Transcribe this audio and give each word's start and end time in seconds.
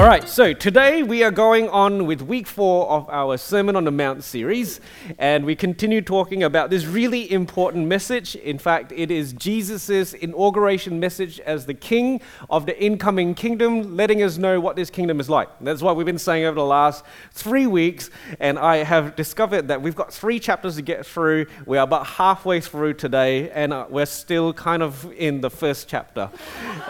All 0.00 0.06
right, 0.06 0.26
so 0.26 0.54
today 0.54 1.02
we 1.02 1.22
are 1.24 1.30
going 1.30 1.68
on 1.68 2.06
with 2.06 2.22
week 2.22 2.46
four 2.46 2.88
of 2.88 3.06
our 3.10 3.36
Sermon 3.36 3.76
on 3.76 3.84
the 3.84 3.90
Mount 3.90 4.24
series, 4.24 4.80
and 5.18 5.44
we 5.44 5.54
continue 5.54 6.00
talking 6.00 6.42
about 6.42 6.70
this 6.70 6.86
really 6.86 7.30
important 7.30 7.86
message. 7.86 8.34
In 8.34 8.58
fact, 8.58 8.92
it 8.92 9.10
is 9.10 9.34
Jesus' 9.34 10.14
inauguration 10.14 11.00
message 11.00 11.38
as 11.40 11.66
the 11.66 11.74
king 11.74 12.22
of 12.48 12.64
the 12.64 12.82
incoming 12.82 13.34
kingdom, 13.34 13.94
letting 13.94 14.22
us 14.22 14.38
know 14.38 14.58
what 14.58 14.74
this 14.74 14.88
kingdom 14.88 15.20
is 15.20 15.28
like. 15.28 15.50
That's 15.60 15.82
what 15.82 15.96
we've 15.96 16.06
been 16.06 16.18
saying 16.18 16.46
over 16.46 16.54
the 16.54 16.64
last 16.64 17.04
three 17.32 17.66
weeks, 17.66 18.08
and 18.40 18.58
I 18.58 18.78
have 18.78 19.16
discovered 19.16 19.68
that 19.68 19.82
we've 19.82 19.94
got 19.94 20.14
three 20.14 20.40
chapters 20.40 20.76
to 20.76 20.82
get 20.82 21.04
through. 21.04 21.44
We 21.66 21.76
are 21.76 21.84
about 21.84 22.06
halfway 22.06 22.62
through 22.62 22.94
today, 22.94 23.50
and 23.50 23.74
uh, 23.74 23.84
we're 23.90 24.06
still 24.06 24.54
kind 24.54 24.82
of 24.82 25.12
in 25.12 25.42
the 25.42 25.50
first 25.50 25.88
chapter. 25.88 26.30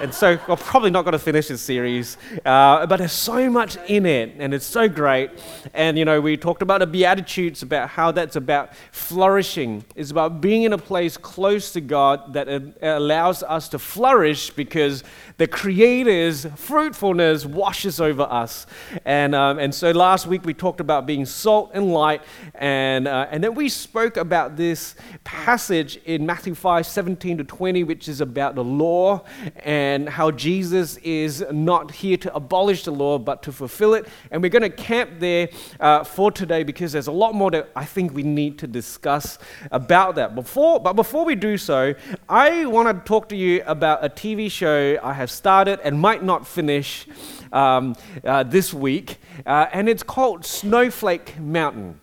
and 0.00 0.14
so 0.14 0.38
we're 0.46 0.54
probably 0.54 0.90
not 0.90 1.02
going 1.02 1.10
to 1.10 1.18
finish 1.18 1.48
this 1.48 1.60
series, 1.60 2.16
uh, 2.46 2.86
but 2.86 2.99
there's 3.00 3.12
so 3.12 3.48
much 3.48 3.78
in 3.88 4.04
it, 4.04 4.34
and 4.38 4.52
it's 4.52 4.66
so 4.66 4.86
great. 4.86 5.30
And 5.72 5.96
you 5.98 6.04
know, 6.04 6.20
we 6.20 6.36
talked 6.36 6.60
about 6.60 6.80
the 6.80 6.86
Beatitudes, 6.86 7.62
about 7.62 7.88
how 7.88 8.12
that's 8.12 8.36
about 8.36 8.74
flourishing. 8.92 9.84
It's 9.96 10.10
about 10.10 10.42
being 10.42 10.64
in 10.64 10.74
a 10.74 10.78
place 10.78 11.16
close 11.16 11.73
to 11.73 11.80
God 11.80 12.34
that 12.34 12.46
allows 12.82 13.42
us 13.42 13.70
to 13.70 13.78
flourish 13.78 14.50
because 14.50 15.02
the 15.38 15.46
Creator's 15.46 16.45
fruitfulness 16.56 17.46
washes 17.46 18.02
over 18.02 18.24
us. 18.24 18.66
And, 19.06 19.34
um, 19.34 19.59
and 19.59 19.74
so 19.74 19.92
last 19.92 20.26
week 20.26 20.45
we 20.45 20.52
talked 20.52 20.80
about 20.80 21.06
being 21.06 21.24
salt 21.24 21.70
and 21.73 21.95
light, 21.95 22.20
and, 22.54 23.09
uh, 23.09 23.28
and 23.30 23.42
then 23.42 23.54
we 23.54 23.70
spoke 23.70 24.18
about 24.18 24.56
this 24.56 24.95
passage 25.24 25.96
in 26.04 26.26
Matthew 26.26 26.54
5 26.54 26.84
17 26.84 27.38
to 27.38 27.45
20, 27.45 27.84
which 27.84 28.09
is 28.09 28.20
about 28.20 28.56
the 28.56 28.64
law 28.64 29.24
and 29.65 30.06
how 30.06 30.30
Jesus 30.30 30.98
is 30.98 31.43
not 31.51 31.93
here 31.93 32.18
to 32.18 32.34
abolish 32.34 32.84
the 32.84 32.90
law, 32.91 33.19
but 33.19 33.43
to 33.45 33.52
fulfill 33.52 33.95
it. 33.95 34.07
And 34.30 34.43
we're 34.43 34.51
going 34.51 34.63
to 34.63 34.71
camp 34.71 35.19
there 35.19 35.49
uh, 35.79 36.05
for 36.05 36.30
today 36.30 36.63
because 36.63 36.93
there's 36.93 37.07
a 37.07 37.13
lot 37.13 37.35
more 37.35 37.51
that 37.51 37.71
I 37.74 37.85
think 37.85 38.13
we 38.13 38.23
need 38.23 38.59
to 38.59 38.66
discuss 38.66 39.38
about 39.71 40.15
that. 40.16 40.35
Before, 40.35 40.80
but 40.80 40.95
before 40.95 41.24
we 41.24 41.35
do 41.35 41.57
so, 41.57 41.95
I 42.29 42.66
want 42.66 42.88
to 42.88 43.09
talk 43.09 43.29
to 43.30 43.37
you 43.37 43.63
about 43.66 44.05
a 44.05 44.09
TV 44.09 44.51
show 44.51 44.99
I 45.02 45.13
have 45.13 45.30
started 45.30 45.80
and 45.80 45.99
might 45.99 46.23
not 46.23 46.46
finish 46.46 47.07
um, 47.52 47.96
uh, 48.24 48.43
this 48.43 48.73
week, 48.73 49.18
uh, 49.46 49.66
and 49.73 49.88
it's 49.88 50.02
called 50.02 50.45
Snowflake 50.45 51.38
Mountain. 51.38 52.01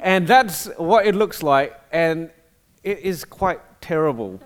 And 0.00 0.26
that's 0.26 0.66
what 0.76 1.06
it 1.06 1.14
looks 1.14 1.42
like, 1.42 1.78
and 1.90 2.30
it 2.82 3.00
is 3.00 3.24
quite 3.24 3.60
terrible. 3.80 4.40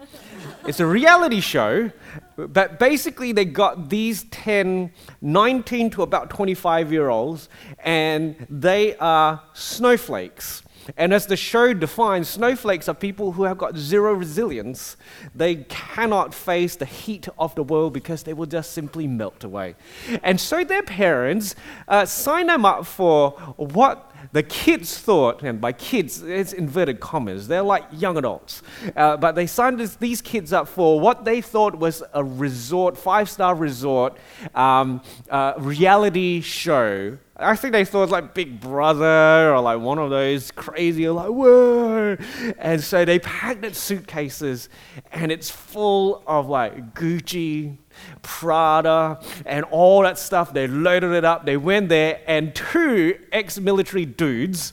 It's 0.67 0.81
a 0.81 0.87
reality 0.87 1.41
show, 1.41 1.91
but 2.37 2.79
basically, 2.79 3.33
they 3.33 3.45
got 3.45 3.89
these 3.89 4.25
10, 4.25 4.93
19 5.23 5.91
to 5.91 6.03
about 6.03 6.31
25 6.31 6.93
year 6.93 7.09
olds, 7.09 7.49
and 7.79 8.37
they 8.51 8.97
are 8.97 9.43
snowflakes. 9.55 10.63
And 10.97 11.13
as 11.13 11.27
the 11.27 11.37
show 11.37 11.75
defines, 11.75 12.29
snowflakes 12.29 12.89
are 12.89 12.95
people 12.95 13.33
who 13.33 13.45
have 13.45 13.59
got 13.59 13.77
zero 13.77 14.13
resilience. 14.13 14.97
They 15.35 15.57
cannot 15.69 16.35
face 16.35 16.77
the 16.77 16.85
heat 16.85 17.29
of 17.39 17.55
the 17.55 17.63
world 17.63 17.93
because 17.93 18.23
they 18.23 18.33
will 18.33 18.47
just 18.47 18.73
simply 18.73 19.07
melt 19.07 19.45
away. 19.45 19.75
And 20.23 20.41
so 20.41 20.65
their 20.65 20.83
parents 20.83 21.55
uh, 21.89 22.05
sign 22.05 22.47
them 22.47 22.65
up 22.65 22.87
for 22.87 23.31
what 23.57 24.13
the 24.33 24.43
kids 24.43 24.99
thought, 24.99 25.43
and 25.43 25.61
by 25.61 25.73
kids, 25.73 26.23
it's 26.23 26.53
inverted 26.53 27.01
commas, 27.01 27.49
they're 27.49 27.63
like 27.63 27.85
young 27.93 28.17
adults, 28.17 28.63
uh, 28.97 29.17
but 29.17 29.35
they 29.35 29.47
signed 29.47 29.79
this, 29.79 29.97
these 29.97 30.21
kids 30.21 30.53
up 30.53 30.69
for 30.69 31.01
what 31.01 31.25
they 31.25 31.41
thought 31.41 31.77
was 31.77 32.03
a 32.13 32.25
resort, 32.25 32.97
five 32.97 33.31
star 33.31 33.55
resort 33.55 34.17
um, 34.55 35.01
uh, 35.31 35.55
reality 35.59 36.41
show 36.41 37.17
I 37.39 37.55
think 37.55 37.73
they 37.73 37.85
thought 37.85 38.09
like 38.09 38.33
Big 38.33 38.61
Brother 38.61 39.55
or 39.55 39.61
like 39.61 39.79
one 39.79 39.99
of 39.99 40.09
those 40.09 40.51
crazy, 40.51 41.07
like, 41.09 41.29
whoa. 41.29 42.17
And 42.59 42.83
so 42.83 43.05
they 43.05 43.19
packed 43.19 43.63
its 43.63 43.79
suitcases 43.79 44.71
and 45.13 45.31
it's 45.31 45.51
full 45.51 46.23
of 46.27 46.49
like 46.49 46.95
Gucci, 46.95 47.77
Prada, 48.23 49.21
and 49.45 49.67
all 49.67 50.03
that 50.03 50.19
stuff. 50.19 50.55
They 50.55 50.67
loaded 50.67 51.13
it 51.13 51.27
up. 51.27 51.45
They 51.45 51.59
went 51.59 51.91
there 51.91 52.21
and 52.27 52.55
two 52.55 53.19
ex 53.33 53.59
military 53.59 54.07
dudes 54.07 54.73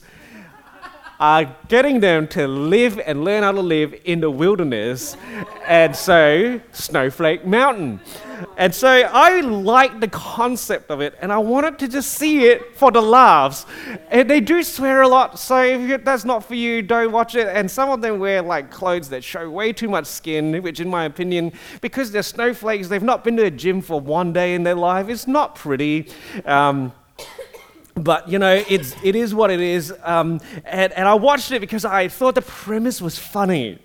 are 1.24 1.56
getting 1.68 2.00
them 2.00 2.28
to 2.28 2.46
live 2.46 2.98
and 2.98 3.24
learn 3.24 3.42
how 3.42 3.50
to 3.50 3.62
live 3.62 3.94
in 4.04 4.20
the 4.20 4.30
wilderness. 4.30 5.16
And 5.66 5.96
so, 5.96 6.60
Snowflake 6.72 7.46
Mountain. 7.46 8.00
And 8.58 8.74
so 8.74 8.88
I 8.90 9.40
like 9.40 10.00
the 10.00 10.08
concept 10.08 10.90
of 10.90 11.00
it, 11.00 11.14
and 11.22 11.32
I 11.32 11.38
wanted 11.38 11.78
to 11.78 11.88
just 11.88 12.12
see 12.12 12.44
it 12.44 12.76
for 12.76 12.92
the 12.92 13.00
laughs. 13.00 13.64
And 14.10 14.28
they 14.28 14.40
do 14.40 14.62
swear 14.62 15.00
a 15.00 15.08
lot, 15.08 15.38
so 15.38 15.62
if 15.62 16.04
that's 16.04 16.26
not 16.26 16.44
for 16.44 16.56
you, 16.56 16.82
don't 16.82 17.10
watch 17.10 17.36
it. 17.36 17.48
And 17.48 17.70
some 17.70 17.88
of 17.88 18.02
them 18.02 18.18
wear 18.18 18.42
like 18.42 18.70
clothes 18.70 19.08
that 19.08 19.24
show 19.24 19.48
way 19.48 19.72
too 19.72 19.88
much 19.88 20.04
skin, 20.04 20.62
which, 20.62 20.78
in 20.78 20.90
my 20.90 21.06
opinion, 21.06 21.52
because 21.80 22.12
they're 22.12 22.22
snowflakes, 22.22 22.88
they've 22.88 23.02
not 23.02 23.24
been 23.24 23.38
to 23.38 23.44
a 23.44 23.50
gym 23.50 23.80
for 23.80 23.98
one 23.98 24.34
day 24.34 24.54
in 24.54 24.62
their 24.62 24.74
life. 24.74 25.08
It's 25.08 25.26
not 25.26 25.54
pretty. 25.54 26.10
Um, 26.44 26.92
but 27.94 28.28
you 28.28 28.38
know 28.38 28.62
it's 28.68 28.94
it 29.02 29.14
is 29.16 29.34
what 29.34 29.50
it 29.50 29.60
is. 29.60 29.92
Um, 30.02 30.40
and, 30.64 30.92
and 30.92 31.08
i 31.08 31.14
watched 31.14 31.52
it 31.52 31.60
because 31.60 31.84
i 31.84 32.08
thought 32.08 32.34
the 32.34 32.42
premise 32.42 33.00
was 33.00 33.18
funny 33.18 33.78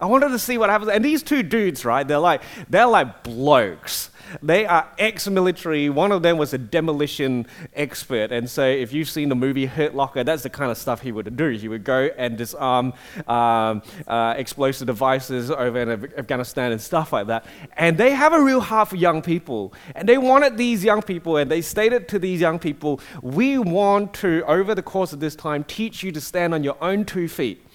i 0.00 0.06
wanted 0.06 0.28
to 0.28 0.38
see 0.38 0.58
what 0.58 0.70
happens 0.70 0.90
and 0.90 1.04
these 1.04 1.22
two 1.22 1.42
dudes 1.42 1.84
right 1.84 2.08
they're 2.08 2.18
like 2.18 2.42
they're 2.68 2.86
like 2.86 3.22
blokes 3.22 4.10
they 4.42 4.66
are 4.66 4.88
ex 4.98 5.28
military. 5.28 5.88
One 5.88 6.12
of 6.12 6.22
them 6.22 6.38
was 6.38 6.52
a 6.52 6.58
demolition 6.58 7.46
expert. 7.74 8.32
And 8.32 8.48
so, 8.48 8.64
if 8.64 8.92
you've 8.92 9.08
seen 9.08 9.28
the 9.28 9.34
movie 9.34 9.66
Hurt 9.66 9.94
Locker, 9.94 10.24
that's 10.24 10.42
the 10.42 10.50
kind 10.50 10.70
of 10.70 10.78
stuff 10.78 11.00
he 11.00 11.12
would 11.12 11.36
do. 11.36 11.50
He 11.50 11.68
would 11.68 11.84
go 11.84 12.10
and 12.16 12.36
disarm 12.36 12.92
um, 13.26 13.82
uh, 14.06 14.34
explosive 14.36 14.86
devices 14.86 15.50
over 15.50 15.78
in 15.78 15.90
Afghanistan 16.16 16.72
and 16.72 16.80
stuff 16.80 17.12
like 17.12 17.28
that. 17.28 17.44
And 17.76 17.96
they 17.96 18.10
have 18.10 18.32
a 18.32 18.40
real 18.40 18.60
heart 18.60 18.88
for 18.88 18.96
young 18.96 19.22
people. 19.22 19.72
And 19.94 20.08
they 20.08 20.18
wanted 20.18 20.56
these 20.56 20.84
young 20.84 21.02
people, 21.02 21.36
and 21.36 21.50
they 21.50 21.62
stated 21.62 22.08
to 22.08 22.18
these 22.18 22.40
young 22.40 22.58
people, 22.58 23.00
We 23.22 23.58
want 23.58 24.14
to, 24.14 24.42
over 24.46 24.74
the 24.74 24.82
course 24.82 25.12
of 25.12 25.20
this 25.20 25.36
time, 25.36 25.64
teach 25.64 26.02
you 26.02 26.12
to 26.12 26.20
stand 26.20 26.54
on 26.54 26.64
your 26.64 26.76
own 26.80 27.04
two 27.04 27.28
feet. 27.28 27.65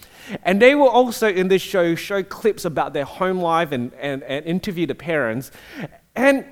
And 0.43 0.61
they 0.61 0.75
will 0.75 0.89
also 0.89 1.27
in 1.27 1.47
this 1.47 1.61
show 1.61 1.95
show 1.95 2.23
clips 2.23 2.65
about 2.65 2.93
their 2.93 3.05
home 3.05 3.39
life 3.39 3.71
and, 3.71 3.93
and, 3.95 4.23
and 4.23 4.45
interview 4.45 4.85
the 4.85 4.95
parents. 4.95 5.51
And 6.15 6.45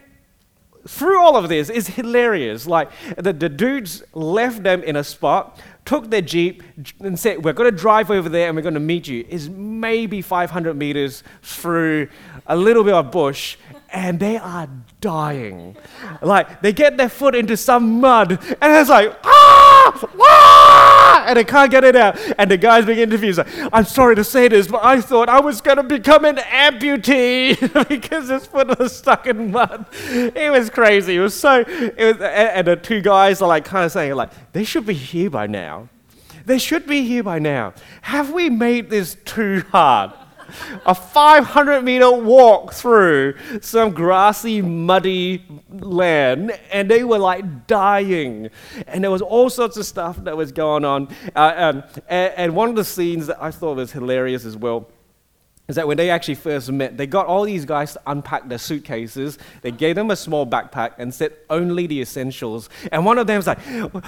through 0.87 1.19
all 1.19 1.35
of 1.35 1.49
this 1.49 1.69
is 1.69 1.87
hilarious. 1.87 2.65
Like 2.65 2.89
the, 3.17 3.33
the 3.33 3.49
dudes 3.49 4.03
left 4.13 4.63
them 4.63 4.83
in 4.83 4.95
a 4.95 5.03
spot, 5.03 5.59
took 5.85 6.09
their 6.09 6.21
jeep, 6.21 6.63
and 6.99 7.19
said, 7.19 7.43
"We're 7.43 7.53
going 7.53 7.71
to 7.71 7.77
drive 7.77 8.09
over 8.11 8.29
there, 8.29 8.47
and 8.47 8.55
we're 8.55 8.63
going 8.63 8.73
to 8.73 8.79
meet 8.79 9.07
you." 9.07 9.25
Is 9.29 9.49
maybe 9.49 10.21
500 10.21 10.75
meters 10.75 11.23
through 11.41 12.09
a 12.47 12.55
little 12.55 12.83
bit 12.83 12.93
of 12.93 13.11
bush, 13.11 13.57
and 13.91 14.19
they 14.19 14.37
are 14.37 14.69
dying. 15.01 15.75
Like 16.21 16.61
they 16.61 16.73
get 16.73 16.97
their 16.97 17.09
foot 17.09 17.35
into 17.35 17.57
some 17.57 17.99
mud, 17.99 18.31
and 18.31 18.75
it's 18.75 18.89
like, 18.89 19.15
ah, 19.23 20.09
and 21.29 21.37
they 21.37 21.43
can't 21.43 21.69
get 21.69 21.83
it 21.83 21.95
out. 21.95 22.19
And 22.37 22.49
the 22.49 22.57
guy's 22.57 22.85
being 22.85 22.99
interviewed. 22.99 23.37
Like, 23.37 23.47
I'm 23.71 23.85
sorry 23.85 24.15
to 24.15 24.23
say 24.23 24.47
this, 24.47 24.67
but 24.67 24.83
I 24.83 24.99
thought 24.99 25.29
I 25.29 25.39
was 25.39 25.61
gonna 25.61 25.83
become 25.83 26.25
an 26.25 26.37
amputee 26.37 27.87
because 27.89 28.29
his 28.29 28.45
foot 28.45 28.77
was 28.79 28.95
stuck 28.95 29.27
in 29.27 29.51
mud. 29.51 29.85
It 29.91 30.51
was 30.51 30.69
crazy. 30.69 31.15
It 31.15 31.19
was 31.19 31.39
so. 31.39 31.63
It 31.67 32.17
was, 32.17 32.21
and 32.21 32.67
the 32.67 32.75
two 32.75 33.01
guys 33.01 33.41
are 33.41 33.47
like 33.47 33.65
kind 33.65 33.85
of 33.85 33.91
saying 33.91 34.15
like, 34.15 34.31
they 34.53 34.63
should 34.63 34.85
be 34.85 34.93
here 34.93 35.29
by 35.29 35.47
now. 35.47 35.89
They 36.45 36.57
should 36.57 36.87
be 36.87 37.03
here 37.03 37.21
by 37.21 37.37
now. 37.37 37.73
Have 38.01 38.31
we 38.31 38.49
made 38.49 38.89
this 38.89 39.15
too 39.23 39.63
hard? 39.71 40.13
A 40.85 40.95
500 40.95 41.81
meter 41.81 42.11
walk 42.11 42.73
through 42.73 43.35
some 43.61 43.91
grassy, 43.91 44.61
muddy 44.61 45.43
land, 45.69 46.57
and 46.71 46.89
they 46.89 47.03
were 47.03 47.19
like 47.19 47.67
dying. 47.67 48.49
And 48.87 49.03
there 49.03 49.11
was 49.11 49.21
all 49.21 49.49
sorts 49.49 49.77
of 49.77 49.85
stuff 49.85 50.17
that 50.23 50.35
was 50.35 50.51
going 50.51 50.85
on. 50.85 51.07
Uh, 51.35 51.53
um, 51.55 51.83
and, 52.07 52.33
and 52.35 52.55
one 52.55 52.69
of 52.69 52.75
the 52.75 52.83
scenes 52.83 53.27
that 53.27 53.41
I 53.41 53.51
thought 53.51 53.77
was 53.77 53.91
hilarious 53.91 54.45
as 54.45 54.57
well 54.57 54.87
is 55.69 55.75
that 55.75 55.87
when 55.87 55.97
they 55.97 56.09
actually 56.09 56.35
first 56.35 56.71
met, 56.71 56.97
they 56.97 57.05
got 57.05 57.27
all 57.27 57.43
these 57.43 57.63
guys 57.63 57.93
to 57.93 58.01
unpack 58.07 58.49
their 58.49 58.57
suitcases. 58.57 59.37
They 59.61 59.71
gave 59.71 59.95
them 59.95 60.09
a 60.09 60.15
small 60.15 60.45
backpack 60.45 60.93
and 60.97 61.13
said 61.13 61.33
only 61.49 61.85
the 61.85 62.01
essentials. 62.01 62.69
And 62.91 63.05
one 63.05 63.19
of 63.19 63.27
them 63.27 63.37
was 63.37 63.45
like, 63.47 63.59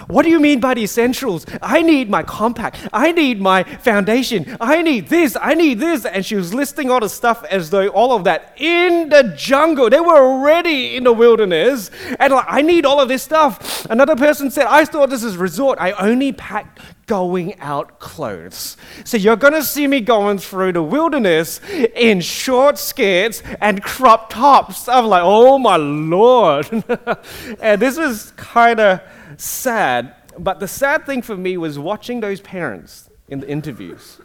What 0.09 0.23
do 0.23 0.29
you 0.29 0.39
mean 0.39 0.59
by 0.59 0.73
the 0.73 0.83
essentials? 0.83 1.45
I 1.61 1.83
need 1.83 2.09
my 2.09 2.23
compact. 2.23 2.89
I 2.91 3.11
need 3.11 3.39
my 3.39 3.63
foundation. 3.63 4.57
I 4.59 4.81
need 4.81 5.07
this. 5.07 5.37
I 5.39 5.53
need 5.53 5.79
this. 5.79 6.03
And 6.05 6.25
she 6.25 6.35
was 6.35 6.51
listing 6.51 6.89
all 6.89 6.99
the 6.99 7.09
stuff 7.09 7.43
as 7.45 7.69
though 7.69 7.89
all 7.89 8.15
of 8.15 8.23
that 8.23 8.53
in 8.57 9.09
the 9.09 9.33
jungle. 9.37 9.89
They 9.89 9.99
were 9.99 10.17
already 10.17 10.95
in 10.95 11.03
the 11.03 11.13
wilderness. 11.13 11.91
And 12.19 12.33
like, 12.33 12.45
I 12.49 12.63
need 12.63 12.85
all 12.85 12.99
of 12.99 13.07
this 13.07 13.21
stuff. 13.21 13.85
Another 13.85 14.15
person 14.15 14.49
said, 14.49 14.65
I 14.65 14.83
thought 14.85 15.11
this 15.11 15.23
is 15.23 15.35
a 15.35 15.39
resort. 15.39 15.77
I 15.79 15.91
only 15.91 16.33
packed 16.33 16.79
going 17.11 17.59
out 17.59 17.99
clothes. 17.99 18.77
So 19.03 19.17
you're 19.17 19.35
going 19.35 19.51
to 19.51 19.63
see 19.63 19.85
me 19.85 19.99
going 19.99 20.37
through 20.37 20.71
the 20.71 20.81
wilderness 20.81 21.59
in 21.69 22.21
short 22.21 22.77
skirts 22.77 23.43
and 23.59 23.83
crop 23.83 24.29
tops. 24.29 24.87
I'm 24.87 25.07
like, 25.07 25.21
oh 25.25 25.59
my 25.59 25.75
lord. 25.75 26.71
and 27.59 27.81
this 27.81 27.97
is 27.97 28.31
kind 28.37 28.79
of 28.79 29.01
sad. 29.35 30.15
But 30.39 30.61
the 30.61 30.69
sad 30.69 31.05
thing 31.05 31.21
for 31.21 31.35
me 31.35 31.57
was 31.57 31.77
watching 31.77 32.21
those 32.21 32.39
parents 32.39 33.09
in 33.27 33.41
the 33.41 33.49
interviews. 33.49 34.21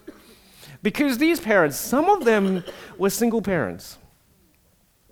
Because 0.80 1.18
these 1.18 1.40
parents, 1.40 1.76
some 1.76 2.08
of 2.08 2.24
them 2.24 2.62
were 2.98 3.10
single 3.10 3.42
parents. 3.42 3.98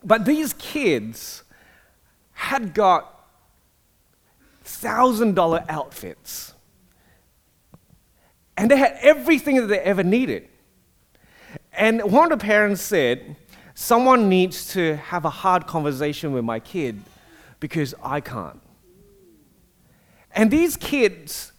But 0.05 0.27
these 0.27 0.53
kids 0.53 1.43
had 2.35 2.73
got 2.73 3.27
thousand 4.63 5.35
dollar 5.35 5.65
outfits. 5.69 6.54
And 8.57 8.71
they 8.71 8.77
had 8.77 8.97
everything 9.01 9.57
that 9.57 9.67
they 9.67 9.81
ever 9.81 10.03
needed. 10.03 10.49
And 11.73 12.03
one 12.03 12.33
of 12.33 12.39
the 12.39 12.45
parents 12.45 12.83
said, 12.83 13.37
Someone 13.77 14.29
needs 14.29 14.73
to 14.75 14.95
have 14.97 15.25
a 15.25 15.31
hard 15.31 15.67
conversation 15.67 16.33
with 16.33 16.45
my 16.45 16.61
kid 16.61 17.03
because 17.59 17.93
I 18.01 18.21
can't. 18.21 18.61
And 20.31 20.49
these 20.49 20.77
kids 20.77 21.53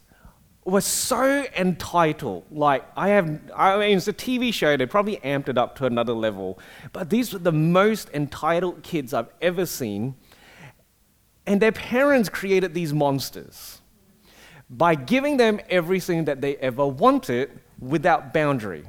were 0.63 0.81
so 0.81 1.45
entitled. 1.57 2.45
Like, 2.51 2.85
I 2.95 3.09
have, 3.09 3.39
I 3.53 3.77
mean, 3.77 3.97
it's 3.97 4.07
a 4.07 4.13
TV 4.13 4.53
show, 4.53 4.77
they 4.77 4.85
probably 4.85 5.17
amped 5.17 5.49
it 5.49 5.57
up 5.57 5.75
to 5.77 5.85
another 5.85 6.13
level. 6.13 6.57
But 6.93 7.09
these 7.09 7.33
were 7.33 7.39
the 7.39 7.51
most 7.51 8.09
entitled 8.13 8.81
kids 8.81 9.13
I've 9.13 9.29
ever 9.41 9.65
seen. 9.65 10.15
And 11.45 11.61
their 11.61 11.71
parents 11.71 12.29
created 12.29 12.73
these 12.73 12.93
monsters 12.93 13.81
by 14.69 14.95
giving 14.95 15.37
them 15.37 15.59
everything 15.69 16.25
that 16.25 16.41
they 16.41 16.55
ever 16.57 16.85
wanted 16.85 17.59
without 17.79 18.33
boundary. 18.33 18.83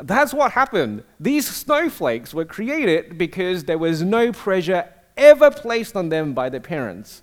That's 0.00 0.34
what 0.34 0.52
happened. 0.52 1.04
These 1.20 1.48
snowflakes 1.48 2.34
were 2.34 2.44
created 2.44 3.16
because 3.16 3.64
there 3.64 3.78
was 3.78 4.02
no 4.02 4.32
pressure 4.32 4.88
ever 5.16 5.50
placed 5.50 5.94
on 5.94 6.08
them 6.08 6.34
by 6.34 6.48
their 6.48 6.60
parents. 6.60 7.22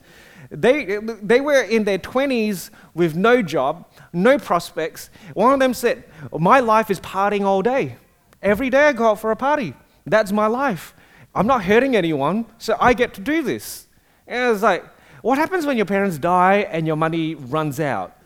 They, 0.49 0.97
they 1.21 1.41
were 1.41 1.61
in 1.61 1.83
their 1.83 1.99
20s 1.99 2.69
with 2.93 3.15
no 3.15 3.41
job, 3.41 3.87
no 4.13 4.37
prospects. 4.37 5.09
One 5.33 5.53
of 5.53 5.59
them 5.59 5.73
said, 5.73 6.03
My 6.37 6.59
life 6.59 6.89
is 6.89 6.99
partying 6.99 7.43
all 7.43 7.61
day. 7.61 7.97
Every 8.41 8.69
day 8.69 8.85
I 8.85 8.93
go 8.93 9.09
out 9.09 9.19
for 9.19 9.31
a 9.31 9.35
party. 9.35 9.73
That's 10.05 10.31
my 10.31 10.47
life. 10.47 10.93
I'm 11.33 11.47
not 11.47 11.63
hurting 11.63 11.95
anyone, 11.95 12.45
so 12.57 12.75
I 12.79 12.93
get 12.93 13.13
to 13.15 13.21
do 13.21 13.43
this. 13.43 13.87
And 14.27 14.43
I 14.43 14.51
was 14.51 14.63
like, 14.63 14.83
what 15.21 15.37
happens 15.37 15.65
when 15.65 15.77
your 15.77 15.85
parents 15.85 16.17
die 16.17 16.67
and 16.71 16.87
your 16.87 16.95
money 16.95 17.35
runs 17.35 17.79
out? 17.79 18.17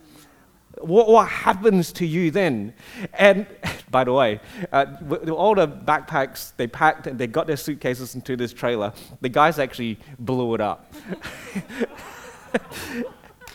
What, 0.80 1.08
what 1.08 1.28
happens 1.28 1.92
to 1.94 2.06
you 2.06 2.32
then? 2.32 2.74
And 3.14 3.48
by 3.92 4.04
the 4.04 4.14
way, 4.14 4.40
uh, 4.72 4.86
all 5.32 5.56
the 5.56 5.68
backpacks 5.68 6.54
they 6.58 6.68
packed 6.68 7.08
and 7.08 7.18
they 7.18 7.28
got 7.28 7.48
their 7.48 7.58
suitcases 7.58 8.16
into 8.16 8.36
this 8.36 8.54
trailer, 8.54 8.94
the 9.22 9.30
guys 9.30 9.60
actually 9.60 10.00
blew 10.20 10.54
it 10.56 10.62
up. 10.62 10.94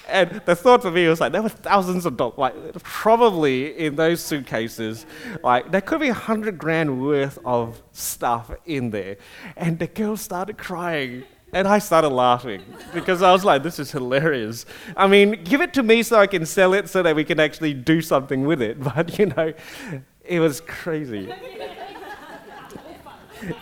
and 0.09 0.43
the 0.45 0.57
thought 0.57 0.83
for 0.83 0.91
me 0.91 1.07
was 1.09 1.21
like 1.21 1.33
there 1.33 1.43
were 1.43 1.49
thousands 1.49 2.07
of 2.07 2.17
dollars, 2.17 2.39
like 2.39 2.83
probably 2.83 3.79
in 3.79 3.97
those 3.97 4.23
suitcases, 4.23 5.07
like 5.43 5.71
there 5.71 5.81
could 5.81 6.01
be 6.01 6.09
a 6.09 6.15
hundred 6.15 6.59
grand 6.59 7.01
worth 7.01 7.39
of 7.45 7.83
stuff 7.93 8.51
in 8.67 8.91
there. 8.91 9.17
And 9.57 9.79
the 9.79 9.87
girl 9.87 10.17
started 10.17 10.59
crying. 10.59 11.25
And 11.53 11.67
I 11.67 11.79
started 11.81 12.11
laughing 12.11 12.63
because 12.95 13.23
I 13.23 13.33
was 13.33 13.45
like, 13.45 13.63
this 13.63 13.79
is 13.79 13.91
hilarious. 13.91 14.67
I 14.97 15.09
mean, 15.09 15.43
give 15.43 15.61
it 15.61 15.75
to 15.75 15.83
me 15.83 16.03
so 16.03 16.19
I 16.19 16.27
can 16.27 16.47
sell 16.47 16.75
it 16.75 16.89
so 16.89 17.03
that 17.03 17.17
we 17.17 17.25
can 17.25 17.41
actually 17.41 17.75
do 17.75 18.01
something 18.01 18.47
with 18.47 18.63
it. 18.63 18.79
But, 18.91 19.19
you 19.19 19.27
know, 19.27 19.53
it 20.25 20.41
was 20.41 20.61
crazy. 20.61 21.33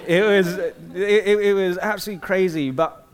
it, 0.07 0.23
was, 0.23 0.59
it, 0.59 0.75
it 0.95 1.55
was 1.55 1.79
absolutely 1.79 2.27
crazy. 2.27 2.71
But 2.71 3.07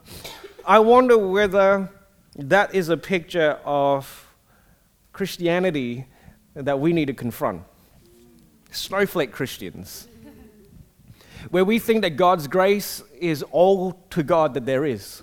I 0.67 0.79
wonder 0.81 1.19
whether 1.19 1.91
that 2.37 2.75
is 2.75 2.89
a 2.89 2.97
picture 2.97 3.59
of 3.65 4.35
Christianity 5.13 6.07
that 6.55 6.81
we 6.81 6.93
need 6.93 7.07
to 7.07 7.15
confront. 7.15 7.63
Snowflake 8.71 9.31
Christians, 9.31 10.09
where 11.51 11.65
we 11.65 11.79
think 11.79 12.03
that 12.03 12.17
God's 12.17 12.49
grace 12.49 13.03
is 13.19 13.43
all 13.51 13.93
to 14.11 14.23
God 14.23 14.55
that 14.55 14.67
there 14.67 14.85
is. 14.85 15.23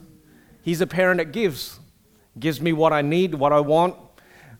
He's 0.61 0.81
a 0.81 0.87
parent 0.87 1.17
that 1.17 1.31
gives, 1.31 1.79
gives 2.39 2.61
me 2.61 2.73
what 2.73 2.93
I 2.93 3.01
need, 3.01 3.35
what 3.35 3.51
I 3.51 3.59
want, 3.59 3.95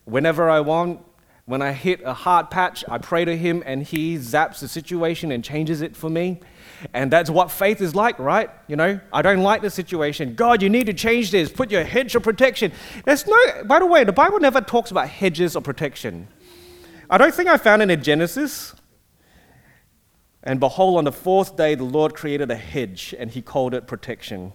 whenever 0.06 0.50
I 0.50 0.60
want. 0.62 1.02
When 1.46 1.62
I 1.62 1.74
hit 1.74 2.02
a 2.06 2.14
hard 2.14 2.50
patch, 2.50 2.84
I 2.88 2.98
pray 2.98 3.26
to 3.26 3.36
Him 3.36 3.62
and 3.66 3.84
He 3.84 4.16
zaps 4.18 4.60
the 4.60 4.68
situation 4.68 5.32
and 5.32 5.44
changes 5.44 5.82
it 5.82 5.96
for 5.96 6.10
me. 6.10 6.40
And 6.94 7.12
that's 7.12 7.30
what 7.30 7.52
faith 7.52 7.82
is 7.82 7.94
like, 7.94 8.18
right? 8.20 8.50
You 8.68 8.76
know, 8.76 9.00
I 9.12 9.22
don't 9.22 9.42
like 9.42 9.62
the 9.62 9.70
situation. 9.70 10.36
God, 10.36 10.62
you 10.62 10.70
need 10.70 10.86
to 10.86 10.94
change 10.94 11.32
this. 11.32 11.52
Put 11.52 11.70
your 11.70 11.84
hedge 11.84 12.16
of 12.16 12.24
protection. 12.24 12.72
There's 13.06 13.28
no, 13.28 13.64
by 13.66 13.80
the 13.80 13.86
way, 13.86 14.04
the 14.04 14.14
Bible 14.14 14.40
never 14.40 14.62
talks 14.62 14.92
about 14.92 15.10
hedges 15.10 15.56
of 15.56 15.64
protection. 15.64 16.28
I 17.10 17.18
don't 17.18 17.34
think 17.34 17.50
I 17.50 17.58
found 17.58 17.82
it 17.82 17.90
in 17.90 18.02
Genesis. 18.02 18.74
And 20.44 20.60
behold, 20.60 20.98
on 20.98 21.04
the 21.04 21.12
fourth 21.12 21.56
day, 21.56 21.76
the 21.76 21.84
Lord 21.84 22.16
created 22.16 22.50
a 22.50 22.56
hedge 22.56 23.14
and 23.18 23.30
he 23.30 23.42
called 23.42 23.74
it 23.74 23.86
protection. 23.88 24.54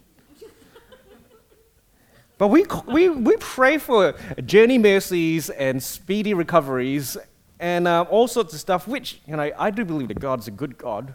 But 2.38 2.48
we, 2.48 2.66
we, 2.86 3.08
we 3.08 3.36
pray 3.38 3.78
for 3.78 4.14
journey 4.44 4.78
mercies 4.78 5.48
and 5.48 5.82
speedy 5.82 6.34
recoveries 6.34 7.16
and 7.58 7.88
uh, 7.88 8.02
all 8.10 8.28
sorts 8.28 8.52
of 8.52 8.60
stuff, 8.60 8.86
which, 8.86 9.20
you 9.26 9.36
know, 9.36 9.50
I 9.58 9.70
do 9.70 9.84
believe 9.84 10.08
that 10.08 10.20
God's 10.20 10.46
a 10.46 10.50
good 10.50 10.76
God. 10.76 11.14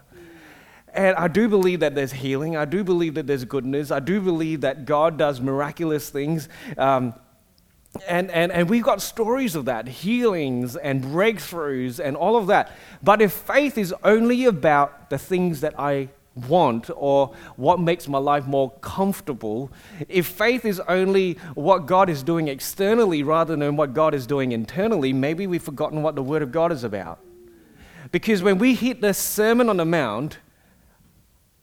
And 0.94 1.16
I 1.16 1.28
do 1.28 1.48
believe 1.48 1.80
that 1.80 1.94
there's 1.94 2.12
healing. 2.12 2.56
I 2.56 2.64
do 2.64 2.82
believe 2.82 3.14
that 3.14 3.26
there's 3.26 3.44
goodness. 3.44 3.90
I 3.90 4.00
do 4.00 4.20
believe 4.20 4.62
that 4.62 4.84
God 4.84 5.16
does 5.16 5.40
miraculous 5.40 6.10
things. 6.10 6.48
Um, 6.76 7.14
and, 8.08 8.30
and, 8.30 8.50
and 8.50 8.70
we've 8.70 8.82
got 8.82 9.02
stories 9.02 9.54
of 9.54 9.66
that 9.66 9.86
healings 9.86 10.76
and 10.76 11.04
breakthroughs 11.04 12.00
and 12.00 12.16
all 12.16 12.36
of 12.36 12.46
that. 12.46 12.72
But 13.02 13.20
if 13.20 13.32
faith 13.32 13.76
is 13.76 13.94
only 14.02 14.46
about 14.46 15.10
the 15.10 15.18
things 15.18 15.60
that 15.60 15.78
I 15.78 16.08
want 16.34 16.88
or 16.94 17.34
what 17.56 17.78
makes 17.78 18.08
my 18.08 18.18
life 18.18 18.46
more 18.46 18.70
comfortable, 18.80 19.70
if 20.08 20.26
faith 20.26 20.64
is 20.64 20.80
only 20.88 21.34
what 21.54 21.86
God 21.86 22.08
is 22.08 22.22
doing 22.22 22.48
externally 22.48 23.22
rather 23.22 23.54
than 23.56 23.76
what 23.76 23.92
God 23.92 24.14
is 24.14 24.26
doing 24.26 24.52
internally, 24.52 25.12
maybe 25.12 25.46
we've 25.46 25.62
forgotten 25.62 26.02
what 26.02 26.14
the 26.14 26.22
Word 26.22 26.42
of 26.42 26.50
God 26.50 26.72
is 26.72 26.84
about. 26.84 27.20
Because 28.10 28.42
when 28.42 28.58
we 28.58 28.74
hit 28.74 29.02
the 29.02 29.12
Sermon 29.12 29.68
on 29.68 29.76
the 29.76 29.84
Mount, 29.84 30.38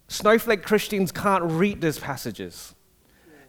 Snowflake 0.07 0.63
Christians 0.63 1.11
can't 1.11 1.43
read 1.43 1.81
these 1.81 1.99
passages. 1.99 2.75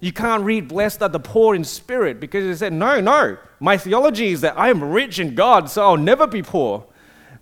You 0.01 0.13
can't 0.13 0.43
read, 0.43 0.69
Blessed 0.69 1.03
are 1.03 1.09
the 1.09 1.21
poor 1.21 1.55
in 1.55 1.63
spirit, 1.63 2.21
because 2.21 2.45
they 2.45 2.55
said, 2.55 2.73
No, 2.73 3.01
no, 3.01 3.37
my 3.61 3.77
theology 3.77 4.29
is 4.29 4.41
that 4.41 4.59
I 4.59 4.71
am 4.71 4.83
rich 4.83 5.19
in 5.19 5.35
God, 5.35 5.71
so 5.71 5.83
I'll 5.83 5.97
never 5.97 6.27
be 6.27 6.43
poor. 6.43 6.87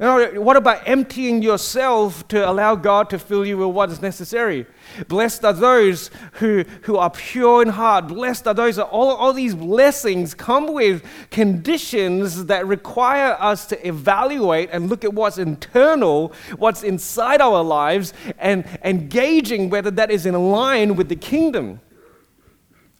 You 0.01 0.07
know, 0.07 0.41
what 0.41 0.57
about 0.57 0.87
emptying 0.87 1.43
yourself 1.43 2.27
to 2.29 2.49
allow 2.49 2.77
God 2.77 3.11
to 3.11 3.19
fill 3.19 3.45
you 3.45 3.59
with 3.59 3.75
what 3.75 3.91
is 3.91 4.01
necessary? 4.01 4.65
Blessed 5.09 5.45
are 5.45 5.53
those 5.53 6.13
who, 6.35 6.65
who 6.83 6.97
are 6.97 7.11
pure 7.11 7.63
in 7.63 7.69
heart. 7.71 8.07
Blessed 8.07 8.47
are 8.47 8.55
those, 8.55 8.79
all, 8.79 9.11
all 9.17 9.33
these 9.33 9.57
blessings 9.57 10.35
come 10.35 10.73
with 10.73 11.05
conditions 11.33 12.45
that 12.45 12.65
require 12.65 13.37
us 13.41 13.67
to 13.67 13.87
evaluate 13.89 14.71
and 14.73 14.89
look 14.89 15.03
at 15.03 15.13
what's 15.13 15.37
internal, 15.37 16.33
what's 16.59 16.85
inside 16.85 17.41
our 17.41 17.65
lives, 17.65 18.13
and 18.39 18.65
engaging 18.85 19.69
whether 19.69 19.91
that 19.91 20.13
is 20.13 20.27
in 20.27 20.35
line 20.53 20.95
with 20.95 21.09
the 21.09 21.17
kingdom. 21.17 21.81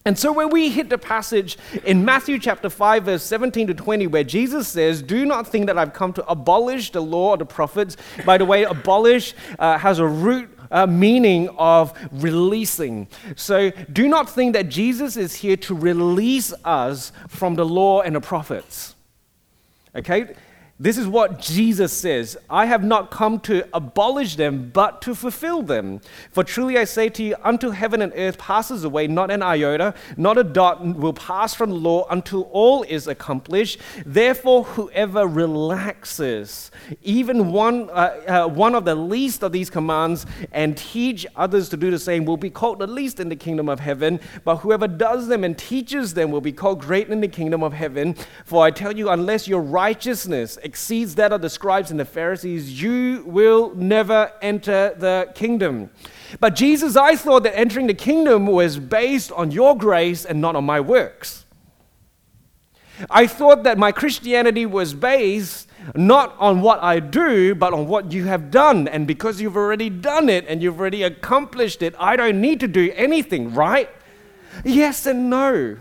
And 0.09 0.17
so 0.17 0.31
when 0.31 0.49
we 0.49 0.69
hit 0.69 0.89
the 0.89 0.97
passage 0.97 1.55
in 1.85 2.03
Matthew 2.03 2.39
chapter 2.39 2.67
5, 2.67 3.03
verse 3.03 3.21
17 3.21 3.67
to 3.67 3.75
20, 3.75 4.07
where 4.07 4.23
Jesus 4.23 4.67
says, 4.67 5.03
Do 5.03 5.23
not 5.23 5.47
think 5.47 5.67
that 5.67 5.77
I've 5.77 5.93
come 5.93 6.13
to 6.13 6.25
abolish 6.25 6.91
the 6.91 6.99
law 6.99 7.33
or 7.33 7.37
the 7.37 7.45
prophets. 7.45 7.95
By 8.25 8.39
the 8.39 8.45
way, 8.45 8.63
abolish 8.63 9.35
uh, 9.59 9.77
has 9.77 9.99
a 9.99 10.07
root 10.07 10.49
uh, 10.71 10.87
meaning 10.87 11.49
of 11.59 11.93
releasing. 12.11 13.07
So 13.35 13.69
do 13.93 14.07
not 14.07 14.27
think 14.27 14.53
that 14.53 14.69
Jesus 14.69 15.15
is 15.15 15.35
here 15.35 15.57
to 15.57 15.75
release 15.75 16.55
us 16.65 17.11
from 17.27 17.53
the 17.53 17.65
law 17.65 18.01
and 18.01 18.15
the 18.15 18.21
prophets. 18.21 18.95
Okay? 19.95 20.33
This 20.81 20.97
is 20.97 21.09
what 21.09 21.41
Jesus 21.41 21.91
says 21.91 22.37
I 22.49 22.65
have 22.65 22.85
not 22.85 23.11
come 23.11 23.41
to 23.41 23.67
abolish 23.73 24.37
them, 24.37 24.71
but 24.73 25.01
to 25.01 25.13
fulfill 25.13 25.61
them. 25.61 25.99
For 26.31 26.41
truly 26.41 26.77
I 26.77 26.85
say 26.85 27.09
to 27.09 27.23
you, 27.23 27.35
until 27.43 27.71
heaven 27.71 28.01
and 28.01 28.13
earth 28.15 28.37
passes 28.37 28.85
away, 28.85 29.07
not 29.07 29.29
an 29.29 29.43
iota, 29.43 29.93
not 30.15 30.37
a 30.37 30.43
dot 30.43 30.81
will 30.81 31.11
pass 31.11 31.53
from 31.53 31.71
the 31.71 31.75
law 31.75 32.07
until 32.09 32.43
all 32.53 32.83
is 32.83 33.07
accomplished. 33.07 33.79
Therefore, 34.05 34.63
whoever 34.63 35.27
relaxes 35.27 36.71
even 37.01 37.51
one, 37.51 37.89
uh, 37.89 38.45
uh, 38.45 38.47
one 38.47 38.73
of 38.73 38.85
the 38.85 38.95
least 38.95 39.43
of 39.43 39.51
these 39.51 39.69
commands 39.69 40.25
and 40.53 40.77
teach 40.77 41.27
others 41.35 41.67
to 41.69 41.75
do 41.77 41.91
the 41.91 41.99
same 41.99 42.23
will 42.23 42.37
be 42.37 42.49
called 42.49 42.79
the 42.79 42.87
least 42.87 43.19
in 43.19 43.27
the 43.27 43.35
kingdom 43.35 43.67
of 43.67 43.81
heaven. 43.81 44.17
But 44.45 44.57
whoever 44.57 44.87
does 44.87 45.27
them 45.27 45.43
and 45.43 45.57
teaches 45.57 46.13
them 46.13 46.31
will 46.31 46.39
be 46.39 46.53
called 46.53 46.79
great 46.79 47.09
in 47.09 47.19
the 47.19 47.27
kingdom 47.27 47.63
of 47.63 47.73
heaven. 47.73 48.15
For 48.45 48.63
I 48.63 48.71
tell 48.71 48.95
you, 48.95 49.09
unless 49.09 49.45
your 49.45 49.61
righteousness 49.61 50.57
exceeds 50.69 51.15
that 51.15 51.33
of 51.33 51.41
the 51.41 51.49
scribes 51.49 51.89
and 51.89 51.99
the 51.99 52.05
Pharisees, 52.05 52.81
you 52.81 53.23
will 53.25 53.73
never 53.75 54.31
enter 54.41 54.93
the 54.95 55.31
kingdom. 55.33 55.89
But 56.39 56.55
Jesus, 56.55 56.95
I 56.95 57.15
thought 57.15 57.41
that 57.43 57.57
entering 57.57 57.87
the 57.87 57.95
kingdom 57.95 58.45
was 58.45 58.77
based 58.77 59.31
on 59.31 59.49
your 59.49 59.75
grace 59.75 60.25
and 60.25 60.39
not 60.39 60.55
on 60.55 60.63
my 60.65 60.79
works. 60.79 61.45
I 63.09 63.25
thought 63.25 63.63
that 63.63 63.79
my 63.79 63.91
Christianity 63.91 64.65
was 64.65 64.93
based 64.93 65.67
not 65.95 66.35
on 66.37 66.61
what 66.61 66.83
I 66.83 66.99
do, 66.99 67.55
but 67.55 67.73
on 67.73 67.87
what 67.87 68.11
you 68.11 68.25
have 68.25 68.51
done. 68.51 68.87
And 68.87 69.07
because 69.07 69.41
you've 69.41 69.57
already 69.57 69.89
done 69.89 70.29
it 70.29 70.45
and 70.47 70.61
you've 70.61 70.79
already 70.79 71.01
accomplished 71.01 71.81
it, 71.81 71.95
I 71.97 72.15
don't 72.15 72.41
need 72.41 72.59
to 72.59 72.67
do 72.67 72.91
anything, 72.95 73.55
right? 73.55 73.89
Yes 74.63 75.07
and 75.07 75.29
no. 75.29 75.77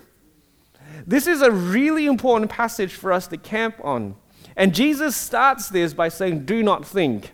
This 1.06 1.26
is 1.26 1.42
a 1.42 1.50
really 1.50 2.06
important 2.06 2.50
passage 2.50 2.94
for 2.94 3.12
us 3.12 3.26
to 3.28 3.36
camp 3.36 3.76
on. 3.82 4.16
And 4.58 4.74
Jesus 4.74 5.16
starts 5.16 5.68
this 5.68 5.94
by 5.94 6.08
saying, 6.08 6.44
Do 6.44 6.62
not 6.62 6.84
think. 6.84 7.32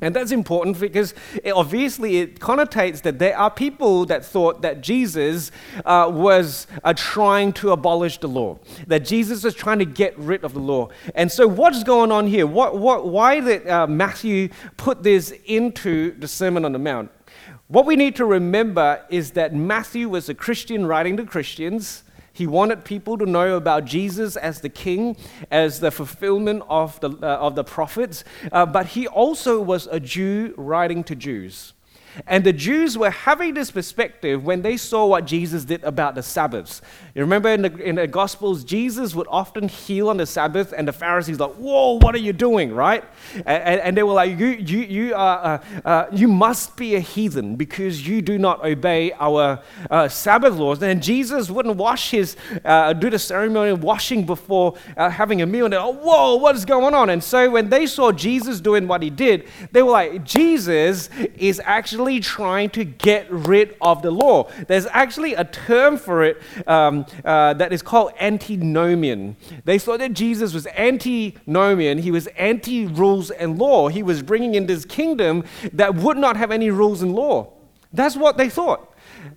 And 0.00 0.14
that's 0.14 0.30
important 0.30 0.78
because 0.78 1.14
it 1.42 1.52
obviously 1.52 2.18
it 2.18 2.38
connotates 2.38 3.00
that 3.02 3.18
there 3.18 3.36
are 3.36 3.50
people 3.50 4.04
that 4.06 4.24
thought 4.24 4.60
that 4.60 4.82
Jesus 4.82 5.50
uh, 5.86 6.10
was 6.12 6.66
uh, 6.84 6.92
trying 6.94 7.52
to 7.54 7.72
abolish 7.72 8.18
the 8.18 8.28
law, 8.28 8.58
that 8.86 9.06
Jesus 9.06 9.42
was 9.42 9.54
trying 9.54 9.78
to 9.78 9.86
get 9.86 10.16
rid 10.18 10.44
of 10.44 10.52
the 10.52 10.60
law. 10.60 10.90
And 11.14 11.32
so, 11.32 11.48
what's 11.48 11.82
going 11.82 12.12
on 12.12 12.26
here? 12.26 12.46
What, 12.46 12.76
what, 12.78 13.08
why 13.08 13.40
did 13.40 13.66
uh, 13.66 13.86
Matthew 13.86 14.50
put 14.76 15.02
this 15.02 15.32
into 15.46 16.12
the 16.18 16.28
Sermon 16.28 16.64
on 16.64 16.72
the 16.72 16.78
Mount? 16.78 17.10
What 17.68 17.86
we 17.86 17.96
need 17.96 18.14
to 18.16 18.26
remember 18.26 19.02
is 19.08 19.32
that 19.32 19.54
Matthew 19.54 20.08
was 20.10 20.28
a 20.28 20.34
Christian 20.34 20.86
writing 20.86 21.16
to 21.16 21.24
Christians. 21.24 22.04
He 22.36 22.46
wanted 22.46 22.84
people 22.84 23.16
to 23.16 23.24
know 23.24 23.56
about 23.56 23.86
Jesus 23.86 24.36
as 24.36 24.60
the 24.60 24.68
king, 24.68 25.16
as 25.50 25.80
the 25.80 25.90
fulfillment 25.90 26.64
of 26.68 27.00
the, 27.00 27.08
uh, 27.08 27.38
of 27.38 27.54
the 27.54 27.64
prophets, 27.64 28.24
uh, 28.52 28.66
but 28.66 28.88
he 28.88 29.08
also 29.08 29.58
was 29.58 29.86
a 29.86 29.98
Jew 29.98 30.52
writing 30.58 31.02
to 31.04 31.16
Jews. 31.16 31.72
And 32.26 32.44
the 32.44 32.52
Jews 32.52 32.96
were 32.96 33.10
having 33.10 33.54
this 33.54 33.70
perspective 33.70 34.44
when 34.44 34.62
they 34.62 34.76
saw 34.76 35.06
what 35.06 35.26
Jesus 35.26 35.64
did 35.64 35.84
about 35.84 36.14
the 36.14 36.22
Sabbaths. 36.22 36.80
You 37.14 37.22
remember 37.22 37.50
in 37.50 37.62
the, 37.62 37.76
in 37.76 37.96
the 37.96 38.06
Gospels, 38.06 38.64
Jesus 38.64 39.14
would 39.14 39.26
often 39.30 39.68
heal 39.68 40.08
on 40.08 40.16
the 40.16 40.26
Sabbath, 40.26 40.72
and 40.76 40.86
the 40.88 40.92
Pharisees 40.92 41.38
like, 41.38 41.54
"Whoa, 41.54 41.98
what 41.98 42.14
are 42.14 42.18
you 42.18 42.32
doing?" 42.32 42.72
Right? 42.72 43.04
And, 43.34 43.80
and 43.80 43.96
they 43.96 44.02
were 44.02 44.14
like, 44.14 44.38
"You, 44.38 44.46
you, 44.46 44.78
you, 44.78 45.14
are, 45.14 45.62
uh, 45.84 45.88
uh, 45.88 46.06
you 46.12 46.28
must 46.28 46.76
be 46.76 46.94
a 46.94 47.00
heathen 47.00 47.56
because 47.56 48.06
you 48.06 48.22
do 48.22 48.38
not 48.38 48.64
obey 48.64 49.12
our 49.12 49.60
uh, 49.90 50.08
Sabbath 50.08 50.54
laws." 50.54 50.82
And 50.82 51.02
Jesus 51.02 51.50
wouldn't 51.50 51.76
wash 51.76 52.10
his, 52.10 52.36
uh, 52.64 52.92
do 52.92 53.10
the 53.10 53.18
ceremony 53.18 53.70
of 53.70 53.82
washing 53.82 54.24
before 54.24 54.74
uh, 54.96 55.10
having 55.10 55.42
a 55.42 55.46
meal. 55.46 55.66
And 55.66 55.72
they're 55.72 55.80
like, 55.80 56.00
"Whoa, 56.00 56.36
what 56.36 56.56
is 56.56 56.64
going 56.64 56.94
on?" 56.94 57.10
And 57.10 57.22
so 57.22 57.50
when 57.50 57.68
they 57.68 57.86
saw 57.86 58.12
Jesus 58.12 58.60
doing 58.60 58.88
what 58.88 59.02
he 59.02 59.10
did, 59.10 59.48
they 59.72 59.82
were 59.82 59.92
like, 59.92 60.24
"Jesus 60.24 61.10
is 61.36 61.60
actually." 61.64 62.05
Trying 62.20 62.70
to 62.70 62.84
get 62.84 63.30
rid 63.30 63.76
of 63.80 64.02
the 64.02 64.10
law. 64.10 64.48
There's 64.68 64.86
actually 64.86 65.34
a 65.34 65.44
term 65.44 65.96
for 65.96 66.22
it 66.22 66.40
um, 66.66 67.06
uh, 67.24 67.54
that 67.54 67.72
is 67.72 67.82
called 67.82 68.12
antinomian. 68.20 69.36
They 69.64 69.78
thought 69.78 69.98
that 69.98 70.12
Jesus 70.12 70.54
was 70.54 70.66
antinomian, 70.68 71.98
he 71.98 72.10
was 72.10 72.26
anti 72.28 72.86
rules 72.86 73.30
and 73.30 73.58
law. 73.58 73.88
He 73.88 74.02
was 74.02 74.22
bringing 74.22 74.54
in 74.54 74.66
this 74.66 74.84
kingdom 74.84 75.44
that 75.72 75.94
would 75.96 76.16
not 76.16 76.36
have 76.36 76.50
any 76.50 76.70
rules 76.70 77.02
and 77.02 77.14
law. 77.14 77.52
That's 77.92 78.16
what 78.16 78.36
they 78.36 78.48
thought 78.48 78.92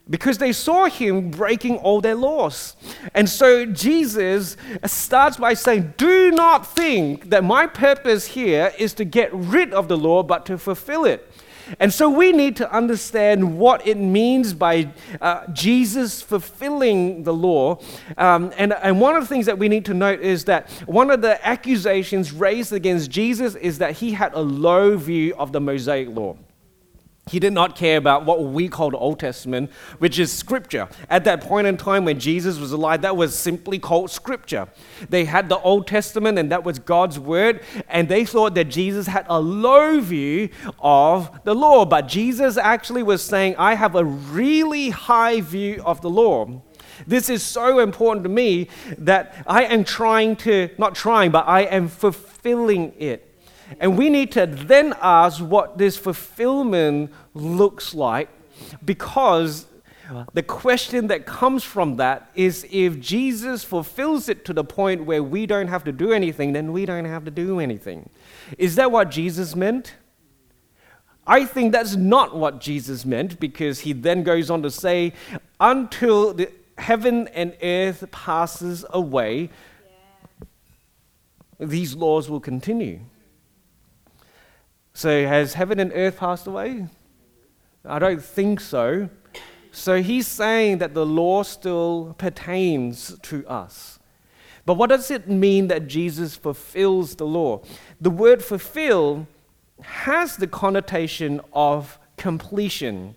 because 0.09 0.37
they 0.39 0.51
saw 0.51 0.85
him 0.85 1.29
breaking 1.29 1.77
all 1.77 2.01
their 2.01 2.15
laws. 2.15 2.75
And 3.13 3.29
so 3.29 3.65
Jesus 3.65 4.57
starts 4.85 5.37
by 5.37 5.53
saying, 5.53 5.93
Do 5.97 6.31
not 6.31 6.65
think 6.65 7.29
that 7.29 7.43
my 7.43 7.67
purpose 7.67 8.27
here 8.27 8.73
is 8.77 8.93
to 8.95 9.05
get 9.05 9.33
rid 9.33 9.73
of 9.73 9.87
the 9.87 9.97
law, 9.97 10.23
but 10.23 10.45
to 10.47 10.57
fulfill 10.57 11.05
it. 11.05 11.31
And 11.79 11.93
so 11.93 12.09
we 12.09 12.31
need 12.31 12.55
to 12.57 12.71
understand 12.71 13.57
what 13.57 13.85
it 13.85 13.97
means 13.97 14.53
by 14.53 14.89
uh, 15.21 15.47
Jesus 15.47 16.21
fulfilling 16.21 17.23
the 17.23 17.33
law. 17.33 17.79
Um, 18.17 18.51
and, 18.57 18.73
and 18.73 18.99
one 18.99 19.15
of 19.15 19.23
the 19.23 19.27
things 19.27 19.45
that 19.45 19.57
we 19.57 19.69
need 19.69 19.85
to 19.85 19.93
note 19.93 20.21
is 20.21 20.45
that 20.45 20.69
one 20.85 21.11
of 21.11 21.21
the 21.21 21.45
accusations 21.47 22.31
raised 22.31 22.73
against 22.73 23.11
Jesus 23.11 23.55
is 23.55 23.77
that 23.79 23.97
he 23.97 24.11
had 24.11 24.33
a 24.33 24.41
low 24.41 24.97
view 24.97 25.35
of 25.35 25.51
the 25.51 25.61
Mosaic 25.61 26.09
law. 26.09 26.35
He 27.29 27.39
did 27.39 27.53
not 27.53 27.75
care 27.75 27.97
about 27.97 28.25
what 28.25 28.43
we 28.43 28.67
call 28.67 28.89
the 28.89 28.97
Old 28.97 29.19
Testament, 29.19 29.71
which 29.99 30.17
is 30.17 30.31
Scripture. 30.31 30.89
At 31.09 31.23
that 31.25 31.41
point 31.41 31.67
in 31.67 31.77
time 31.77 32.05
when 32.05 32.19
Jesus 32.19 32.59
was 32.59 32.71
alive, 32.71 33.03
that 33.03 33.15
was 33.15 33.35
simply 33.35 33.77
called 33.77 34.09
Scripture. 34.09 34.67
They 35.09 35.25
had 35.25 35.47
the 35.47 35.59
Old 35.59 35.85
Testament, 35.85 36.39
and 36.39 36.51
that 36.51 36.63
was 36.63 36.79
God's 36.79 37.19
Word, 37.19 37.61
and 37.87 38.09
they 38.09 38.25
thought 38.25 38.55
that 38.55 38.65
Jesus 38.65 39.07
had 39.07 39.25
a 39.29 39.39
low 39.39 39.99
view 39.99 40.49
of 40.79 41.43
the 41.43 41.53
law. 41.53 41.85
But 41.85 42.07
Jesus 42.07 42.57
actually 42.57 43.03
was 43.03 43.21
saying, 43.21 43.55
I 43.57 43.75
have 43.75 43.95
a 43.95 44.03
really 44.03 44.89
high 44.89 45.41
view 45.41 45.83
of 45.85 46.01
the 46.01 46.09
law. 46.09 46.61
This 47.07 47.29
is 47.29 47.43
so 47.43 47.79
important 47.79 48.23
to 48.23 48.29
me 48.29 48.69
that 48.97 49.43
I 49.47 49.63
am 49.65 49.83
trying 49.83 50.35
to, 50.37 50.69
not 50.77 50.95
trying, 50.95 51.31
but 51.31 51.47
I 51.47 51.61
am 51.61 51.87
fulfilling 51.87 52.93
it. 52.97 53.28
And 53.79 53.97
we 53.97 54.09
need 54.09 54.31
to 54.33 54.45
then 54.45 54.95
ask 55.01 55.39
what 55.39 55.77
this 55.77 55.97
fulfillment 55.97 57.11
looks 57.33 57.93
like 57.93 58.29
because 58.83 59.65
the 60.33 60.43
question 60.43 61.07
that 61.07 61.25
comes 61.25 61.63
from 61.63 61.97
that 61.97 62.31
is 62.33 62.65
if 62.71 62.99
Jesus 62.99 63.63
fulfills 63.63 64.27
it 64.27 64.43
to 64.45 64.53
the 64.53 64.63
point 64.63 65.05
where 65.05 65.21
we 65.21 65.45
don't 65.45 65.67
have 65.67 65.83
to 65.83 65.91
do 65.91 66.11
anything, 66.11 66.53
then 66.53 66.71
we 66.71 66.85
don't 66.85 67.05
have 67.05 67.25
to 67.25 67.31
do 67.31 67.59
anything. 67.59 68.09
Is 68.57 68.75
that 68.75 68.91
what 68.91 69.11
Jesus 69.11 69.55
meant? 69.55 69.95
I 71.27 71.45
think 71.45 71.71
that's 71.71 71.95
not 71.95 72.35
what 72.35 72.59
Jesus 72.59 73.05
meant 73.05 73.39
because 73.39 73.81
he 73.81 73.93
then 73.93 74.23
goes 74.23 74.49
on 74.49 74.63
to 74.63 74.71
say, 74.71 75.13
until 75.59 76.33
the 76.33 76.51
heaven 76.79 77.27
and 77.29 77.55
earth 77.61 78.09
passes 78.09 78.83
away, 78.89 79.51
these 81.59 81.93
laws 81.93 82.29
will 82.29 82.39
continue. 82.39 83.01
So, 84.99 85.25
has 85.25 85.53
heaven 85.53 85.79
and 85.79 85.93
earth 85.95 86.17
passed 86.17 86.45
away? 86.45 86.85
I 87.85 87.99
don't 87.99 88.21
think 88.21 88.59
so. 88.59 89.07
So, 89.71 90.01
he's 90.01 90.27
saying 90.27 90.79
that 90.79 90.93
the 90.93 91.05
law 91.05 91.43
still 91.43 92.15
pertains 92.17 93.17
to 93.21 93.47
us. 93.47 93.99
But 94.65 94.73
what 94.73 94.89
does 94.89 95.09
it 95.09 95.29
mean 95.29 95.69
that 95.69 95.87
Jesus 95.87 96.35
fulfills 96.35 97.15
the 97.15 97.25
law? 97.25 97.61
The 98.01 98.09
word 98.09 98.43
fulfill 98.43 99.25
has 99.83 100.35
the 100.35 100.47
connotation 100.47 101.39
of 101.53 101.97
completion, 102.17 103.15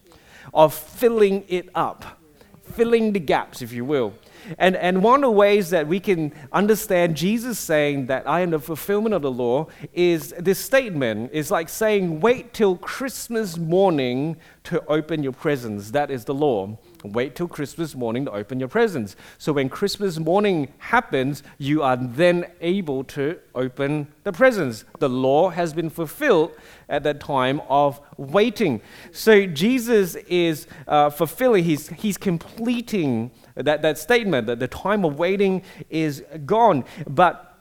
of 0.55 0.73
filling 0.73 1.45
it 1.49 1.69
up, 1.75 2.21
filling 2.63 3.13
the 3.13 3.19
gaps, 3.19 3.61
if 3.61 3.73
you 3.73 3.85
will. 3.85 4.15
And, 4.59 4.77
and 4.77 5.03
one 5.03 5.17
of 5.17 5.29
the 5.29 5.31
ways 5.31 5.71
that 5.71 5.87
we 5.87 6.01
can 6.01 6.33
understand 6.53 7.17
Jesus 7.17 7.59
saying 7.59 8.07
that 8.07 8.29
I 8.29 8.41
am 8.41 8.51
the 8.51 8.59
fulfillment 8.59 9.15
of 9.15 9.23
the 9.23 9.31
law 9.31 9.69
is 9.93 10.35
this 10.39 10.59
statement. 10.59 11.31
It's 11.33 11.51
like 11.51 11.69
saying, 11.69 12.21
wait 12.21 12.53
till 12.53 12.77
Christmas 12.77 13.57
morning 13.57 14.37
to 14.65 14.85
open 14.87 15.23
your 15.23 15.33
presents. 15.33 15.91
That 15.91 16.11
is 16.11 16.25
the 16.25 16.35
law. 16.35 16.79
Wait 17.05 17.35
till 17.35 17.49
Christmas 17.49 17.97
morning 17.97 18.25
to 18.27 18.33
open 18.33 18.61
your 18.61 18.69
presents. 18.69 19.17
So 19.39 19.53
when 19.53 19.69
Christmas 19.69 20.19
morning 20.21 20.73
happens, 20.79 21.43
you 21.59 21.83
are 21.83 21.97
then 21.97 22.47
able 22.61 23.03
to 23.05 23.39
open 23.55 24.07
the 24.23 24.33
presents. 24.33 24.85
The 25.01 25.09
law 25.09 25.51
has 25.51 25.73
been 25.73 25.91
fulfilled 25.91 26.53
at 26.89 27.03
that 27.03 27.19
time 27.19 27.61
of 27.69 28.01
waiting. 28.17 28.81
So 29.11 29.47
Jesus 29.47 30.15
is 30.15 30.69
uh, 30.87 31.11
fulfilling, 31.11 31.65
he's, 31.65 31.89
he's 31.89 32.17
completing 32.17 33.33
that, 33.55 33.83
that 33.83 33.99
statement 33.99 34.47
that 34.47 34.59
the 34.59 34.69
time 34.69 35.05
of 35.05 35.19
waiting 35.19 35.63
is 35.91 36.25
gone. 36.47 36.85
But 37.07 37.57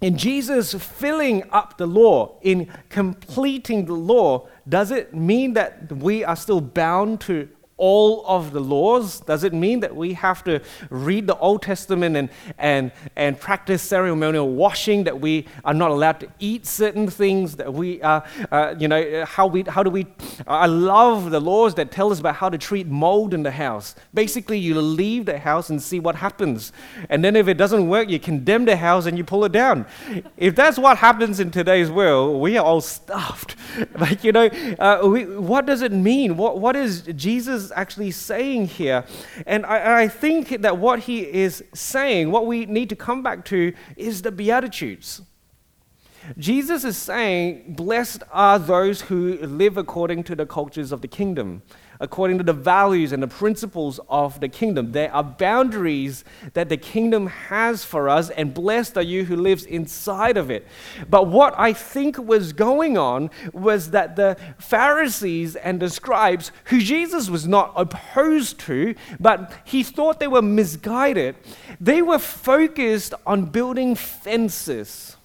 in 0.00 0.18
Jesus 0.18 0.74
filling 0.74 1.48
up 1.50 1.78
the 1.78 1.86
law, 1.86 2.38
in 2.42 2.70
completing 2.88 3.86
the 3.86 3.94
law, 3.94 4.46
does 4.68 4.90
it 4.90 5.14
mean 5.14 5.54
that 5.54 5.90
we 5.92 6.22
are 6.24 6.36
still 6.36 6.60
bound 6.60 7.20
to 7.22 7.48
all 7.78 8.24
of 8.26 8.52
the 8.52 8.60
laws? 8.60 9.20
Does 9.20 9.44
it 9.44 9.52
mean 9.52 9.80
that 9.80 9.94
we 9.94 10.14
have 10.14 10.42
to 10.44 10.60
read 10.88 11.26
the 11.26 11.36
Old 11.36 11.62
Testament 11.62 12.16
and, 12.16 12.30
and, 12.58 12.90
and 13.16 13.38
practice 13.38 13.82
ceremonial 13.82 14.48
washing, 14.48 15.04
that 15.04 15.20
we 15.20 15.46
are 15.64 15.74
not 15.74 15.90
allowed 15.90 16.20
to 16.20 16.28
eat 16.38 16.66
certain 16.66 17.08
things, 17.08 17.56
that 17.56 17.72
we 17.72 18.00
are, 18.02 18.24
uh, 18.50 18.74
you 18.78 18.88
know, 18.88 19.24
how, 19.26 19.46
we, 19.46 19.62
how 19.62 19.82
do 19.82 19.90
we, 19.90 20.06
I 20.46 20.66
love 20.66 21.30
the 21.30 21.40
laws 21.40 21.74
that 21.74 21.90
tell 21.90 22.10
us 22.10 22.20
about 22.20 22.36
how 22.36 22.48
to 22.48 22.56
treat 22.56 22.86
mold 22.86 23.34
in 23.34 23.42
the 23.42 23.50
house. 23.50 23.94
Basically, 24.14 24.58
you 24.58 24.80
leave 24.80 25.26
the 25.26 25.38
house 25.38 25.68
and 25.68 25.82
see 25.82 26.00
what 26.00 26.16
happens. 26.16 26.72
And 27.10 27.24
then 27.24 27.36
if 27.36 27.48
it 27.48 27.54
doesn't 27.54 27.88
work, 27.88 28.08
you 28.08 28.18
condemn 28.18 28.64
the 28.64 28.76
house 28.76 29.06
and 29.06 29.18
you 29.18 29.24
pull 29.24 29.44
it 29.44 29.52
down. 29.52 29.86
If 30.36 30.54
that's 30.54 30.78
what 30.78 30.96
happens 30.98 31.40
in 31.40 31.50
today's 31.50 31.90
world, 31.90 32.40
we 32.40 32.56
are 32.56 32.64
all 32.64 32.80
stuffed. 32.80 33.56
Like, 33.98 34.24
you 34.24 34.32
know, 34.32 34.46
uh, 34.78 35.00
we, 35.04 35.24
what 35.24 35.64
does 35.64 35.82
it 35.82 35.92
mean? 35.92 36.36
What, 36.36 36.58
what 36.58 36.76
is 36.76 37.02
Jesus 37.14 37.65
actually 37.74 38.10
saying 38.10 38.66
here. 38.66 39.04
And 39.46 39.66
I, 39.66 40.02
I 40.02 40.08
think 40.08 40.62
that 40.62 40.78
what 40.78 41.00
he 41.00 41.20
is 41.20 41.64
saying, 41.74 42.30
what 42.30 42.46
we 42.46 42.66
need 42.66 42.88
to 42.90 42.96
come 42.96 43.22
back 43.22 43.44
to, 43.46 43.72
is 43.96 44.22
the 44.22 44.32
Beatitudes. 44.32 45.22
Jesus 46.38 46.84
is 46.84 46.96
saying, 46.96 47.74
Blessed 47.74 48.22
are 48.32 48.58
those 48.58 49.02
who 49.02 49.38
live 49.38 49.76
according 49.76 50.24
to 50.24 50.34
the 50.34 50.46
cultures 50.46 50.90
of 50.90 51.00
the 51.00 51.08
kingdom 51.08 51.62
according 52.00 52.38
to 52.38 52.44
the 52.44 52.52
values 52.52 53.12
and 53.12 53.22
the 53.22 53.28
principles 53.28 54.00
of 54.08 54.40
the 54.40 54.48
kingdom. 54.48 54.92
There 54.92 55.12
are 55.12 55.24
boundaries 55.24 56.24
that 56.54 56.68
the 56.68 56.76
kingdom 56.76 57.26
has 57.26 57.84
for 57.84 58.08
us, 58.08 58.30
and 58.30 58.52
blessed 58.54 58.96
are 58.96 59.02
you 59.02 59.24
who 59.24 59.36
lives 59.36 59.64
inside 59.64 60.36
of 60.36 60.50
it. 60.50 60.66
But 61.08 61.28
what 61.28 61.54
I 61.58 61.72
think 61.72 62.18
was 62.18 62.52
going 62.52 62.96
on 62.98 63.30
was 63.52 63.90
that 63.90 64.16
the 64.16 64.36
Pharisees 64.58 65.56
and 65.56 65.80
the 65.80 65.90
scribes, 65.90 66.52
who 66.66 66.80
Jesus 66.80 67.30
was 67.30 67.46
not 67.46 67.72
opposed 67.76 68.58
to, 68.60 68.94
but 69.18 69.52
he 69.64 69.82
thought 69.82 70.20
they 70.20 70.26
were 70.26 70.42
misguided, 70.42 71.36
they 71.80 72.02
were 72.02 72.18
focused 72.18 73.14
on 73.26 73.46
building 73.46 73.94
fences. 73.94 75.15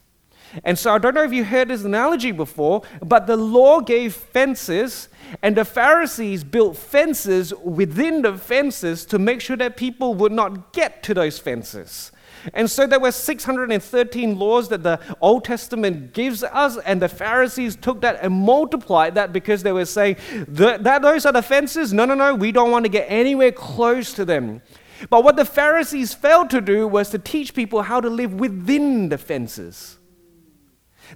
And 0.63 0.77
so 0.77 0.93
I 0.93 0.97
don't 0.97 1.13
know 1.13 1.23
if 1.23 1.33
you 1.33 1.43
heard 1.43 1.69
this 1.69 1.83
analogy 1.83 2.31
before, 2.31 2.81
but 3.01 3.27
the 3.27 3.37
law 3.37 3.79
gave 3.79 4.13
fences 4.13 5.09
and 5.41 5.55
the 5.55 5.65
Pharisees 5.65 6.43
built 6.43 6.75
fences 6.75 7.53
within 7.63 8.21
the 8.21 8.37
fences 8.37 9.05
to 9.05 9.19
make 9.19 9.41
sure 9.41 9.55
that 9.57 9.77
people 9.77 10.13
would 10.15 10.31
not 10.31 10.73
get 10.73 11.03
to 11.03 11.13
those 11.13 11.39
fences. 11.39 12.11
And 12.53 12.69
so 12.69 12.87
there 12.87 12.99
were 12.99 13.11
613 13.11 14.39
laws 14.39 14.69
that 14.69 14.81
the 14.81 14.99
Old 15.21 15.45
Testament 15.45 16.13
gives 16.13 16.43
us, 16.43 16.77
and 16.79 16.99
the 16.99 17.07
Pharisees 17.07 17.75
took 17.75 18.01
that 18.01 18.17
and 18.21 18.33
multiplied 18.33 19.13
that 19.13 19.31
because 19.31 19.61
they 19.61 19.71
were 19.71 19.85
saying 19.85 20.17
that, 20.47 20.83
those 21.03 21.25
are 21.27 21.31
the 21.31 21.43
fences. 21.43 21.93
No, 21.93 22.05
no, 22.05 22.15
no, 22.15 22.33
we 22.33 22.51
don't 22.51 22.71
want 22.71 22.85
to 22.85 22.89
get 22.89 23.05
anywhere 23.07 23.51
close 23.51 24.13
to 24.13 24.25
them. 24.25 24.63
But 25.09 25.23
what 25.23 25.35
the 25.35 25.45
Pharisees 25.45 26.15
failed 26.15 26.49
to 26.49 26.61
do 26.61 26.87
was 26.87 27.09
to 27.11 27.19
teach 27.19 27.53
people 27.53 27.83
how 27.83 28.01
to 28.01 28.09
live 28.09 28.33
within 28.33 29.09
the 29.09 29.19
fences. 29.19 29.97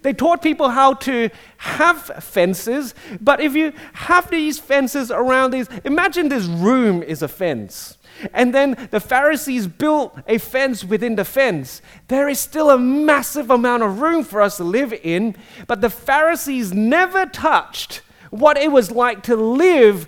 They 0.01 0.13
taught 0.13 0.41
people 0.41 0.69
how 0.69 0.93
to 0.93 1.29
have 1.57 2.23
fences, 2.23 2.93
but 3.21 3.39
if 3.41 3.55
you 3.55 3.73
have 3.93 4.29
these 4.29 4.59
fences 4.59 5.11
around 5.11 5.51
these, 5.51 5.67
imagine 5.83 6.29
this 6.29 6.45
room 6.45 7.03
is 7.03 7.21
a 7.21 7.27
fence. 7.27 7.97
And 8.33 8.53
then 8.53 8.87
the 8.91 8.99
Pharisees 8.99 9.67
built 9.67 10.17
a 10.27 10.37
fence 10.37 10.83
within 10.83 11.15
the 11.15 11.25
fence. 11.25 11.81
There 12.07 12.29
is 12.29 12.39
still 12.39 12.69
a 12.69 12.77
massive 12.77 13.49
amount 13.49 13.83
of 13.83 13.99
room 13.99 14.23
for 14.23 14.41
us 14.41 14.57
to 14.57 14.63
live 14.63 14.93
in, 14.93 15.35
but 15.67 15.81
the 15.81 15.89
Pharisees 15.89 16.73
never 16.73 17.25
touched 17.25 18.01
what 18.29 18.57
it 18.57 18.71
was 18.71 18.91
like 18.91 19.23
to 19.23 19.35
live 19.35 20.07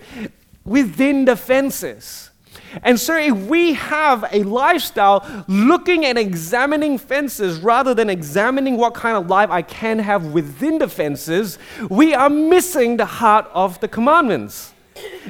within 0.64 1.26
the 1.26 1.36
fences. 1.36 2.30
And 2.84 3.00
so, 3.00 3.18
if 3.18 3.36
we 3.48 3.74
have 3.74 4.26
a 4.32 4.44
lifestyle 4.44 5.26
looking 5.48 6.06
and 6.06 6.18
examining 6.18 6.98
fences 6.98 7.60
rather 7.60 7.94
than 7.94 8.10
examining 8.10 8.78
what 8.78 8.94
kind 8.94 9.18
of 9.18 9.28
life 9.28 9.50
I 9.50 9.62
can 9.62 10.00
have 10.00 10.34
within 10.34 10.78
the 10.78 10.88
fences, 10.88 11.58
we 11.90 12.14
are 12.14 12.30
missing 12.30 12.98
the 12.98 13.06
heart 13.06 13.50
of 13.54 13.80
the 13.80 13.88
commandments. 13.88 14.74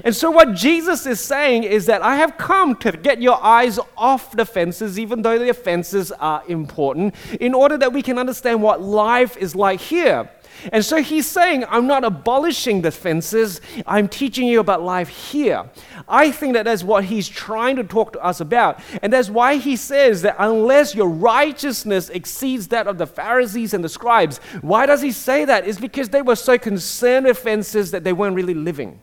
And 0.03 0.15
so, 0.15 0.29
what 0.31 0.53
Jesus 0.53 1.05
is 1.05 1.19
saying 1.19 1.63
is 1.63 1.87
that 1.87 2.01
I 2.01 2.15
have 2.17 2.37
come 2.37 2.75
to 2.77 2.91
get 2.91 3.21
your 3.21 3.41
eyes 3.43 3.79
off 3.97 4.31
the 4.31 4.45
fences, 4.45 4.99
even 4.99 5.21
though 5.21 5.37
the 5.39 5.53
fences 5.53 6.11
are 6.11 6.43
important, 6.47 7.15
in 7.39 7.53
order 7.53 7.77
that 7.77 7.91
we 7.91 8.01
can 8.01 8.17
understand 8.17 8.61
what 8.61 8.81
life 8.81 9.37
is 9.37 9.55
like 9.55 9.79
here. 9.79 10.29
And 10.71 10.83
so 10.83 11.01
he's 11.01 11.27
saying, 11.27 11.65
I'm 11.69 11.87
not 11.87 12.03
abolishing 12.03 12.81
the 12.81 12.91
fences, 12.91 13.61
I'm 13.85 14.07
teaching 14.07 14.47
you 14.47 14.59
about 14.59 14.81
life 14.81 15.09
here. 15.09 15.69
I 16.07 16.31
think 16.31 16.53
that 16.53 16.65
that's 16.65 16.83
what 16.83 17.05
he's 17.05 17.27
trying 17.27 17.75
to 17.77 17.83
talk 17.83 18.13
to 18.13 18.23
us 18.23 18.39
about. 18.39 18.79
And 19.01 19.11
that's 19.11 19.29
why 19.29 19.57
he 19.57 19.75
says 19.75 20.21
that 20.23 20.35
unless 20.39 20.95
your 20.95 21.09
righteousness 21.09 22.09
exceeds 22.09 22.67
that 22.69 22.87
of 22.87 22.97
the 22.97 23.07
Pharisees 23.07 23.73
and 23.73 23.83
the 23.83 23.89
scribes, 23.89 24.39
why 24.61 24.85
does 24.85 25.01
he 25.01 25.11
say 25.11 25.45
that? 25.45 25.67
It's 25.67 25.79
because 25.79 26.09
they 26.09 26.21
were 26.21 26.35
so 26.35 26.57
concerned 26.57 27.25
with 27.25 27.37
fences 27.39 27.91
that 27.91 28.03
they 28.03 28.13
weren't 28.13 28.35
really 28.35 28.53
living. 28.53 29.01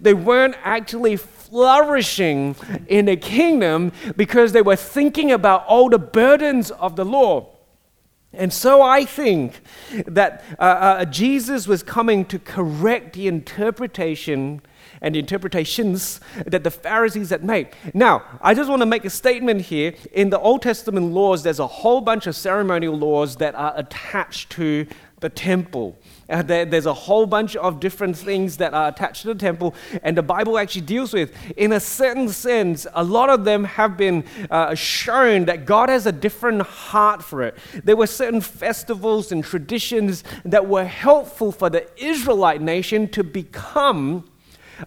They 0.00 0.14
weren't 0.14 0.54
actually 0.62 1.16
flourishing 1.16 2.54
in 2.88 3.06
the 3.06 3.16
kingdom 3.16 3.92
because 4.16 4.52
they 4.52 4.62
were 4.62 4.76
thinking 4.76 5.32
about 5.32 5.64
all 5.66 5.88
the 5.88 5.98
burdens 5.98 6.70
of 6.70 6.96
the 6.96 7.04
law. 7.04 7.57
And 8.32 8.52
so 8.52 8.82
I 8.82 9.06
think 9.06 9.60
that 10.06 10.44
uh, 10.58 10.62
uh, 10.62 11.04
Jesus 11.06 11.66
was 11.66 11.82
coming 11.82 12.26
to 12.26 12.38
correct 12.38 13.14
the 13.14 13.26
interpretation 13.26 14.60
and 15.00 15.14
the 15.14 15.18
interpretations 15.18 16.20
that 16.46 16.62
the 16.62 16.70
Pharisees 16.70 17.30
had 17.30 17.42
made. 17.42 17.68
Now, 17.94 18.22
I 18.42 18.52
just 18.52 18.68
want 18.68 18.82
to 18.82 18.86
make 18.86 19.04
a 19.04 19.10
statement 19.10 19.62
here. 19.62 19.94
In 20.12 20.30
the 20.30 20.38
Old 20.38 20.62
Testament 20.62 21.12
laws, 21.12 21.42
there's 21.42 21.58
a 21.58 21.66
whole 21.66 22.00
bunch 22.00 22.26
of 22.26 22.36
ceremonial 22.36 22.96
laws 22.96 23.36
that 23.36 23.54
are 23.54 23.72
attached 23.76 24.50
to 24.50 24.86
the 25.20 25.28
temple. 25.28 25.98
Uh, 26.28 26.42
there, 26.42 26.64
there's 26.64 26.86
a 26.86 26.94
whole 26.94 27.26
bunch 27.26 27.56
of 27.56 27.80
different 27.80 28.16
things 28.16 28.58
that 28.58 28.74
are 28.74 28.88
attached 28.88 29.22
to 29.22 29.28
the 29.28 29.34
temple, 29.34 29.74
and 30.02 30.16
the 30.16 30.22
Bible 30.22 30.58
actually 30.58 30.82
deals 30.82 31.12
with. 31.12 31.32
In 31.56 31.72
a 31.72 31.80
certain 31.80 32.28
sense, 32.28 32.86
a 32.94 33.02
lot 33.02 33.30
of 33.30 33.44
them 33.44 33.64
have 33.64 33.96
been 33.96 34.24
uh, 34.50 34.74
shown 34.74 35.46
that 35.46 35.64
God 35.64 35.88
has 35.88 36.06
a 36.06 36.12
different 36.12 36.62
heart 36.62 37.22
for 37.22 37.42
it. 37.42 37.56
There 37.84 37.96
were 37.96 38.06
certain 38.06 38.40
festivals 38.40 39.32
and 39.32 39.42
traditions 39.42 40.24
that 40.44 40.68
were 40.68 40.84
helpful 40.84 41.52
for 41.52 41.70
the 41.70 41.88
Israelite 41.96 42.60
nation 42.60 43.08
to 43.08 43.24
become. 43.24 44.28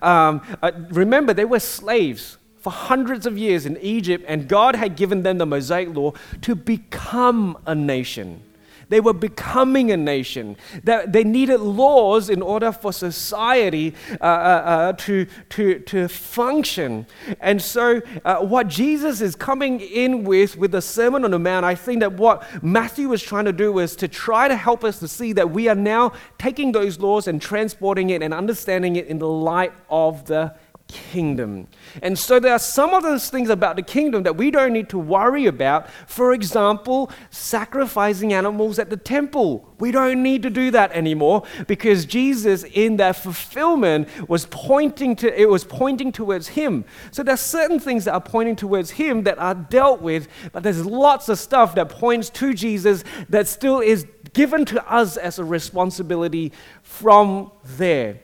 Um, 0.01 0.41
uh, 0.61 0.71
remember, 0.89 1.33
they 1.33 1.45
were 1.45 1.59
slaves 1.59 2.37
for 2.59 2.71
hundreds 2.71 3.25
of 3.25 3.37
years 3.37 3.65
in 3.65 3.75
Egypt, 3.77 4.23
and 4.27 4.47
God 4.47 4.75
had 4.75 4.95
given 4.95 5.23
them 5.23 5.39
the 5.39 5.45
Mosaic 5.47 5.93
law 5.95 6.13
to 6.41 6.53
become 6.53 7.57
a 7.65 7.73
nation. 7.73 8.43
They 8.91 8.99
were 8.99 9.13
becoming 9.13 9.89
a 9.89 9.95
nation. 9.95 10.57
They 10.83 11.23
needed 11.23 11.61
laws 11.61 12.29
in 12.29 12.41
order 12.41 12.73
for 12.73 12.91
society 12.91 13.95
uh, 14.19 14.25
uh, 14.25 14.27
uh, 14.27 14.93
to, 14.93 15.27
to, 15.51 15.79
to 15.79 16.09
function. 16.09 17.07
And 17.39 17.61
so, 17.61 18.01
uh, 18.25 18.39
what 18.39 18.67
Jesus 18.67 19.21
is 19.21 19.33
coming 19.33 19.79
in 19.79 20.25
with, 20.25 20.57
with 20.57 20.73
the 20.73 20.81
Sermon 20.81 21.23
on 21.23 21.31
the 21.31 21.39
Mount, 21.39 21.63
I 21.63 21.73
think 21.73 22.01
that 22.01 22.11
what 22.11 22.43
Matthew 22.61 23.07
was 23.07 23.23
trying 23.23 23.45
to 23.45 23.53
do 23.53 23.71
was 23.71 23.95
to 23.95 24.09
try 24.09 24.49
to 24.49 24.57
help 24.57 24.83
us 24.83 24.99
to 24.99 25.07
see 25.07 25.31
that 25.33 25.51
we 25.51 25.69
are 25.69 25.75
now 25.75 26.11
taking 26.37 26.73
those 26.73 26.99
laws 26.99 27.29
and 27.29 27.41
transporting 27.41 28.09
it 28.09 28.21
and 28.21 28.33
understanding 28.33 28.97
it 28.97 29.07
in 29.07 29.19
the 29.19 29.27
light 29.27 29.71
of 29.89 30.25
the 30.25 30.53
kingdom. 30.91 31.67
And 32.01 32.17
so 32.19 32.39
there 32.39 32.53
are 32.53 32.59
some 32.59 32.93
of 32.93 33.03
those 33.03 33.29
things 33.29 33.49
about 33.49 33.75
the 33.75 33.81
kingdom 33.81 34.23
that 34.23 34.35
we 34.35 34.51
don't 34.51 34.73
need 34.73 34.89
to 34.89 34.99
worry 34.99 35.45
about. 35.45 35.89
For 36.07 36.33
example, 36.33 37.11
sacrificing 37.29 38.33
animals 38.33 38.77
at 38.77 38.89
the 38.89 38.97
temple. 38.97 39.73
We 39.79 39.91
don't 39.91 40.21
need 40.21 40.43
to 40.43 40.49
do 40.49 40.69
that 40.71 40.91
anymore 40.91 41.43
because 41.67 42.05
Jesus 42.05 42.63
in 42.63 42.97
that 42.97 43.15
fulfillment 43.15 44.07
was 44.29 44.45
pointing 44.45 45.15
to 45.17 45.41
it 45.41 45.49
was 45.49 45.63
pointing 45.63 46.11
towards 46.11 46.49
him. 46.49 46.85
So 47.11 47.23
there's 47.23 47.41
certain 47.41 47.79
things 47.79 48.05
that 48.05 48.13
are 48.13 48.21
pointing 48.21 48.55
towards 48.55 48.91
him 48.91 49.23
that 49.23 49.39
are 49.39 49.55
dealt 49.55 50.01
with, 50.01 50.27
but 50.51 50.63
there's 50.63 50.85
lots 50.85 51.29
of 51.29 51.39
stuff 51.39 51.75
that 51.75 51.89
points 51.89 52.29
to 52.31 52.53
Jesus 52.53 53.03
that 53.29 53.47
still 53.47 53.79
is 53.79 54.05
given 54.33 54.65
to 54.65 54.91
us 54.91 55.17
as 55.17 55.39
a 55.39 55.43
responsibility 55.43 56.51
from 56.83 57.51
there. 57.63 58.19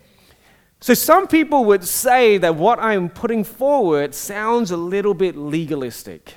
So, 0.80 0.94
some 0.94 1.28
people 1.28 1.66
would 1.66 1.84
say 1.84 2.38
that 2.38 2.56
what 2.56 2.80
I'm 2.80 3.10
putting 3.10 3.44
forward 3.44 4.14
sounds 4.14 4.70
a 4.70 4.78
little 4.78 5.16
bit 5.16 5.36
legalistic. 5.36 6.36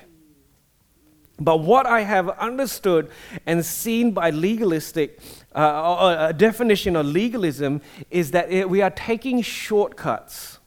But 1.39 1.57
what 1.57 1.85
I 1.85 2.01
have 2.01 2.29
understood 2.29 3.09
and 3.45 3.65
seen 3.65 4.11
by 4.11 4.29
legalistic, 4.29 5.19
uh, 5.55 6.27
a 6.29 6.33
definition 6.33 6.95
of 6.95 7.05
legalism, 7.07 7.81
is 8.11 8.31
that 8.31 8.51
it, 8.51 8.69
we 8.69 8.81
are 8.81 8.91
taking 8.91 9.41
shortcuts 9.41 10.59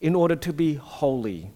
in 0.00 0.14
order 0.14 0.36
to 0.36 0.52
be 0.52 0.74
holy. 0.74 1.52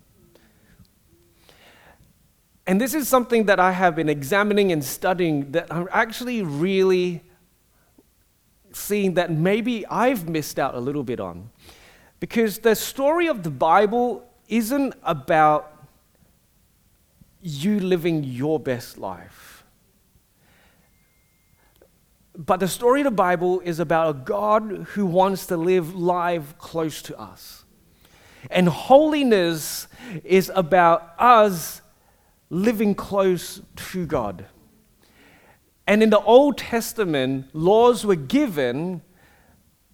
And 2.67 2.81
this 2.81 2.95
is 2.95 3.09
something 3.09 3.47
that 3.47 3.59
I 3.59 3.73
have 3.73 3.97
been 3.97 4.09
examining 4.09 4.73
and 4.73 4.85
studying 4.85 5.53
that 5.53 5.73
I'm 5.73 5.89
actually 5.91 6.43
really 6.43 7.23
seeing 8.79 9.15
that 9.15 9.31
maybe 9.31 9.87
I've 9.87 10.29
missed 10.29 10.59
out 10.59 10.75
a 10.75 10.81
little 10.81 11.03
bit 11.03 11.21
on. 11.21 11.51
Because 12.21 12.59
the 12.59 12.75
story 12.75 13.27
of 13.29 13.43
the 13.43 13.51
Bible 13.51 14.29
isn't 14.49 14.95
about 15.03 15.87
you 17.43 17.81
living 17.81 18.25
your 18.25 18.59
best 18.59 18.99
life. 18.99 19.65
But 22.37 22.61
the 22.61 22.69
story 22.69 23.01
of 23.01 23.05
the 23.05 23.11
Bible 23.11 23.61
is 23.61 23.81
about 23.81 24.11
a 24.11 24.15
God 24.15 24.87
who 24.91 25.07
wants 25.07 25.47
to 25.47 25.57
live 25.57 25.95
life 25.95 26.57
close 26.59 27.03
to 27.03 27.19
us. 27.19 27.65
And 28.51 28.69
holiness 28.69 29.89
is 30.25 30.51
about 30.55 31.15
us 31.19 31.83
living 32.51 32.95
close 32.95 33.61
to 33.75 34.07
God. 34.07 34.47
And 35.89 36.03
in 36.03 36.11
the 36.11 36.21
Old 36.21 36.59
Testament, 36.59 37.49
laws 37.55 38.05
were 38.05 38.15
given 38.15 39.01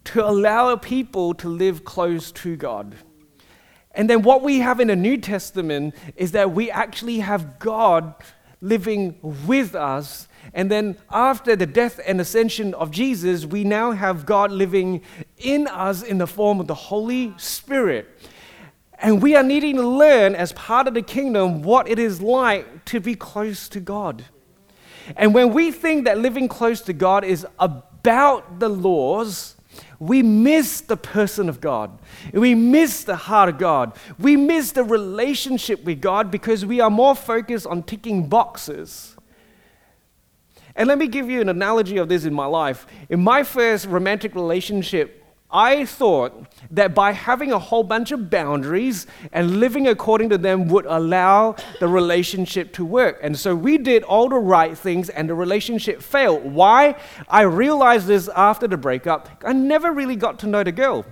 to 0.07 0.29
allow 0.29 0.75
people 0.75 1.35
to 1.35 1.49
live 1.49 1.85
close 1.85 2.33
to 2.33 2.57
God. 2.57 2.97
And 3.93 4.11
then 4.11 4.23
what 4.23 4.43
we 4.43 4.59
have 4.59 4.81
in 4.81 4.89
the 4.89 4.97
New 4.97 5.19
Testament 5.19 5.95
is 6.17 6.33
that 6.33 6.51
we 6.51 6.69
actually 6.69 7.21
have 7.21 7.61
God 7.61 8.13
living 8.61 9.21
with 9.23 9.77
us. 9.77 10.27
And 10.53 10.69
then 10.69 10.97
after 11.13 11.55
the 11.55 11.65
death 11.65 12.01
and 12.05 12.21
ascension 12.21 12.75
of 12.75 12.91
Jesus, 12.91 13.47
we 13.47 13.63
now 13.63 13.93
have 13.93 14.27
God 14.27 14.51
living 14.51 15.01
in 15.39 15.69
us 15.69 16.03
in 16.03 16.19
the 16.19 16.27
form 16.27 16.59
of 16.59 16.67
the 16.67 16.75
Holy 16.75 17.35
Spirit. 17.37 18.09
And 18.99 19.23
we 19.23 19.37
are 19.37 19.45
needing 19.45 19.77
to 19.77 19.87
learn 19.87 20.35
as 20.35 20.53
part 20.55 20.89
of 20.89 20.95
the 20.95 21.03
kingdom 21.03 21.63
what 21.63 21.89
it 21.89 22.01
is 22.01 22.21
like 22.21 22.85
to 22.87 22.99
be 22.99 23.15
close 23.15 23.69
to 23.69 23.79
God. 23.79 24.25
And 25.17 25.35
when 25.35 25.53
we 25.53 25.71
think 25.71 26.05
that 26.05 26.19
living 26.19 26.49
close 26.49 26.81
to 26.83 26.93
God 26.93 27.25
is 27.25 27.47
about 27.59 28.61
the 28.61 28.69
laws, 28.69 29.57
we 29.99 30.23
miss 30.23 30.81
the 30.81 30.97
person 30.97 31.49
of 31.49 31.61
God. 31.61 31.99
We 32.33 32.55
miss 32.55 33.05
the 33.05 33.17
heart 33.17 33.49
of 33.49 33.59
God. 33.59 33.97
We 34.19 34.37
miss 34.37 34.73
the 34.73 34.85
relationship 34.85 35.85
with 35.85 36.01
God 36.01 36.31
because 36.31 36.67
we 36.67 36.81
are 36.81 36.91
more 36.91 37.15
focused 37.15 37.67
on 37.67 37.83
ticking 37.83 38.29
boxes. 38.29 39.17
And 40.77 40.89
let 40.89 40.99
me 40.99 41.07
give 41.07 41.31
you 41.31 41.41
an 41.41 41.49
analogy 41.49 41.99
of 41.99 42.09
this 42.09 42.25
in 42.25 42.35
my 42.35 42.47
life. 42.47 42.87
In 43.09 43.23
my 43.23 43.45
first 43.45 43.87
romantic 43.87 44.35
relationship, 44.35 45.24
I 45.55 45.85
thought 45.85 46.49
that 46.73 46.97
by 46.97 47.13
having 47.13 47.53
a 47.53 47.59
whole 47.61 47.85
bunch 47.85 48.11
of 48.11 48.29
boundaries 48.29 49.07
and 49.33 49.61
living 49.61 49.87
according 49.87 50.31
to 50.31 50.39
them 50.39 50.67
would 50.69 50.85
allow 50.85 51.55
the 51.79 51.87
relationship 51.87 52.73
to 52.73 52.85
work. 52.85 53.21
And 53.23 53.39
so 53.39 53.55
we 53.55 53.79
did 53.79 54.03
all 54.03 54.29
the 54.29 54.37
right 54.37 54.77
things 54.77 55.11
and 55.11 55.29
the 55.29 55.35
relationship 55.35 56.03
failed. 56.03 56.45
Why? 56.45 56.97
I 57.29 57.43
realized 57.43 58.09
this 58.09 58.29
after 58.35 58.67
the 58.67 58.77
breakup. 58.77 59.45
I 59.45 59.53
never 59.53 59.93
really 59.93 60.17
got 60.17 60.41
to 60.41 60.49
know 60.49 60.65
the 60.65 60.73
girl. 60.73 61.07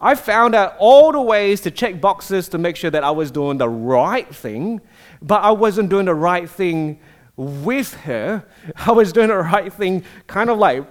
I 0.00 0.14
found 0.14 0.54
out 0.54 0.76
all 0.78 1.10
the 1.10 1.20
ways 1.20 1.62
to 1.62 1.70
check 1.70 2.00
boxes 2.00 2.48
to 2.50 2.58
make 2.58 2.76
sure 2.76 2.90
that 2.90 3.02
I 3.02 3.10
was 3.10 3.32
doing 3.32 3.58
the 3.58 3.68
right 3.68 4.32
thing, 4.32 4.82
but 5.20 5.42
I 5.42 5.50
wasn't 5.50 5.88
doing 5.88 6.04
the 6.04 6.14
right 6.14 6.48
thing 6.48 7.00
with 7.36 7.94
her. 7.94 8.44
I 8.76 8.92
was 8.92 9.12
doing 9.12 9.28
the 9.28 9.36
right 9.36 9.72
thing, 9.72 10.04
kind 10.26 10.50
of 10.50 10.58
like, 10.58 10.86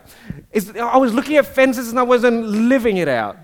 I 0.79 0.97
was 0.97 1.13
looking 1.13 1.38
at 1.38 1.45
fences 1.45 1.89
and 1.89 1.99
I 1.99 2.03
wasn't 2.03 2.45
living 2.45 2.97
it 2.97 3.08
out. 3.08 3.38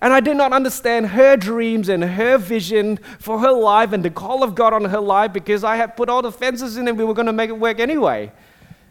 And 0.00 0.12
I 0.12 0.20
did 0.20 0.36
not 0.36 0.52
understand 0.52 1.08
her 1.08 1.36
dreams 1.36 1.88
and 1.88 2.04
her 2.04 2.38
vision 2.38 2.98
for 3.18 3.40
her 3.40 3.50
life 3.50 3.92
and 3.92 4.04
the 4.04 4.10
call 4.10 4.44
of 4.44 4.54
God 4.54 4.72
on 4.72 4.84
her 4.84 5.00
life 5.00 5.32
because 5.32 5.64
I 5.64 5.76
had 5.76 5.96
put 5.96 6.08
all 6.08 6.22
the 6.22 6.30
fences 6.30 6.76
in 6.76 6.86
and 6.86 6.96
we 6.96 7.04
were 7.04 7.14
going 7.14 7.26
to 7.26 7.32
make 7.32 7.50
it 7.50 7.58
work 7.58 7.80
anyway. 7.80 8.30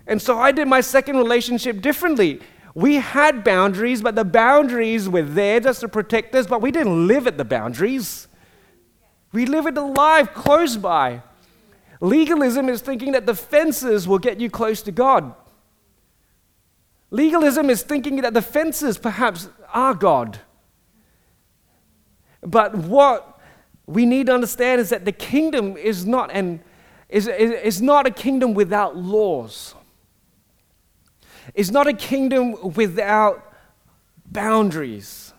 And 0.07 0.21
so 0.21 0.37
I 0.37 0.51
did 0.51 0.67
my 0.67 0.81
second 0.81 1.17
relationship 1.17 1.81
differently. 1.81 2.41
We 2.75 2.95
had 2.95 3.43
boundaries, 3.43 4.01
but 4.01 4.15
the 4.15 4.25
boundaries 4.25 5.07
were 5.07 5.21
there 5.21 5.59
just 5.59 5.81
to 5.81 5.87
protect 5.87 6.35
us, 6.35 6.47
but 6.47 6.61
we 6.61 6.71
didn't 6.71 7.07
live 7.07 7.27
at 7.27 7.37
the 7.37 7.45
boundaries. 7.45 8.27
We 9.31 9.45
live 9.45 9.67
at 9.67 9.75
the 9.75 9.85
life 9.85 10.33
close 10.33 10.75
by. 10.75 11.23
Legalism 12.01 12.69
is 12.69 12.81
thinking 12.81 13.11
that 13.11 13.25
the 13.25 13.35
fences 13.35 14.07
will 14.07 14.19
get 14.19 14.39
you 14.39 14.49
close 14.49 14.81
to 14.83 14.91
God. 14.91 15.33
Legalism 17.11 17.69
is 17.69 17.81
thinking 17.81 18.17
that 18.17 18.33
the 18.33 18.41
fences 18.41 18.97
perhaps 18.97 19.49
are 19.73 19.93
God. 19.93 20.39
But 22.41 22.75
what 22.75 23.39
we 23.85 24.05
need 24.05 24.27
to 24.27 24.33
understand 24.33 24.79
is 24.79 24.89
that 24.89 25.05
the 25.05 25.11
kingdom 25.11 25.75
is 25.75 26.05
not, 26.05 26.31
an, 26.31 26.61
is, 27.09 27.27
is, 27.27 27.51
is 27.51 27.81
not 27.81 28.05
a 28.05 28.11
kingdom 28.11 28.53
without 28.53 28.95
laws. 28.95 29.75
It's 31.53 31.71
not 31.71 31.87
a 31.87 31.93
kingdom 31.93 32.73
without 32.75 33.53
boundaries. 34.25 35.33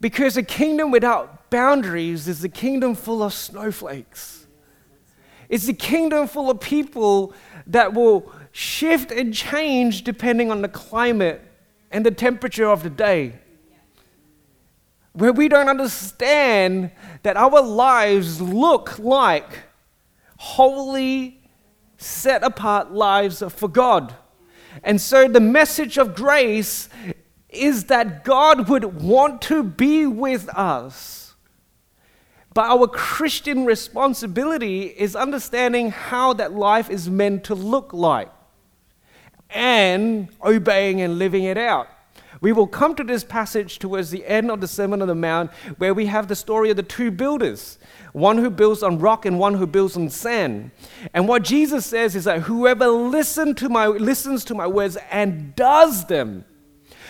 Because 0.00 0.36
a 0.36 0.42
kingdom 0.42 0.90
without 0.90 1.50
boundaries 1.50 2.26
is 2.26 2.42
a 2.42 2.48
kingdom 2.48 2.94
full 2.94 3.22
of 3.22 3.32
snowflakes. 3.32 4.45
It's 5.48 5.68
a 5.68 5.74
kingdom 5.74 6.26
full 6.26 6.50
of 6.50 6.60
people 6.60 7.32
that 7.66 7.94
will 7.94 8.32
shift 8.52 9.10
and 9.10 9.34
change 9.34 10.02
depending 10.02 10.50
on 10.50 10.62
the 10.62 10.68
climate 10.68 11.42
and 11.90 12.04
the 12.04 12.10
temperature 12.10 12.68
of 12.68 12.82
the 12.82 12.90
day. 12.90 13.38
Where 15.12 15.32
we 15.32 15.48
don't 15.48 15.68
understand 15.68 16.90
that 17.22 17.36
our 17.36 17.62
lives 17.62 18.40
look 18.40 18.98
like 18.98 19.60
holy, 20.38 21.40
set 21.96 22.42
apart 22.42 22.92
lives 22.92 23.42
for 23.48 23.68
God. 23.68 24.14
And 24.82 25.00
so 25.00 25.28
the 25.28 25.40
message 25.40 25.96
of 25.96 26.14
grace 26.14 26.88
is 27.48 27.84
that 27.84 28.24
God 28.24 28.68
would 28.68 29.02
want 29.02 29.40
to 29.42 29.62
be 29.62 30.06
with 30.06 30.48
us. 30.50 31.25
But 32.56 32.70
our 32.70 32.88
Christian 32.88 33.66
responsibility 33.66 34.84
is 34.84 35.14
understanding 35.14 35.90
how 35.90 36.32
that 36.32 36.54
life 36.54 36.88
is 36.88 37.10
meant 37.10 37.44
to 37.44 37.54
look 37.54 37.92
like 37.92 38.32
and 39.50 40.28
obeying 40.42 41.02
and 41.02 41.18
living 41.18 41.44
it 41.44 41.58
out. 41.58 41.86
We 42.40 42.52
will 42.52 42.66
come 42.66 42.94
to 42.94 43.04
this 43.04 43.24
passage 43.24 43.78
towards 43.78 44.10
the 44.10 44.24
end 44.24 44.50
of 44.50 44.62
the 44.62 44.68
Sermon 44.68 45.02
on 45.02 45.08
the 45.08 45.14
Mount 45.14 45.50
where 45.76 45.92
we 45.92 46.06
have 46.06 46.28
the 46.28 46.34
story 46.34 46.70
of 46.70 46.78
the 46.78 46.82
two 46.82 47.10
builders 47.10 47.78
one 48.14 48.38
who 48.38 48.48
builds 48.48 48.82
on 48.82 49.00
rock 49.00 49.26
and 49.26 49.38
one 49.38 49.52
who 49.52 49.66
builds 49.66 49.94
on 49.94 50.08
sand. 50.08 50.70
And 51.12 51.28
what 51.28 51.42
Jesus 51.42 51.84
says 51.84 52.16
is 52.16 52.24
that 52.24 52.40
whoever 52.40 52.86
listen 52.86 53.54
to 53.56 53.68
my, 53.68 53.86
listens 53.88 54.46
to 54.46 54.54
my 54.54 54.66
words 54.66 54.96
and 55.10 55.54
does 55.56 56.06
them, 56.06 56.46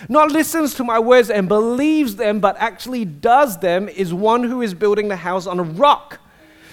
not 0.09 0.31
listens 0.31 0.73
to 0.75 0.83
my 0.83 0.99
words 0.99 1.29
and 1.29 1.47
believes 1.47 2.15
them, 2.15 2.39
but 2.39 2.55
actually 2.57 3.05
does 3.05 3.57
them, 3.59 3.89
is 3.89 4.13
one 4.13 4.43
who 4.43 4.61
is 4.61 4.73
building 4.73 5.07
the 5.07 5.15
house 5.15 5.47
on 5.47 5.59
a 5.59 5.63
rock. 5.63 6.19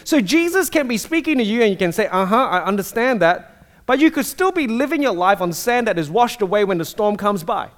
So 0.05 0.21
Jesus 0.21 0.69
can 0.69 0.87
be 0.87 0.99
speaking 0.99 1.39
to 1.39 1.45
you 1.45 1.63
and 1.63 1.71
you 1.71 1.77
can 1.77 1.93
say, 1.93 2.07
uh 2.09 2.27
huh, 2.27 2.45
I 2.45 2.65
understand 2.65 3.23
that. 3.23 3.67
But 3.87 3.99
you 3.99 4.11
could 4.11 4.27
still 4.27 4.53
be 4.53 4.67
living 4.67 5.03
your 5.03 5.15
life 5.15 5.41
on 5.41 5.53
sand 5.53 5.89
that 5.89 5.99
is 5.99 6.11
washed 6.11 6.43
away 6.43 6.65
when 6.65 6.79
the 6.79 6.85
storm 6.85 7.17
comes 7.17 7.43
by. 7.43 7.71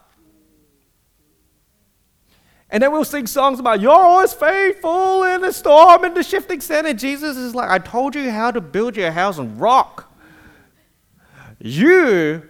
And 2.69 2.83
then 2.83 2.91
we'll 2.91 3.05
sing 3.05 3.27
songs 3.27 3.61
about, 3.61 3.81
You're 3.81 3.93
always 3.93 4.33
faithful 4.33 5.23
in 5.23 5.41
the 5.41 5.53
storm 5.53 6.05
and 6.05 6.17
the 6.17 6.23
shifting 6.23 6.61
sand. 6.61 6.87
And 6.87 6.99
Jesus 6.99 7.37
is 7.37 7.55
like, 7.55 7.71
I 7.71 7.79
told 7.79 8.15
you 8.15 8.31
how 8.31 8.51
to 8.51 8.61
build 8.61 8.97
your 8.97 9.13
house 9.13 9.39
on 9.39 9.57
rock. 9.59 10.13
You 11.59 12.49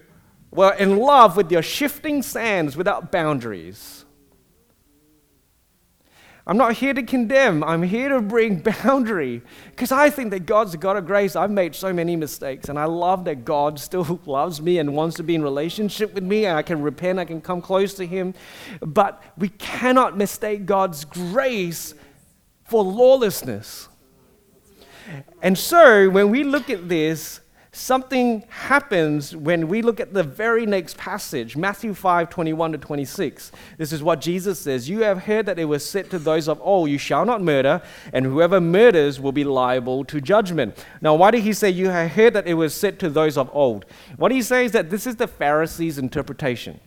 were 0.56 0.72
in 0.72 0.96
love 0.96 1.36
with 1.36 1.52
your 1.52 1.62
shifting 1.62 2.22
sands 2.22 2.76
without 2.76 3.12
boundaries. 3.12 4.06
I'm 6.48 6.56
not 6.56 6.74
here 6.74 6.94
to 6.94 7.02
condemn, 7.02 7.64
I'm 7.64 7.82
here 7.82 8.08
to 8.08 8.20
bring 8.20 8.60
boundary. 8.82 9.42
Because 9.70 9.90
I 9.90 10.10
think 10.10 10.30
that 10.30 10.46
God's 10.46 10.74
a 10.74 10.78
God 10.78 10.96
of 10.96 11.04
grace. 11.04 11.34
I've 11.34 11.50
made 11.50 11.74
so 11.74 11.92
many 11.92 12.14
mistakes, 12.14 12.68
and 12.68 12.78
I 12.78 12.84
love 12.84 13.24
that 13.24 13.44
God 13.44 13.80
still 13.88 14.20
loves 14.26 14.62
me 14.62 14.78
and 14.78 14.94
wants 14.94 15.16
to 15.16 15.22
be 15.22 15.34
in 15.34 15.42
relationship 15.42 16.14
with 16.14 16.24
me, 16.24 16.46
and 16.46 16.56
I 16.56 16.62
can 16.62 16.82
repent, 16.82 17.18
I 17.18 17.24
can 17.24 17.40
come 17.40 17.60
close 17.60 17.94
to 17.94 18.06
Him. 18.06 18.32
But 18.80 19.22
we 19.36 19.48
cannot 19.48 20.16
mistake 20.16 20.66
God's 20.66 21.04
grace 21.04 21.94
for 22.64 22.82
lawlessness. 22.82 23.88
And 25.42 25.56
so 25.56 26.08
when 26.10 26.30
we 26.30 26.44
look 26.44 26.70
at 26.70 26.88
this, 26.88 27.40
something 27.76 28.42
happens 28.48 29.36
when 29.36 29.68
we 29.68 29.82
look 29.82 30.00
at 30.00 30.14
the 30.14 30.22
very 30.22 30.64
next 30.64 30.96
passage, 30.96 31.56
Matthew 31.56 31.94
5 31.94 32.30
21 32.30 32.72
to 32.72 32.78
26. 32.78 33.52
This 33.76 33.92
is 33.92 34.02
what 34.02 34.20
Jesus 34.20 34.58
says 34.58 34.88
You 34.88 35.00
have 35.00 35.24
heard 35.24 35.46
that 35.46 35.58
it 35.58 35.66
was 35.66 35.88
said 35.88 36.10
to 36.10 36.18
those 36.18 36.48
of 36.48 36.60
old, 36.62 36.88
You 36.88 36.98
shall 36.98 37.24
not 37.24 37.42
murder, 37.42 37.82
and 38.12 38.24
whoever 38.24 38.60
murders 38.60 39.20
will 39.20 39.32
be 39.32 39.44
liable 39.44 40.04
to 40.06 40.20
judgment. 40.20 40.84
Now, 41.00 41.14
why 41.14 41.30
did 41.30 41.42
he 41.42 41.52
say, 41.52 41.70
You 41.70 41.90
have 41.90 42.12
heard 42.12 42.32
that 42.34 42.46
it 42.46 42.54
was 42.54 42.74
said 42.74 42.98
to 43.00 43.10
those 43.10 43.36
of 43.36 43.50
old? 43.52 43.84
What 44.16 44.32
he 44.32 44.42
says 44.42 44.66
is 44.66 44.72
that 44.72 44.90
this 44.90 45.06
is 45.06 45.16
the 45.16 45.28
Pharisees' 45.28 45.98
interpretation. 45.98 46.80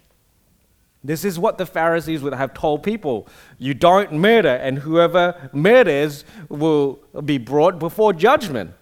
This 1.03 1.23
is 1.23 1.39
what 1.39 1.57
the 1.57 1.65
Pharisees 1.65 2.21
would 2.23 2.33
have 2.33 2.53
told 2.53 2.83
people. 2.83 3.27
You 3.57 3.73
don't 3.73 4.11
murder, 4.13 4.55
and 4.55 4.79
whoever 4.79 5.49
murders 5.53 6.25
will 6.49 6.99
be 7.23 7.37
brought 7.37 7.79
before 7.79 8.11
judgment 8.11 8.73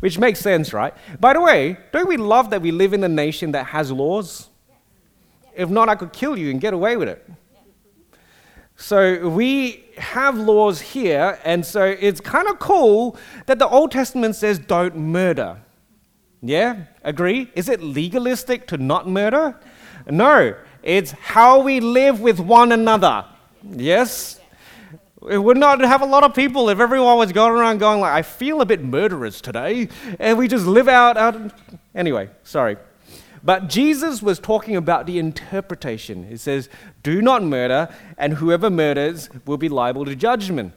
which 0.00 0.18
makes 0.18 0.40
sense, 0.40 0.72
right? 0.72 0.94
By 1.20 1.32
the 1.32 1.40
way, 1.40 1.76
don't 1.92 2.08
we 2.08 2.16
love 2.16 2.50
that 2.50 2.62
we 2.62 2.70
live 2.70 2.92
in 2.92 3.02
a 3.04 3.08
nation 3.08 3.52
that 3.52 3.66
has 3.66 3.90
laws? 3.90 4.48
If 5.54 5.68
not, 5.68 5.88
I 5.88 5.96
could 5.96 6.12
kill 6.12 6.36
you 6.36 6.50
and 6.50 6.60
get 6.60 6.72
away 6.72 6.96
with 6.96 7.08
it. 7.08 7.28
So 8.76 9.28
we 9.28 9.84
have 9.96 10.38
laws 10.38 10.80
here, 10.80 11.38
and 11.44 11.66
so 11.66 11.84
it's 11.84 12.20
kind 12.20 12.46
of 12.46 12.60
cool 12.60 13.16
that 13.46 13.58
the 13.58 13.66
Old 13.66 13.90
Testament 13.90 14.36
says 14.36 14.60
don't 14.60 14.96
murder. 14.96 15.58
Yeah? 16.40 16.84
Agree? 17.02 17.50
Is 17.56 17.68
it 17.68 17.82
legalistic 17.82 18.68
to 18.68 18.76
not 18.76 19.08
murder? 19.08 19.56
No. 20.08 20.54
It's 20.84 21.10
how 21.10 21.60
we 21.60 21.80
live 21.80 22.20
with 22.20 22.38
one 22.38 22.70
another. 22.70 23.24
Yes? 23.68 24.37
We 25.20 25.36
would 25.36 25.56
not 25.56 25.80
have 25.80 26.00
a 26.00 26.06
lot 26.06 26.22
of 26.22 26.34
people 26.34 26.68
if 26.68 26.78
everyone 26.78 27.18
was 27.18 27.32
going 27.32 27.52
around 27.52 27.78
going 27.78 28.00
like, 28.00 28.12
I 28.12 28.22
feel 28.22 28.60
a 28.60 28.66
bit 28.66 28.82
murderous 28.84 29.40
today, 29.40 29.88
and 30.18 30.38
we 30.38 30.46
just 30.46 30.64
live 30.64 30.86
out, 30.86 31.16
out. 31.16 31.52
Anyway, 31.94 32.30
sorry. 32.44 32.76
But 33.42 33.68
Jesus 33.68 34.22
was 34.22 34.38
talking 34.38 34.76
about 34.76 35.06
the 35.06 35.18
interpretation. 35.18 36.28
He 36.28 36.36
says, 36.36 36.68
Do 37.02 37.20
not 37.20 37.42
murder, 37.42 37.88
and 38.16 38.34
whoever 38.34 38.70
murders 38.70 39.28
will 39.44 39.56
be 39.56 39.68
liable 39.68 40.04
to 40.04 40.14
judgment. 40.14 40.72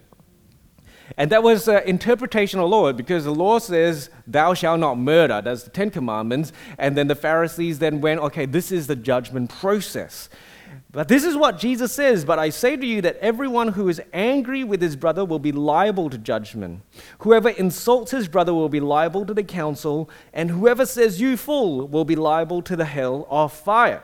And 1.17 1.29
that 1.31 1.43
was 1.43 1.67
uh, 1.67 1.81
interpretation 1.85 2.59
of 2.59 2.69
law 2.69 2.91
because 2.93 3.25
the 3.25 3.35
law 3.35 3.59
says, 3.59 4.09
Thou 4.25 4.53
shalt 4.53 4.79
not 4.79 4.97
murder. 4.97 5.41
That's 5.43 5.63
the 5.63 5.69
Ten 5.69 5.91
Commandments. 5.91 6.51
And 6.77 6.97
then 6.97 7.07
the 7.07 7.15
Pharisees 7.15 7.79
then 7.79 8.01
went, 8.01 8.21
Okay, 8.21 8.45
this 8.45 8.71
is 8.71 8.87
the 8.87 8.95
judgment 8.95 9.51
process. 9.51 10.29
But 10.91 11.07
this 11.07 11.23
is 11.23 11.37
what 11.37 11.57
Jesus 11.57 11.91
says 11.91 12.25
But 12.25 12.39
I 12.39 12.49
say 12.49 12.75
to 12.75 12.85
you 12.85 13.01
that 13.01 13.17
everyone 13.17 13.69
who 13.69 13.89
is 13.89 14.01
angry 14.13 14.63
with 14.63 14.81
his 14.81 14.95
brother 14.95 15.23
will 15.23 15.39
be 15.39 15.51
liable 15.51 16.09
to 16.09 16.17
judgment. 16.17 16.81
Whoever 17.19 17.49
insults 17.49 18.11
his 18.11 18.27
brother 18.27 18.53
will 18.53 18.69
be 18.69 18.79
liable 18.79 19.25
to 19.25 19.33
the 19.33 19.43
council, 19.43 20.09
and 20.33 20.51
whoever 20.51 20.85
says, 20.85 21.21
You 21.21 21.37
fool, 21.37 21.87
will 21.87 22.05
be 22.05 22.15
liable 22.15 22.61
to 22.63 22.75
the 22.75 22.85
hell 22.85 23.27
of 23.29 23.53
fire. 23.53 24.03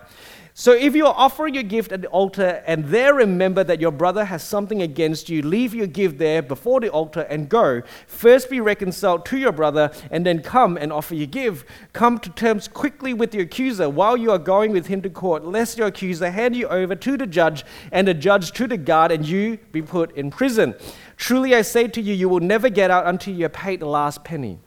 So 0.60 0.72
if 0.72 0.96
you 0.96 1.06
are 1.06 1.14
offering 1.16 1.54
your 1.54 1.62
gift 1.62 1.92
at 1.92 2.02
the 2.02 2.08
altar 2.08 2.64
and 2.66 2.86
there 2.86 3.14
remember 3.14 3.64
that 3.64 3.80
your 3.80 3.92
brother 3.92 4.26
has 4.26 4.42
something 4.42 4.82
against 4.82 5.30
you, 5.30 5.44
leave 5.44 5.76
your 5.76 5.86
gift 5.86 6.18
there 6.18 6.42
before 6.42 6.80
the 6.80 6.90
altar 6.90 7.28
and 7.30 7.48
go. 7.48 7.84
First 8.08 8.50
be 8.50 8.60
reconciled 8.60 9.24
to 9.28 9.38
your 9.38 9.52
brother 9.52 9.92
and 10.10 10.26
then 10.26 10.42
come 10.42 10.76
and 10.76 10.92
offer 10.92 11.14
your 11.14 11.28
gift. 11.28 11.68
Come 11.94 12.18
to 12.18 12.32
terms 12.32 12.68
quickly 12.68 13.14
with 13.14 13.36
your 13.36 13.44
accuser 13.44 13.88
while 13.88 14.18
you 14.18 14.32
are 14.32 14.40
going 14.40 14.72
with 14.72 14.88
him 14.88 15.04
to 15.04 15.12
court, 15.12 15.46
lest 15.46 15.78
your 15.78 15.90
accuser 15.90 16.32
hand 16.32 16.56
you 16.56 16.68
over 16.70 16.96
to 16.96 17.18
the 17.18 17.28
judge 17.28 17.64
and 17.92 18.08
the 18.08 18.16
judge 18.16 18.52
to 18.54 18.66
the 18.66 18.78
guard 18.78 19.12
and 19.12 19.28
you 19.28 19.60
be 19.72 19.84
put 19.84 20.18
in 20.18 20.32
prison. 20.32 20.74
Truly 21.18 21.54
I 21.54 21.62
say 21.62 21.88
to 21.88 22.02
you, 22.02 22.16
you 22.16 22.30
will 22.30 22.40
never 22.40 22.70
get 22.70 22.90
out 22.90 23.06
until 23.06 23.36
you 23.36 23.44
have 23.44 23.54
paid 23.54 23.82
the 23.82 23.86
last 23.86 24.24
penny. 24.24 24.58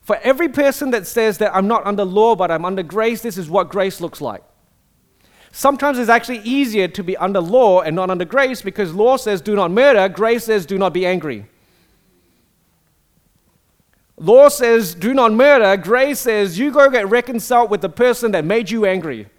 For 0.00 0.16
every 0.22 0.48
person 0.48 0.90
that 0.92 1.06
says 1.06 1.36
that 1.36 1.54
I'm 1.54 1.68
not 1.68 1.84
under 1.84 2.06
law 2.06 2.34
but 2.34 2.50
I'm 2.50 2.64
under 2.64 2.82
grace, 2.82 3.20
this 3.20 3.36
is 3.36 3.50
what 3.50 3.68
grace 3.68 4.00
looks 4.00 4.22
like. 4.22 4.42
Sometimes 5.56 5.98
it's 5.98 6.10
actually 6.10 6.40
easier 6.40 6.86
to 6.86 7.02
be 7.02 7.16
under 7.16 7.40
law 7.40 7.80
and 7.80 7.96
not 7.96 8.10
under 8.10 8.26
grace 8.26 8.60
because 8.60 8.92
law 8.92 9.16
says 9.16 9.40
do 9.40 9.56
not 9.56 9.70
murder, 9.70 10.06
grace 10.06 10.44
says 10.44 10.66
do 10.66 10.76
not 10.76 10.92
be 10.92 11.06
angry. 11.06 11.46
Law 14.18 14.50
says 14.50 14.94
do 14.94 15.14
not 15.14 15.32
murder, 15.32 15.74
grace 15.78 16.20
says 16.20 16.58
you 16.58 16.70
go 16.70 16.90
get 16.90 17.08
reconciled 17.08 17.70
with 17.70 17.80
the 17.80 17.88
person 17.88 18.32
that 18.32 18.44
made 18.44 18.70
you 18.70 18.84
angry. 18.84 19.30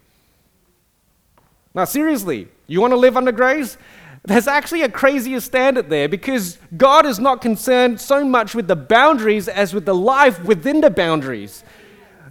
Now, 1.76 1.86
seriously, 1.86 2.48
you 2.66 2.82
want 2.82 2.94
to 2.94 2.98
live 2.98 3.16
under 3.16 3.32
grace? 3.32 3.78
There's 4.24 4.48
actually 4.48 4.82
a 4.82 4.90
crazier 4.90 5.40
standard 5.40 5.88
there 5.88 6.10
because 6.10 6.58
God 6.76 7.06
is 7.06 7.20
not 7.20 7.42
concerned 7.42 8.02
so 8.02 8.26
much 8.26 8.56
with 8.56 8.68
the 8.68 8.76
boundaries 8.76 9.48
as 9.48 9.72
with 9.72 9.86
the 9.86 9.94
life 9.94 10.44
within 10.44 10.82
the 10.82 10.90
boundaries. 10.90 11.64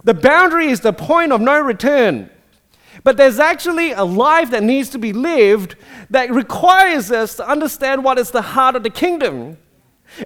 The 0.03 0.13
boundary 0.13 0.67
is 0.67 0.81
the 0.81 0.91
point 0.91 1.31
of 1.31 1.39
no 1.39 1.57
return. 1.61 2.31
But 3.03 3.17
there's 3.17 3.39
actually 3.39 3.91
a 3.91 4.03
life 4.03 4.51
that 4.51 4.63
needs 4.63 4.89
to 4.89 4.97
be 4.97 5.13
lived 5.13 5.75
that 6.09 6.31
requires 6.31 7.11
us 7.11 7.35
to 7.35 7.47
understand 7.47 8.03
what 8.03 8.17
is 8.17 8.31
the 8.31 8.41
heart 8.41 8.75
of 8.75 8.83
the 8.83 8.89
kingdom. 8.89 9.57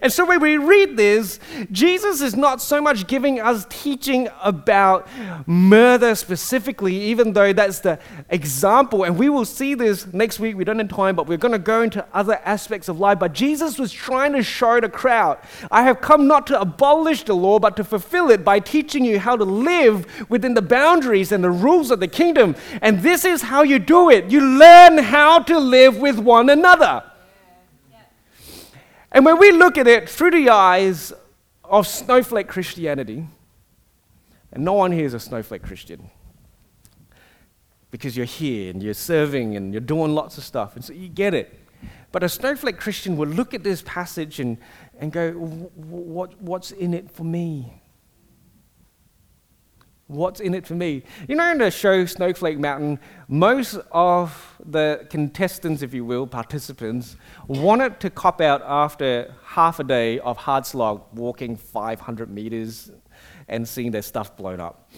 And 0.02 0.12
so 0.12 0.26
when 0.26 0.42
we 0.42 0.58
read 0.58 0.98
this, 0.98 1.40
Jesus 1.72 2.22
is 2.22 2.36
not 2.36 2.62
so 2.62 2.82
much 2.82 3.08
giving 3.08 3.40
us 3.40 3.66
teaching 3.70 4.30
about 4.42 5.08
murder 5.48 6.16
specifically, 6.16 6.96
even 6.96 7.34
though 7.34 7.54
that's 7.54 7.80
the 7.80 8.00
example. 8.30 9.04
And 9.04 9.18
we 9.18 9.30
will 9.30 9.46
see 9.46 9.74
this 9.74 10.12
next 10.14 10.40
week. 10.40 10.56
We 10.56 10.64
don't 10.64 10.80
have 10.80 10.90
time, 10.90 11.16
but 11.16 11.28
we're 11.28 11.38
going 11.38 11.52
to 11.52 11.60
go 11.60 11.82
into 11.82 12.06
other 12.14 12.40
aspects 12.46 12.90
of 12.90 13.00
life. 13.00 13.20
But 13.20 13.34
Jesus 13.34 13.78
was 13.78 13.92
trying 13.92 14.34
to 14.34 14.44
show 14.44 14.80
the 14.80 14.90
crowd 14.90 15.40
I 15.70 15.84
have 15.84 16.02
come 16.02 16.28
not 16.28 16.48
to 16.48 16.60
abolish 16.60 17.24
the 17.24 17.36
law, 17.36 17.60
but 17.60 17.76
to 17.78 17.84
fulfill 17.84 18.30
it 18.30 18.44
by 18.44 18.60
teaching 18.60 19.06
you 19.06 19.20
how 19.20 19.36
to 19.36 19.44
live 19.44 20.30
within 20.30 20.54
the 20.54 20.62
boundaries 20.62 21.32
and 21.32 21.44
the 21.44 21.52
rules 21.52 21.92
of 21.92 22.00
the 22.00 22.08
kingdom. 22.08 22.56
And 22.82 23.02
this 23.02 23.26
is 23.26 23.42
how 23.42 23.64
you 23.64 23.80
do 23.80 24.10
it 24.10 24.32
you 24.32 24.42
learn 24.42 24.98
how 24.98 25.40
to 25.40 25.60
live 25.60 25.98
with 25.98 26.18
one 26.20 26.50
another. 26.50 27.04
And 29.12 29.26
when 29.26 29.38
we 29.40 29.52
look 29.52 29.78
at 29.78 29.88
it 29.88 30.10
through 30.10 30.32
the 30.32 30.50
eyes 30.50 31.12
of 31.64 31.86
snowflake 31.88 32.48
Christianity, 32.48 33.28
and 34.54 34.64
no 34.64 34.74
one 34.74 34.92
here 34.92 35.06
is 35.06 35.14
a 35.14 35.20
snowflake 35.20 35.64
Christian 35.64 36.10
because 37.90 38.16
you're 38.16 38.26
here 38.26 38.70
and 38.72 38.82
you're 38.82 38.94
serving 38.94 39.58
and 39.58 39.74
you're 39.74 39.82
doing 39.82 40.16
lots 40.16 40.38
of 40.38 40.44
stuff, 40.44 40.76
and 40.76 40.84
so 40.84 40.94
you 40.94 41.10
get 41.10 41.34
it. 41.34 41.58
But 42.12 42.24
a 42.24 42.30
snowflake 42.30 42.78
Christian 42.78 43.18
will 43.18 43.28
look 43.28 43.54
at 43.54 43.64
this 43.64 43.82
passage 43.86 44.40
and, 44.40 44.58
and 45.00 45.12
go, 45.12 45.32
what, 45.32 46.42
What's 46.42 46.72
in 46.72 46.94
it 46.94 47.10
for 47.12 47.24
me? 47.24 47.81
What's 50.12 50.42
in 50.42 50.54
it 50.54 50.68
for 50.68 50.76
me? 50.76 51.04
You 51.30 51.38
know, 51.38 51.50
in 51.54 51.60
the 51.60 51.72
show 51.72 52.06
Snowflake 52.06 52.60
Mountain, 52.60 53.00
most 53.30 53.78
of 53.94 54.58
the 54.66 55.08
contestants, 55.10 55.82
if 55.82 55.94
you 55.94 56.04
will, 56.04 56.28
participants, 56.28 57.16
wanted 57.48 58.02
to 58.02 58.10
cop 58.10 58.42
out 58.42 58.62
after 58.66 59.34
half 59.46 59.80
a 59.80 59.86
day 59.86 60.20
of 60.20 60.36
hard 60.36 60.66
slog, 60.66 61.02
walking 61.14 61.56
500 61.56 62.30
meters 62.30 62.92
and 63.48 63.66
seeing 63.66 63.92
their 63.92 64.02
stuff 64.02 64.36
blown 64.36 64.60
up. 64.60 64.92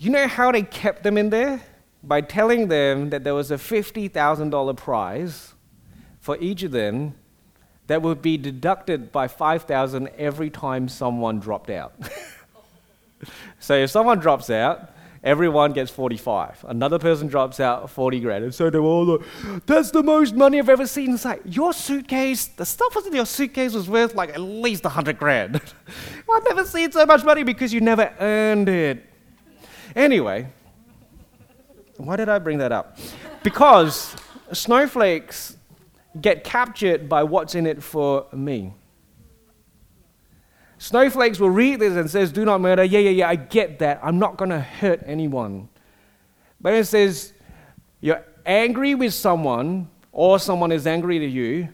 You 0.00 0.10
know 0.10 0.26
how 0.26 0.50
they 0.50 0.62
kept 0.62 1.04
them 1.04 1.16
in 1.16 1.30
there? 1.30 1.62
By 2.02 2.22
telling 2.22 2.66
them 2.66 3.10
that 3.10 3.22
there 3.22 3.36
was 3.36 3.52
a 3.52 3.56
$50,000 3.56 4.76
prize 4.76 5.54
for 6.18 6.36
each 6.38 6.64
of 6.64 6.72
them 6.72 7.14
that 7.86 8.02
would 8.02 8.20
be 8.20 8.36
deducted 8.36 9.12
by 9.12 9.28
5,000 9.28 10.08
every 10.18 10.50
time 10.50 10.88
someone 10.88 11.38
dropped 11.38 11.70
out. 11.70 11.94
so 13.58 13.74
if 13.74 13.90
someone 13.90 14.18
drops 14.18 14.50
out, 14.50 14.92
everyone 15.24 15.72
gets 15.72 15.90
45. 15.90 16.64
Another 16.68 16.98
person 16.98 17.28
drops 17.28 17.60
out 17.60 17.88
40 17.90 18.20
grand. 18.20 18.44
And 18.44 18.54
so 18.54 18.70
they're 18.70 18.80
all 18.80 19.04
like, 19.04 19.66
that's 19.66 19.90
the 19.90 20.02
most 20.02 20.34
money 20.34 20.58
I've 20.58 20.68
ever 20.68 20.86
seen. 20.86 21.14
It's 21.14 21.24
like, 21.24 21.42
your 21.44 21.72
suitcase, 21.72 22.46
the 22.46 22.66
stuff 22.66 22.94
was 22.94 23.06
in 23.06 23.14
your 23.14 23.26
suitcase 23.26 23.72
was 23.74 23.88
worth 23.88 24.14
like 24.14 24.30
at 24.30 24.40
least 24.40 24.84
100 24.84 25.18
grand. 25.18 25.60
well, 26.26 26.36
I've 26.36 26.44
never 26.44 26.64
seen 26.64 26.90
so 26.92 27.06
much 27.06 27.24
money 27.24 27.42
because 27.42 27.72
you 27.72 27.80
never 27.80 28.12
earned 28.18 28.68
it. 28.68 29.04
Anyway, 29.94 30.48
why 31.98 32.16
did 32.16 32.28
I 32.28 32.38
bring 32.38 32.58
that 32.58 32.72
up? 32.72 32.98
Because 33.42 34.16
snowflakes 34.52 35.56
get 36.20 36.44
captured 36.44 37.08
by 37.08 37.22
what's 37.22 37.54
in 37.54 37.66
it 37.66 37.82
for 37.82 38.26
me. 38.32 38.72
Snowflakes 40.82 41.38
will 41.38 41.48
read 41.48 41.78
this 41.78 41.94
and 41.94 42.10
says, 42.10 42.32
do 42.32 42.44
not 42.44 42.60
murder. 42.60 42.82
Yeah, 42.82 42.98
yeah, 42.98 43.10
yeah, 43.10 43.28
I 43.28 43.36
get 43.36 43.78
that. 43.78 44.00
I'm 44.02 44.18
not 44.18 44.36
going 44.36 44.50
to 44.50 44.58
hurt 44.58 45.00
anyone. 45.06 45.68
But 46.60 46.74
it 46.74 46.88
says, 46.88 47.32
you're 48.00 48.24
angry 48.44 48.96
with 48.96 49.14
someone 49.14 49.88
or 50.10 50.40
someone 50.40 50.72
is 50.72 50.84
angry 50.84 51.20
to 51.20 51.24
you, 51.24 51.68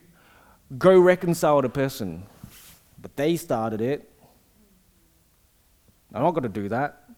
go 0.77 1.01
reconcile 1.01 1.63
the 1.63 1.71
person. 1.71 2.25
But 3.01 3.17
they 3.17 3.37
started 3.37 3.81
it. 3.81 4.13
I'm 6.13 6.21
not 6.21 6.33
going 6.33 6.43
to 6.43 6.51
do 6.51 6.69
that. 6.69 7.09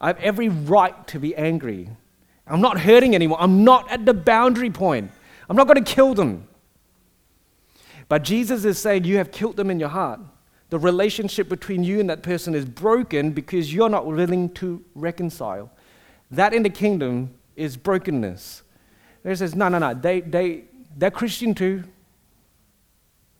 I 0.00 0.08
have 0.08 0.18
every 0.18 0.48
right 0.48 1.06
to 1.06 1.20
be 1.20 1.36
angry. 1.36 1.88
I'm 2.48 2.60
not 2.60 2.80
hurting 2.80 3.14
anyone. 3.14 3.38
I'm 3.40 3.62
not 3.62 3.88
at 3.92 4.04
the 4.04 4.12
boundary 4.12 4.70
point. 4.70 5.12
I'm 5.48 5.54
not 5.54 5.68
going 5.68 5.84
to 5.84 5.88
kill 5.94 6.14
them. 6.14 6.48
But 8.08 8.24
Jesus 8.24 8.64
is 8.64 8.80
saying, 8.80 9.04
You 9.04 9.18
have 9.18 9.30
killed 9.30 9.54
them 9.54 9.70
in 9.70 9.78
your 9.78 9.88
heart. 9.88 10.18
The 10.72 10.78
relationship 10.78 11.50
between 11.50 11.84
you 11.84 12.00
and 12.00 12.08
that 12.08 12.22
person 12.22 12.54
is 12.54 12.64
broken 12.64 13.32
because 13.32 13.74
you're 13.74 13.90
not 13.90 14.06
willing 14.06 14.48
to 14.54 14.82
reconcile. 14.94 15.70
That 16.30 16.54
in 16.54 16.62
the 16.62 16.70
kingdom 16.70 17.34
is 17.56 17.76
brokenness. 17.76 18.62
There 19.22 19.36
says, 19.36 19.54
No, 19.54 19.68
no, 19.68 19.78
no. 19.78 19.92
They, 19.92 20.22
they, 20.22 20.64
they're 20.96 21.10
Christian 21.10 21.54
too. 21.54 21.84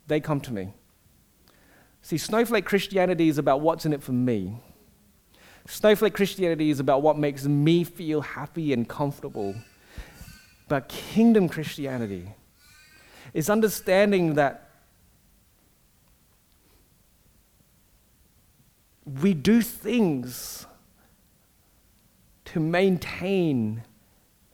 They 0.09 0.21
come 0.21 0.43
to 0.43 0.53
me. 0.53 0.75
See, 2.03 2.19
snowflake 2.19 2.67
Christianity 2.67 3.31
is 3.31 3.39
about 3.39 3.63
what's 3.63 3.87
in 3.87 3.95
it 3.95 4.03
for 4.03 4.13
me. 4.13 4.61
Snowflake 5.67 6.13
Christianity 6.13 6.69
is 6.69 6.81
about 6.81 7.01
what 7.01 7.17
makes 7.17 7.47
me 7.47 7.83
feel 7.83 8.21
happy 8.21 8.75
and 8.75 8.87
comfortable. 8.87 9.55
But 10.69 10.91
kingdom 10.91 11.49
Christianity 11.49 12.35
is 13.33 13.49
understanding 13.49 14.35
that 14.35 14.72
we 19.05 19.35
do 19.35 19.63
things 19.63 20.67
to 22.47 22.61
maintain 22.61 23.83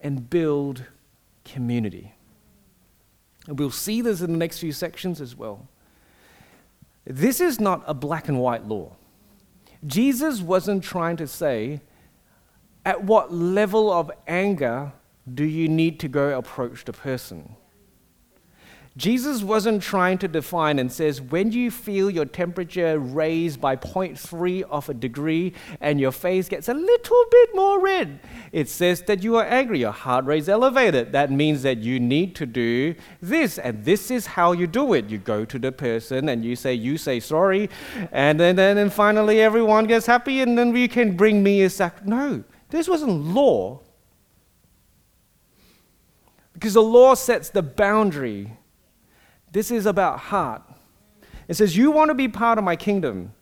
and 0.01 0.29
build 0.29 0.85
community. 1.43 2.13
And 3.47 3.59
we'll 3.59 3.71
see 3.71 4.01
this 4.01 4.21
in 4.21 4.31
the 4.31 4.37
next 4.37 4.59
few 4.59 4.71
sections 4.71 5.19
as 5.19 5.35
well. 5.35 5.67
This 7.05 7.39
is 7.41 7.59
not 7.59 7.83
a 7.87 7.93
black 7.93 8.27
and 8.27 8.39
white 8.39 8.65
law. 8.65 8.95
Jesus 9.85 10.41
wasn't 10.41 10.83
trying 10.83 11.17
to 11.17 11.27
say, 11.27 11.81
at 12.85 13.03
what 13.03 13.33
level 13.33 13.91
of 13.91 14.11
anger 14.27 14.91
do 15.31 15.43
you 15.43 15.67
need 15.67 15.99
to 15.99 16.07
go 16.07 16.37
approach 16.37 16.85
the 16.85 16.93
person? 16.93 17.55
Jesus 18.97 19.43
wasn't 19.43 19.81
trying 19.81 20.17
to 20.17 20.27
define 20.27 20.77
and 20.77 20.91
says, 20.91 21.21
when 21.21 21.51
you 21.51 21.71
feel 21.71 22.09
your 22.09 22.25
temperature 22.25 22.99
raised 22.99 23.61
by 23.61 23.75
0.3 23.75 24.63
of 24.63 24.89
a 24.89 24.93
degree 24.93 25.53
and 25.79 26.01
your 26.01 26.11
face 26.11 26.49
gets 26.49 26.67
a 26.67 26.73
little 26.73 27.25
bit 27.31 27.55
more 27.55 27.79
red, 27.79 28.19
it 28.51 28.67
says 28.67 29.03
that 29.03 29.23
you 29.23 29.37
are 29.37 29.45
angry, 29.45 29.79
your 29.79 29.91
heart 29.91 30.25
rate 30.25 30.39
is 30.39 30.49
elevated. 30.49 31.13
That 31.13 31.31
means 31.31 31.61
that 31.63 31.77
you 31.77 31.99
need 31.99 32.35
to 32.35 32.45
do 32.45 32.95
this, 33.21 33.57
and 33.57 33.85
this 33.85 34.11
is 34.11 34.25
how 34.25 34.51
you 34.51 34.67
do 34.67 34.93
it. 34.93 35.09
You 35.09 35.17
go 35.17 35.45
to 35.45 35.59
the 35.59 35.71
person 35.71 36.27
and 36.27 36.43
you 36.43 36.55
say, 36.55 36.73
you 36.73 36.97
say 36.97 37.19
sorry, 37.19 37.69
and 38.11 38.39
then, 38.39 38.57
then 38.57 38.77
and 38.77 38.91
finally 38.91 39.39
everyone 39.39 39.85
gets 39.85 40.07
happy, 40.07 40.41
and 40.41 40.57
then 40.57 40.75
you 40.75 40.89
can 40.89 41.15
bring 41.15 41.41
me 41.41 41.61
a 41.61 41.69
sack. 41.69 42.05
No, 42.05 42.43
this 42.69 42.89
wasn't 42.89 43.11
law. 43.11 43.79
Because 46.53 46.73
the 46.73 46.83
law 46.83 47.13
sets 47.15 47.49
the 47.49 47.61
boundary 47.61 48.57
this 49.51 49.71
is 49.71 49.85
about 49.85 50.19
heart. 50.19 50.61
It 51.47 51.55
says, 51.55 51.75
You 51.75 51.91
want 51.91 52.09
to 52.09 52.15
be 52.15 52.27
part 52.27 52.57
of 52.57 52.63
my 52.63 52.75
kingdom. 52.75 53.33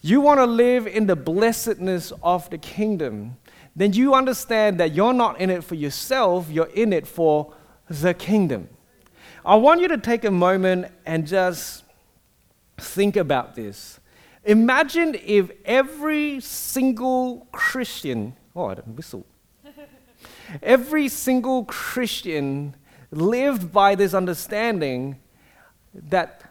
You 0.00 0.20
want 0.20 0.38
to 0.38 0.46
live 0.46 0.86
in 0.86 1.06
the 1.06 1.16
blessedness 1.16 2.12
of 2.22 2.50
the 2.50 2.58
kingdom. 2.58 3.36
Then 3.74 3.92
you 3.92 4.14
understand 4.14 4.78
that 4.80 4.94
you're 4.94 5.12
not 5.12 5.40
in 5.40 5.48
it 5.48 5.64
for 5.64 5.74
yourself, 5.74 6.48
you're 6.50 6.66
in 6.66 6.92
it 6.92 7.06
for 7.06 7.54
the 7.88 8.12
kingdom. 8.14 8.68
I 9.44 9.56
want 9.56 9.80
you 9.80 9.88
to 9.88 9.98
take 9.98 10.24
a 10.24 10.30
moment 10.30 10.86
and 11.06 11.26
just 11.26 11.84
think 12.78 13.16
about 13.16 13.54
this. 13.54 13.98
Imagine 14.44 15.16
if 15.24 15.50
every 15.64 16.40
single 16.40 17.46
Christian, 17.52 18.34
oh, 18.54 18.66
I 18.66 18.74
didn't 18.74 18.96
whistle. 18.96 19.24
every 20.62 21.08
single 21.08 21.64
Christian 21.64 22.74
lived 23.10 23.72
by 23.72 23.94
this 23.94 24.14
understanding 24.14 25.18
that 25.94 26.42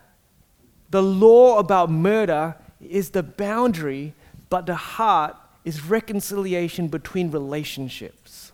the 0.89 1.01
law 1.01 1.57
about 1.57 1.89
murder 1.89 2.55
is 2.79 3.11
the 3.11 3.23
boundary, 3.23 4.13
but 4.49 4.65
the 4.65 4.75
heart 4.75 5.35
is 5.63 5.83
reconciliation 5.85 6.87
between 6.87 7.31
relationships. 7.31 8.51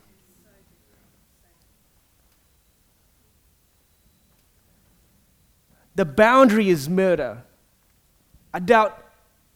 The 5.96 6.06
boundary 6.06 6.70
is 6.70 6.88
murder. 6.88 7.42
I 8.54 8.60
doubt 8.60 9.04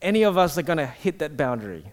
any 0.02 0.24
of 0.24 0.38
us 0.38 0.58
are 0.58 0.64
going 0.64 0.78
to 0.78 0.88
hit 0.88 1.20
that 1.20 1.38
boundary. 1.38 1.86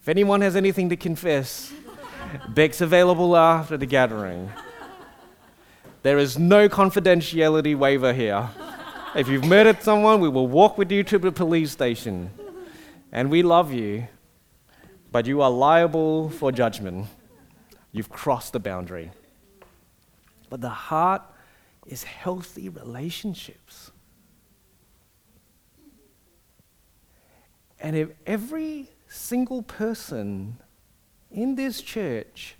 If 0.00 0.08
anyone 0.08 0.40
has 0.40 0.56
anything 0.56 0.88
to 0.88 0.96
confess, 0.96 1.70
Beck's 2.48 2.80
available 2.80 3.36
after 3.36 3.76
the 3.76 3.86
gathering. 3.86 4.50
There 6.02 6.18
is 6.18 6.38
no 6.38 6.68
confidentiality 6.68 7.76
waiver 7.76 8.12
here. 8.12 8.48
If 9.16 9.28
you've 9.28 9.44
murdered 9.44 9.80
someone, 9.80 10.20
we 10.20 10.28
will 10.28 10.48
walk 10.48 10.76
with 10.76 10.90
you 10.90 11.04
to 11.04 11.20
the 11.20 11.30
police 11.30 11.70
station. 11.70 12.30
And 13.12 13.30
we 13.30 13.44
love 13.44 13.72
you, 13.72 14.08
but 15.12 15.26
you 15.26 15.40
are 15.40 15.50
liable 15.50 16.30
for 16.30 16.50
judgment. 16.50 17.06
You've 17.92 18.10
crossed 18.10 18.54
the 18.54 18.58
boundary. 18.58 19.12
But 20.50 20.62
the 20.62 20.68
heart 20.68 21.22
is 21.86 22.02
healthy 22.02 22.68
relationships. 22.68 23.92
And 27.78 27.94
if 27.94 28.08
every 28.26 28.90
single 29.06 29.62
person 29.62 30.56
in 31.30 31.54
this 31.54 31.80
church 31.80 32.56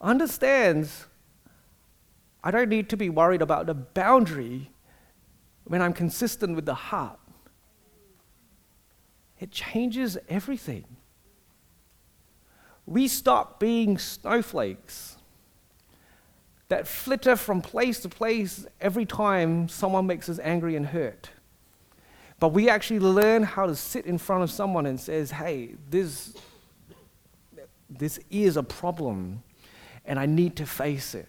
understands 0.00 1.06
I 2.42 2.50
don't 2.50 2.68
need 2.68 2.90
to 2.90 2.96
be 2.96 3.08
worried 3.08 3.40
about 3.40 3.66
the 3.66 3.74
boundary 3.74 4.70
when 5.64 5.82
I'm 5.82 5.92
consistent 5.92 6.54
with 6.54 6.66
the 6.66 6.74
heart. 6.74 7.18
It 9.40 9.50
changes 9.50 10.16
everything. 10.28 10.84
We 12.86 13.08
stop 13.08 13.58
being 13.58 13.98
snowflakes 13.98 15.16
that 16.68 16.86
flitter 16.86 17.36
from 17.36 17.60
place 17.60 18.00
to 18.00 18.08
place 18.08 18.66
every 18.80 19.06
time 19.06 19.68
someone 19.68 20.06
makes 20.06 20.28
us 20.28 20.38
angry 20.42 20.76
and 20.76 20.86
hurt. 20.86 21.30
But 22.40 22.48
we 22.48 22.68
actually 22.68 23.00
learn 23.00 23.42
how 23.42 23.66
to 23.66 23.74
sit 23.74 24.06
in 24.06 24.18
front 24.18 24.42
of 24.42 24.50
someone 24.50 24.86
and 24.86 25.00
says, 25.00 25.30
"Hey, 25.30 25.76
this 25.88 26.34
this 27.88 28.18
is 28.30 28.56
a 28.56 28.62
problem 28.62 29.42
and 30.04 30.18
I 30.18 30.26
need 30.26 30.56
to 30.56 30.66
face 30.66 31.14
it." 31.14 31.28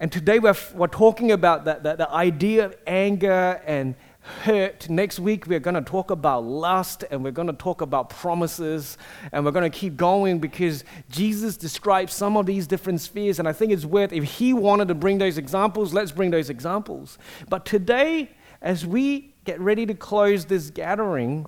And 0.00 0.12
today 0.12 0.38
we're, 0.38 0.54
we're 0.74 0.86
talking 0.86 1.32
about 1.32 1.64
the, 1.64 1.80
the, 1.82 1.96
the 1.96 2.10
idea 2.10 2.66
of 2.66 2.76
anger 2.86 3.60
and 3.66 3.96
hurt. 4.44 4.88
Next 4.88 5.18
week, 5.18 5.48
we're 5.48 5.58
going 5.58 5.74
to 5.74 5.82
talk 5.82 6.12
about 6.12 6.44
lust 6.44 7.02
and 7.10 7.24
we're 7.24 7.32
going 7.32 7.48
to 7.48 7.52
talk 7.52 7.80
about 7.80 8.10
promises 8.10 8.96
and 9.32 9.44
we're 9.44 9.50
going 9.50 9.68
to 9.68 9.76
keep 9.76 9.96
going 9.96 10.38
because 10.38 10.84
Jesus 11.10 11.56
describes 11.56 12.14
some 12.14 12.36
of 12.36 12.46
these 12.46 12.68
different 12.68 13.00
spheres. 13.00 13.40
And 13.40 13.48
I 13.48 13.52
think 13.52 13.72
it's 13.72 13.84
worth, 13.84 14.12
if 14.12 14.22
He 14.22 14.52
wanted 14.52 14.86
to 14.86 14.94
bring 14.94 15.18
those 15.18 15.36
examples, 15.36 15.92
let's 15.92 16.12
bring 16.12 16.30
those 16.30 16.48
examples. 16.48 17.18
But 17.48 17.64
today, 17.64 18.30
as 18.62 18.86
we 18.86 19.34
get 19.44 19.60
ready 19.60 19.84
to 19.86 19.94
close 19.94 20.44
this 20.44 20.70
gathering, 20.70 21.46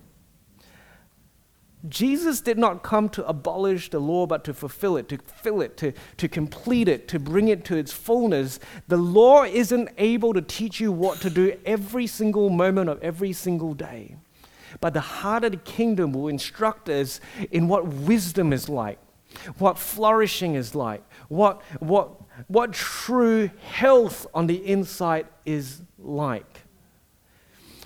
Jesus 1.89 2.41
did 2.41 2.59
not 2.59 2.83
come 2.83 3.09
to 3.11 3.27
abolish 3.27 3.91
the 3.91 3.99
law, 3.99 4.27
but 4.27 4.45
to 4.45 4.53
fulfill 4.53 4.97
it, 4.97 5.09
to 5.09 5.19
fill 5.19 5.63
it, 5.63 5.77
to, 5.79 5.93
to 6.19 6.29
complete 6.29 6.89
it, 6.89 7.09
to 7.09 7.19
bring 7.19 7.49
it 7.49 7.65
to 7.67 7.77
its 7.77 7.93
fullness. 7.93 8.61
The 8.89 8.99
law 8.99 9.45
isn't 9.45 9.89
able 9.97 10.35
to 10.35 10.43
teach 10.43 10.79
you 10.79 10.93
what 10.93 11.21
to 11.23 11.31
do 11.31 11.59
every 11.65 12.07
single 12.07 12.51
moment 12.51 12.91
of 12.91 13.03
every 13.03 13.33
single 13.33 13.73
day. 13.73 14.17
But 14.81 14.95
the 14.95 15.01
heart 15.01 15.45
of 15.45 15.53
the 15.53 15.59
kingdom 15.59 16.13
will 16.13 16.29
instruct 16.29 16.89
us 16.89 17.21
in 17.51 17.67
what 17.67 17.87
wisdom 17.87 18.53
is 18.53 18.69
like, 18.69 18.99
what 19.59 19.79
flourishing 19.79 20.55
is 20.55 20.75
like, 20.75 21.03
what, 21.29 21.63
what, 21.81 22.11
what 22.47 22.73
true 22.73 23.51
health 23.63 24.27
on 24.35 24.47
the 24.47 24.67
inside 24.67 25.27
is 25.47 25.83
like. 25.99 26.60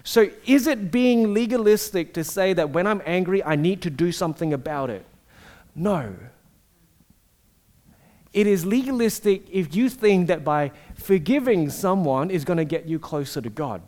So, 0.06 0.28
is 0.44 0.66
it 0.66 0.90
being 0.90 1.32
legalistic 1.32 2.12
to 2.12 2.22
say 2.22 2.52
that 2.52 2.70
when 2.70 2.86
I'm 2.86 3.00
angry, 3.06 3.42
I 3.42 3.56
need 3.56 3.80
to 3.82 3.90
do 3.90 4.12
something 4.12 4.52
about 4.52 4.90
it? 4.90 5.06
No. 5.74 6.14
It 8.34 8.46
is 8.46 8.66
legalistic 8.66 9.48
if 9.50 9.74
you 9.74 9.88
think 9.88 10.26
that 10.26 10.44
by 10.44 10.72
forgiving 10.94 11.70
someone 11.70 12.30
is 12.30 12.44
going 12.44 12.58
to 12.58 12.66
get 12.66 12.84
you 12.86 12.98
closer 12.98 13.40
to 13.40 13.48
God. 13.48 13.80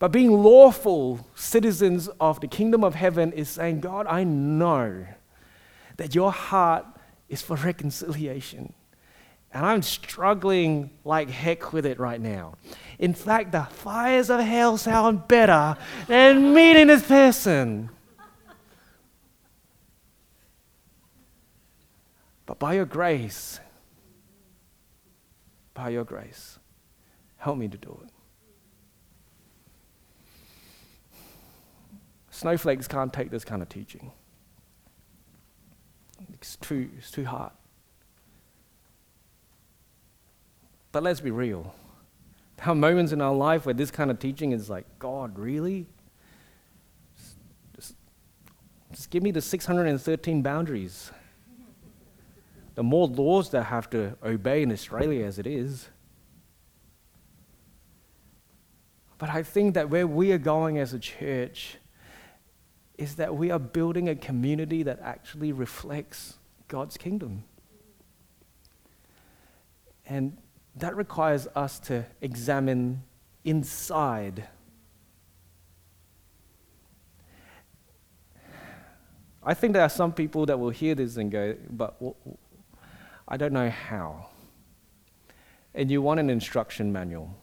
But 0.00 0.10
being 0.10 0.32
lawful 0.32 1.28
citizens 1.36 2.08
of 2.18 2.40
the 2.40 2.48
kingdom 2.48 2.82
of 2.82 2.96
heaven 2.96 3.30
is 3.32 3.48
saying, 3.48 3.78
God, 3.78 4.08
I 4.08 4.24
know 4.24 5.06
that 5.98 6.16
your 6.16 6.32
heart 6.32 6.84
is 7.28 7.42
for 7.42 7.54
reconciliation. 7.56 8.72
And 9.54 9.66
I'm 9.66 9.82
struggling 9.82 10.90
like 11.04 11.28
heck 11.28 11.72
with 11.72 11.84
it 11.84 11.98
right 11.98 12.20
now. 12.20 12.54
In 12.98 13.12
fact, 13.12 13.52
the 13.52 13.64
fires 13.64 14.30
of 14.30 14.40
hell 14.40 14.78
sound 14.78 15.28
better 15.28 15.76
than 16.06 16.54
meeting 16.54 16.86
this 16.86 17.06
person. 17.06 17.90
But 22.46 22.58
by 22.58 22.74
your 22.74 22.86
grace, 22.86 23.60
by 25.74 25.90
your 25.90 26.04
grace, 26.04 26.58
help 27.36 27.58
me 27.58 27.68
to 27.68 27.76
do 27.76 28.00
it. 28.04 28.10
Snowflakes 32.30 32.88
can't 32.88 33.12
take 33.12 33.30
this 33.30 33.44
kind 33.44 33.60
of 33.62 33.68
teaching. 33.68 34.12
It's 36.32 36.56
too, 36.56 36.90
it's 36.96 37.10
too 37.10 37.24
hard. 37.24 37.52
But 40.92 41.02
let's 41.02 41.20
be 41.20 41.30
real. 41.30 41.74
There 42.58 42.68
are 42.68 42.74
moments 42.74 43.12
in 43.12 43.22
our 43.22 43.34
life 43.34 43.64
where 43.64 43.74
this 43.74 43.90
kind 43.90 44.10
of 44.10 44.18
teaching 44.18 44.52
is 44.52 44.68
like, 44.68 44.86
God, 44.98 45.38
really? 45.38 45.86
Just, 47.74 47.96
just 48.92 49.10
give 49.10 49.22
me 49.22 49.30
the 49.30 49.40
613 49.40 50.42
boundaries. 50.42 51.10
The 52.74 52.82
more 52.82 53.08
laws 53.08 53.50
that 53.50 53.62
I 53.62 53.64
have 53.64 53.88
to 53.90 54.16
obey 54.22 54.62
in 54.62 54.70
Australia 54.70 55.24
as 55.24 55.38
it 55.38 55.46
is. 55.46 55.88
But 59.18 59.30
I 59.30 59.42
think 59.42 59.74
that 59.74 59.88
where 59.88 60.06
we 60.06 60.32
are 60.32 60.38
going 60.38 60.78
as 60.78 60.92
a 60.92 60.98
church 60.98 61.76
is 62.98 63.16
that 63.16 63.34
we 63.34 63.50
are 63.50 63.58
building 63.58 64.08
a 64.08 64.14
community 64.14 64.82
that 64.82 65.00
actually 65.00 65.52
reflects 65.52 66.38
God's 66.68 66.96
kingdom. 66.96 67.44
And 70.06 70.36
that 70.76 70.96
requires 70.96 71.46
us 71.54 71.78
to 71.80 72.04
examine 72.20 73.02
inside. 73.44 74.48
I 79.44 79.54
think 79.54 79.72
there 79.72 79.82
are 79.82 79.88
some 79.88 80.12
people 80.12 80.46
that 80.46 80.58
will 80.58 80.70
hear 80.70 80.94
this 80.94 81.16
and 81.16 81.30
go, 81.30 81.56
but 81.68 82.00
I 83.26 83.36
don't 83.36 83.52
know 83.52 83.70
how. 83.70 84.28
And 85.74 85.90
you 85.90 86.00
want 86.00 86.20
an 86.20 86.30
instruction 86.30 86.92
manual. 86.92 87.34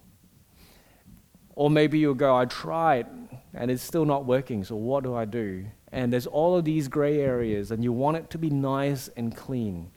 Or 1.55 1.69
maybe 1.69 1.99
you'll 1.99 2.13
go, 2.13 2.37
I 2.37 2.45
tried 2.45 3.07
and 3.53 3.69
it's 3.69 3.83
still 3.83 4.05
not 4.05 4.25
working, 4.25 4.63
so 4.63 4.75
what 4.75 5.03
do 5.03 5.13
I 5.13 5.25
do? 5.25 5.65
And 5.91 6.13
there's 6.13 6.27
all 6.27 6.55
of 6.55 6.63
these 6.63 6.87
gray 6.87 7.19
areas, 7.19 7.71
and 7.71 7.83
you 7.83 7.91
want 7.91 8.17
it 8.17 8.29
to 8.29 8.37
be 8.37 8.49
nice 8.49 9.09
and 9.17 9.35
clean. 9.35 9.91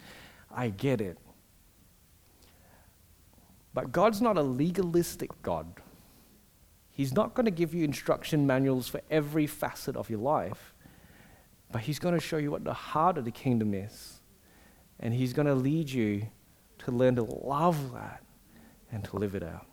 I 0.50 0.70
get 0.70 1.00
it. 1.00 1.18
But 3.74 3.92
God's 3.92 4.20
not 4.20 4.36
a 4.36 4.42
legalistic 4.42 5.30
God. 5.42 5.66
He's 6.90 7.14
not 7.14 7.34
going 7.34 7.46
to 7.46 7.50
give 7.50 7.74
you 7.74 7.84
instruction 7.84 8.46
manuals 8.46 8.86
for 8.86 9.00
every 9.10 9.46
facet 9.46 9.96
of 9.96 10.10
your 10.10 10.18
life, 10.18 10.74
but 11.70 11.82
He's 11.82 11.98
going 11.98 12.14
to 12.14 12.20
show 12.20 12.36
you 12.36 12.50
what 12.50 12.64
the 12.64 12.74
heart 12.74 13.16
of 13.16 13.24
the 13.24 13.30
kingdom 13.30 13.72
is. 13.72 14.20
And 15.00 15.14
He's 15.14 15.32
going 15.32 15.46
to 15.46 15.54
lead 15.54 15.90
you 15.90 16.26
to 16.80 16.92
learn 16.92 17.16
to 17.16 17.22
love 17.22 17.92
that 17.94 18.22
and 18.90 19.02
to 19.04 19.16
live 19.16 19.34
it 19.34 19.42
out. 19.42 19.66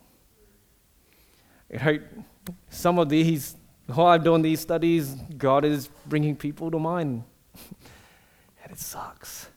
I 1.72 1.76
hope 1.76 2.02
some 2.70 2.98
of 2.98 3.10
these, 3.10 3.56
while 3.86 4.08
I'm 4.08 4.24
doing 4.24 4.42
these 4.42 4.60
studies, 4.60 5.14
God 5.36 5.64
is 5.64 5.88
bringing 6.06 6.34
people 6.34 6.70
to 6.70 6.78
mind. 6.78 7.22
and 8.64 8.72
it 8.72 8.78
sucks. 8.78 9.48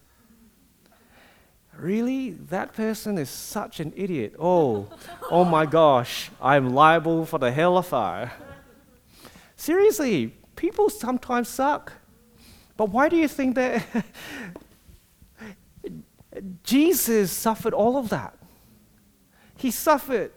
Really? 1.78 2.32
That 2.32 2.74
person 2.74 3.18
is 3.18 3.30
such 3.30 3.80
an 3.80 3.94
idiot. 3.96 4.36
Oh, 4.40 4.88
oh 5.30 5.44
my 5.44 5.66
gosh, 5.66 6.30
I'm 6.42 6.74
liable 6.74 7.26
for 7.26 7.40
the 7.40 7.52
hell 7.52 7.78
of 7.78 7.88
fire. 7.88 8.32
Seriously, 9.56 10.36
people 10.56 10.90
sometimes 10.90 11.50
suck. 11.50 11.94
But 12.78 12.90
why 12.90 13.10
do 13.10 13.16
you 13.16 13.28
think 13.28 13.56
that 13.56 13.86
Jesus 16.64 17.32
suffered 17.32 17.74
all 17.74 17.98
of 17.98 18.10
that? 18.10 18.38
He 19.58 19.72
suffered 19.72 20.32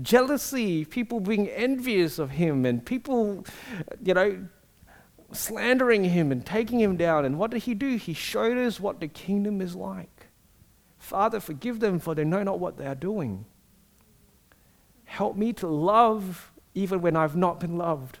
jealousy, 0.00 0.84
people 0.84 1.20
being 1.20 1.48
envious 1.48 2.18
of 2.18 2.30
him, 2.30 2.64
and 2.64 2.84
people, 2.84 3.44
you 4.02 4.14
know, 4.14 4.48
slandering 5.32 6.04
him 6.04 6.32
and 6.32 6.44
taking 6.44 6.80
him 6.80 6.96
down. 6.96 7.24
And 7.24 7.38
what 7.38 7.50
did 7.50 7.62
he 7.62 7.74
do? 7.74 7.96
He 7.96 8.14
showed 8.14 8.56
us 8.56 8.80
what 8.80 9.00
the 9.00 9.08
kingdom 9.08 9.60
is 9.60 9.74
like. 9.74 10.13
Father, 11.04 11.38
forgive 11.38 11.80
them, 11.80 11.98
for 11.98 12.14
they 12.14 12.24
know 12.24 12.42
not 12.42 12.58
what 12.58 12.78
they 12.78 12.86
are 12.86 12.94
doing. 12.94 13.44
Help 15.04 15.36
me 15.36 15.52
to 15.52 15.66
love 15.66 16.50
even 16.74 17.02
when 17.02 17.14
I've 17.14 17.36
not 17.36 17.60
been 17.60 17.76
loved. 17.76 18.20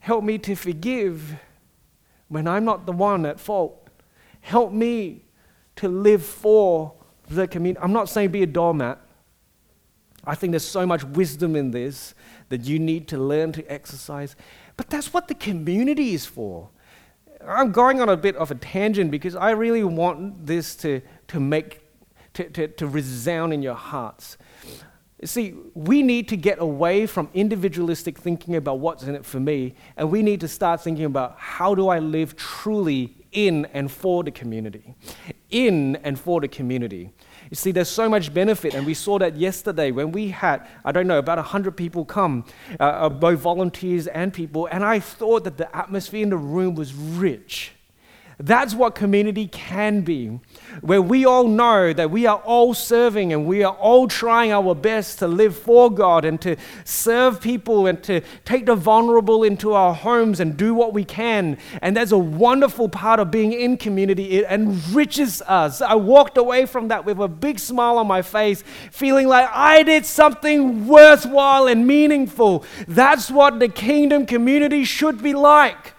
Help 0.00 0.22
me 0.22 0.36
to 0.36 0.54
forgive 0.54 1.36
when 2.28 2.46
I'm 2.46 2.66
not 2.66 2.84
the 2.84 2.92
one 2.92 3.24
at 3.24 3.40
fault. 3.40 3.88
Help 4.42 4.70
me 4.70 5.24
to 5.76 5.88
live 5.88 6.22
for 6.22 6.92
the 7.30 7.48
community. 7.48 7.82
I'm 7.82 7.94
not 7.94 8.10
saying 8.10 8.32
be 8.32 8.42
a 8.42 8.46
doormat. 8.46 9.00
I 10.26 10.34
think 10.34 10.50
there's 10.50 10.62
so 10.62 10.84
much 10.84 11.04
wisdom 11.04 11.56
in 11.56 11.70
this 11.70 12.14
that 12.50 12.66
you 12.66 12.78
need 12.78 13.08
to 13.08 13.18
learn 13.18 13.52
to 13.52 13.72
exercise. 13.72 14.36
But 14.76 14.90
that's 14.90 15.14
what 15.14 15.26
the 15.28 15.34
community 15.34 16.12
is 16.12 16.26
for. 16.26 16.68
I'm 17.42 17.72
going 17.72 18.02
on 18.02 18.10
a 18.10 18.16
bit 18.16 18.36
of 18.36 18.50
a 18.50 18.56
tangent 18.56 19.10
because 19.10 19.34
I 19.34 19.52
really 19.52 19.84
want 19.84 20.44
this 20.44 20.76
to, 20.76 21.00
to 21.28 21.40
make 21.40 21.80
to, 22.34 22.48
to, 22.50 22.68
to 22.68 22.86
resound 22.86 23.52
in 23.52 23.62
your 23.62 23.74
hearts. 23.74 24.36
You 25.20 25.28
see, 25.28 25.54
we 25.72 26.02
need 26.02 26.28
to 26.28 26.36
get 26.36 26.58
away 26.58 27.06
from 27.06 27.30
individualistic 27.32 28.18
thinking 28.18 28.56
about 28.56 28.80
what's 28.80 29.04
in 29.04 29.14
it 29.14 29.24
for 29.24 29.40
me, 29.40 29.74
and 29.96 30.10
we 30.10 30.22
need 30.22 30.40
to 30.40 30.48
start 30.48 30.82
thinking 30.82 31.06
about 31.06 31.36
how 31.38 31.74
do 31.74 31.88
I 31.88 31.98
live 31.98 32.36
truly 32.36 33.16
in 33.32 33.64
and 33.72 33.90
for 33.90 34.22
the 34.22 34.30
community. 34.30 34.94
In 35.50 35.96
and 35.96 36.18
for 36.18 36.40
the 36.40 36.48
community. 36.48 37.10
You 37.50 37.56
see, 37.56 37.72
there's 37.72 37.88
so 37.88 38.08
much 38.08 38.34
benefit, 38.34 38.74
and 38.74 38.84
we 38.84 38.94
saw 38.94 39.18
that 39.18 39.36
yesterday 39.36 39.92
when 39.92 40.12
we 40.12 40.28
had, 40.28 40.66
I 40.84 40.92
don't 40.92 41.06
know, 41.06 41.18
about 41.18 41.38
100 41.38 41.76
people 41.76 42.04
come, 42.04 42.44
uh, 42.80 42.82
uh, 42.82 43.08
both 43.08 43.40
volunteers 43.40 44.06
and 44.08 44.32
people, 44.32 44.66
and 44.66 44.84
I 44.84 45.00
thought 45.00 45.44
that 45.44 45.56
the 45.56 45.74
atmosphere 45.74 46.22
in 46.22 46.30
the 46.30 46.36
room 46.36 46.74
was 46.74 46.92
rich. 46.92 47.72
That's 48.38 48.74
what 48.74 48.94
community 48.94 49.46
can 49.46 50.00
be, 50.00 50.40
where 50.80 51.02
we 51.02 51.24
all 51.24 51.48
know 51.48 51.92
that 51.92 52.10
we 52.10 52.26
are 52.26 52.38
all 52.38 52.74
serving 52.74 53.32
and 53.32 53.46
we 53.46 53.62
are 53.62 53.74
all 53.74 54.08
trying 54.08 54.52
our 54.52 54.74
best 54.74 55.18
to 55.20 55.28
live 55.28 55.56
for 55.56 55.90
God 55.90 56.24
and 56.24 56.40
to 56.42 56.56
serve 56.84 57.40
people 57.40 57.86
and 57.86 58.02
to 58.04 58.20
take 58.44 58.66
the 58.66 58.74
vulnerable 58.74 59.44
into 59.44 59.72
our 59.72 59.94
homes 59.94 60.40
and 60.40 60.56
do 60.56 60.74
what 60.74 60.92
we 60.92 61.04
can. 61.04 61.58
And 61.82 61.96
that's 61.96 62.12
a 62.12 62.18
wonderful 62.18 62.88
part 62.88 63.20
of 63.20 63.30
being 63.30 63.52
in 63.52 63.76
community. 63.76 64.32
It 64.32 64.46
enriches 64.50 65.42
us. 65.42 65.80
I 65.80 65.94
walked 65.94 66.36
away 66.36 66.66
from 66.66 66.88
that 66.88 67.04
with 67.04 67.18
a 67.18 67.28
big 67.28 67.58
smile 67.58 67.98
on 67.98 68.06
my 68.06 68.22
face, 68.22 68.62
feeling 68.90 69.28
like 69.28 69.48
I 69.52 69.82
did 69.82 70.06
something 70.06 70.86
worthwhile 70.86 71.66
and 71.66 71.86
meaningful. 71.86 72.64
That's 72.86 73.30
what 73.30 73.58
the 73.58 73.68
kingdom 73.68 74.26
community 74.26 74.84
should 74.84 75.22
be 75.22 75.34
like. 75.34 75.93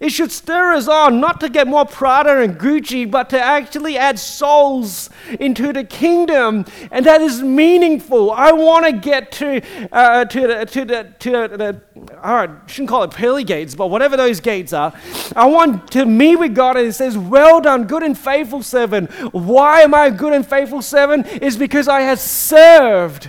It 0.00 0.12
should 0.12 0.32
stir 0.32 0.72
us 0.72 0.88
on, 0.88 1.20
not 1.20 1.40
to 1.40 1.50
get 1.50 1.68
more 1.68 1.84
Prada 1.84 2.40
and 2.40 2.58
Gucci, 2.58 3.08
but 3.08 3.28
to 3.30 3.38
actually 3.38 3.98
add 3.98 4.18
souls 4.18 5.10
into 5.38 5.74
the 5.74 5.84
kingdom. 5.84 6.64
And 6.90 7.04
that 7.04 7.20
is 7.20 7.42
meaningful. 7.42 8.30
I 8.30 8.50
want 8.52 8.86
to 8.86 8.92
get 8.92 9.30
to, 9.32 9.60
uh, 9.92 10.24
to, 10.24 10.46
the, 10.46 10.64
to, 10.64 10.84
the, 10.86 11.14
to 11.18 11.30
the, 11.30 11.82
I 12.22 12.48
shouldn't 12.66 12.88
call 12.88 13.02
it 13.02 13.10
pearly 13.10 13.44
gates, 13.44 13.74
but 13.74 13.88
whatever 13.88 14.16
those 14.16 14.40
gates 14.40 14.72
are. 14.72 14.94
I 15.36 15.44
want 15.44 15.90
to 15.92 16.06
meet 16.06 16.36
with 16.36 16.54
God 16.54 16.78
and 16.78 16.86
it 16.86 16.94
says, 16.94 17.18
Well 17.18 17.60
done, 17.60 17.84
good 17.84 18.02
and 18.02 18.16
faithful 18.16 18.62
servant. 18.62 19.10
Why 19.34 19.82
am 19.82 19.94
I 19.94 20.06
a 20.06 20.10
good 20.10 20.32
and 20.32 20.46
faithful 20.46 20.80
servant? 20.80 21.26
Is 21.42 21.58
because 21.58 21.88
I 21.88 22.00
have 22.00 22.20
served 22.20 23.28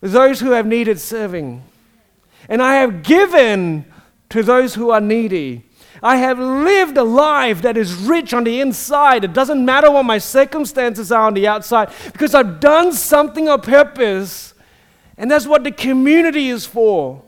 those 0.00 0.40
who 0.40 0.50
have 0.50 0.66
needed 0.66 0.98
serving. 0.98 1.62
And 2.48 2.60
I 2.60 2.74
have 2.76 3.04
given 3.04 3.84
to 4.30 4.42
those 4.42 4.74
who 4.74 4.90
are 4.90 5.00
needy. 5.00 5.64
I 6.02 6.16
have 6.16 6.38
lived 6.38 6.96
a 6.96 7.02
life 7.02 7.62
that 7.62 7.76
is 7.76 7.94
rich 7.94 8.32
on 8.32 8.44
the 8.44 8.60
inside. 8.60 9.24
It 9.24 9.32
doesn't 9.32 9.62
matter 9.62 9.90
what 9.90 10.04
my 10.04 10.18
circumstances 10.18 11.12
are 11.12 11.26
on 11.26 11.34
the 11.34 11.46
outside 11.46 11.90
because 12.12 12.34
I've 12.34 12.58
done 12.58 12.92
something 12.92 13.48
of 13.48 13.62
purpose. 13.62 14.54
And 15.18 15.30
that's 15.30 15.46
what 15.46 15.64
the 15.64 15.72
community 15.72 16.48
is 16.48 16.64
for. 16.64 17.22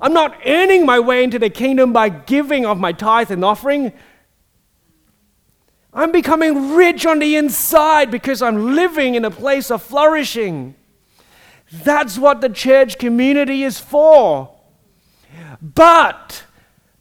I'm 0.00 0.14
not 0.14 0.38
earning 0.46 0.86
my 0.86 0.98
way 1.00 1.22
into 1.22 1.38
the 1.38 1.50
kingdom 1.50 1.92
by 1.92 2.08
giving 2.08 2.64
of 2.64 2.78
my 2.78 2.92
tithe 2.92 3.30
and 3.30 3.44
offering. 3.44 3.92
I'm 5.92 6.10
becoming 6.10 6.74
rich 6.74 7.04
on 7.06 7.18
the 7.18 7.36
inside 7.36 8.10
because 8.10 8.42
I'm 8.42 8.74
living 8.74 9.14
in 9.14 9.24
a 9.24 9.30
place 9.30 9.70
of 9.70 9.82
flourishing. 9.82 10.74
That's 11.70 12.18
what 12.18 12.40
the 12.40 12.48
church 12.48 12.98
community 12.98 13.64
is 13.64 13.78
for. 13.78 14.53
But 15.60 16.44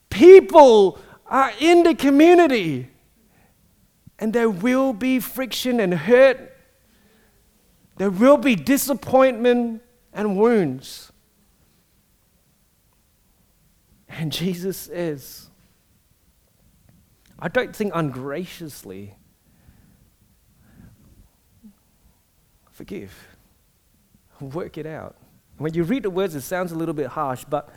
people 0.10 1.00
are 1.28 1.52
in 1.60 1.84
the 1.84 1.96
community, 1.96 2.90
and 4.20 4.34
there 4.34 4.50
will 4.50 4.94
be 4.94 5.20
friction 5.20 5.80
and 5.80 5.94
hurt. 5.94 6.56
There 7.98 8.10
will 8.12 8.38
be 8.38 8.56
disappointment 8.56 9.82
and 10.14 10.38
wounds. 10.38 11.12
And 14.08 14.32
Jesus 14.32 14.78
says, 14.78 15.50
I 17.40 17.48
don't 17.48 17.76
think 17.76 17.92
ungraciously, 17.96 19.16
forgive, 22.72 23.12
work 24.40 24.78
it 24.78 24.86
out. 24.86 25.16
When 25.58 25.74
you 25.74 25.84
read 25.84 26.04
the 26.04 26.10
words, 26.10 26.36
it 26.36 26.42
sounds 26.42 26.72
a 26.72 26.76
little 26.76 26.94
bit 26.94 27.08
harsh, 27.08 27.44
but 27.50 27.70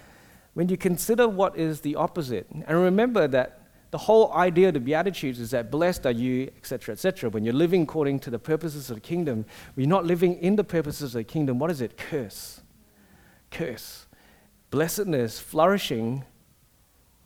when 0.56 0.70
you 0.70 0.76
consider 0.78 1.28
what 1.28 1.54
is 1.58 1.82
the 1.82 1.94
opposite, 1.96 2.46
and 2.50 2.80
remember 2.82 3.28
that 3.28 3.60
the 3.90 3.98
whole 3.98 4.32
idea 4.32 4.68
of 4.68 4.72
the 4.72 4.80
Beatitudes 4.80 5.38
is 5.38 5.50
that 5.50 5.70
blessed 5.70 6.06
are 6.06 6.12
you, 6.12 6.50
etc., 6.56 6.94
etc. 6.94 7.28
When 7.28 7.44
you're 7.44 7.52
living 7.52 7.82
according 7.82 8.20
to 8.20 8.30
the 8.30 8.38
purposes 8.38 8.88
of 8.88 8.96
the 8.96 9.02
kingdom, 9.02 9.44
when 9.74 9.84
you're 9.84 9.90
not 9.94 10.06
living 10.06 10.38
in 10.38 10.56
the 10.56 10.64
purposes 10.64 11.14
of 11.14 11.18
the 11.18 11.24
kingdom, 11.24 11.58
what 11.58 11.70
is 11.70 11.82
it? 11.82 11.98
Curse. 11.98 12.62
Curse. 13.50 14.06
Blessedness, 14.70 15.38
flourishing, 15.38 16.24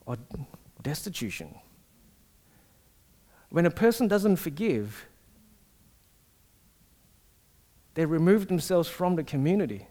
or 0.06 0.16
destitution. 0.82 1.54
When 3.50 3.64
a 3.64 3.70
person 3.70 4.08
doesn't 4.08 4.36
forgive, 4.38 5.06
they 7.94 8.06
remove 8.06 8.48
themselves 8.48 8.88
from 8.88 9.14
the 9.14 9.22
community. 9.22 9.86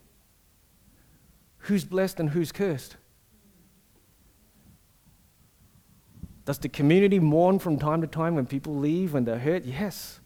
Who's 1.59 1.85
blessed 1.85 2.19
and 2.19 2.31
who's 2.31 2.51
cursed? 2.51 2.97
Does 6.49 6.57
the 6.57 6.67
community 6.67 7.19
mourn 7.19 7.59
from 7.59 7.77
time 7.77 8.01
to 8.01 8.07
time 8.07 8.33
when 8.33 8.47
people 8.47 8.75
leave, 8.75 9.13
when 9.13 9.23
they're 9.23 9.37
hurt? 9.37 9.65
Yes. 9.65 10.19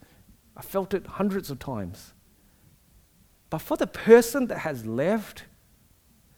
I 0.55 0.61
felt 0.61 0.93
it 0.93 1.05
hundreds 1.05 1.51
of 1.51 1.59
times. 1.59 2.13
But 3.49 3.57
for 3.57 3.76
the 3.76 3.88
person 3.88 4.47
that 4.47 4.59
has 4.59 4.86
left, 4.86 5.43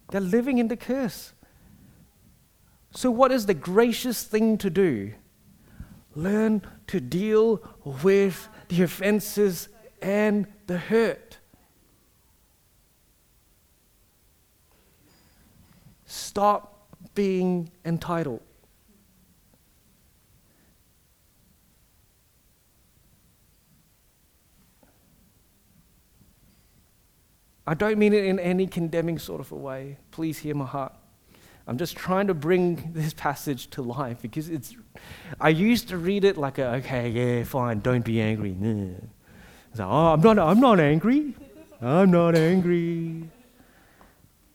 they're 0.09 0.19
living 0.19 0.57
in 0.57 0.69
the 0.69 0.75
curse. 0.75 1.33
So, 2.95 3.11
what 3.11 3.31
is 3.31 3.45
the 3.45 3.53
gracious 3.53 4.23
thing 4.23 4.57
to 4.57 4.71
do? 4.71 5.13
Learn 6.15 6.63
to 6.87 6.99
deal 6.99 7.61
with 8.01 8.49
the 8.69 8.81
offenses 8.81 9.69
and 10.01 10.47
the 10.65 10.79
hurt. 10.79 11.37
Stop 16.07 16.87
being 17.13 17.69
entitled. 17.85 18.41
I 27.67 27.73
don't 27.73 27.97
mean 27.97 28.13
it 28.13 28.25
in 28.25 28.39
any 28.39 28.67
condemning 28.67 29.17
sort 29.17 29.41
of 29.41 29.51
a 29.51 29.55
way. 29.55 29.97
Please 30.11 30.39
hear 30.39 30.55
my 30.55 30.65
heart. 30.65 30.93
I'm 31.67 31.77
just 31.77 31.95
trying 31.95 32.27
to 32.27 32.35
bring 32.35 32.91
this 32.93 33.13
passage 33.13 33.69
to 33.71 33.81
life 33.81 34.21
because 34.21 34.49
it's. 34.49 34.75
I 35.39 35.49
used 35.49 35.89
to 35.89 35.97
read 35.97 36.23
it 36.23 36.37
like, 36.37 36.59
a, 36.59 36.75
okay, 36.75 37.09
yeah, 37.09 37.43
fine, 37.43 37.79
don't 37.79 38.05
be 38.05 38.21
angry. 38.21 38.51
Nah. 38.51 38.97
So, 39.73 39.83
oh, 39.83 40.13
I'm 40.13 40.21
not, 40.21 40.37
I'm 40.37 40.59
not 40.59 40.79
angry. 40.79 41.33
I'm 41.81 42.11
not 42.11 42.35
angry. 42.35 43.29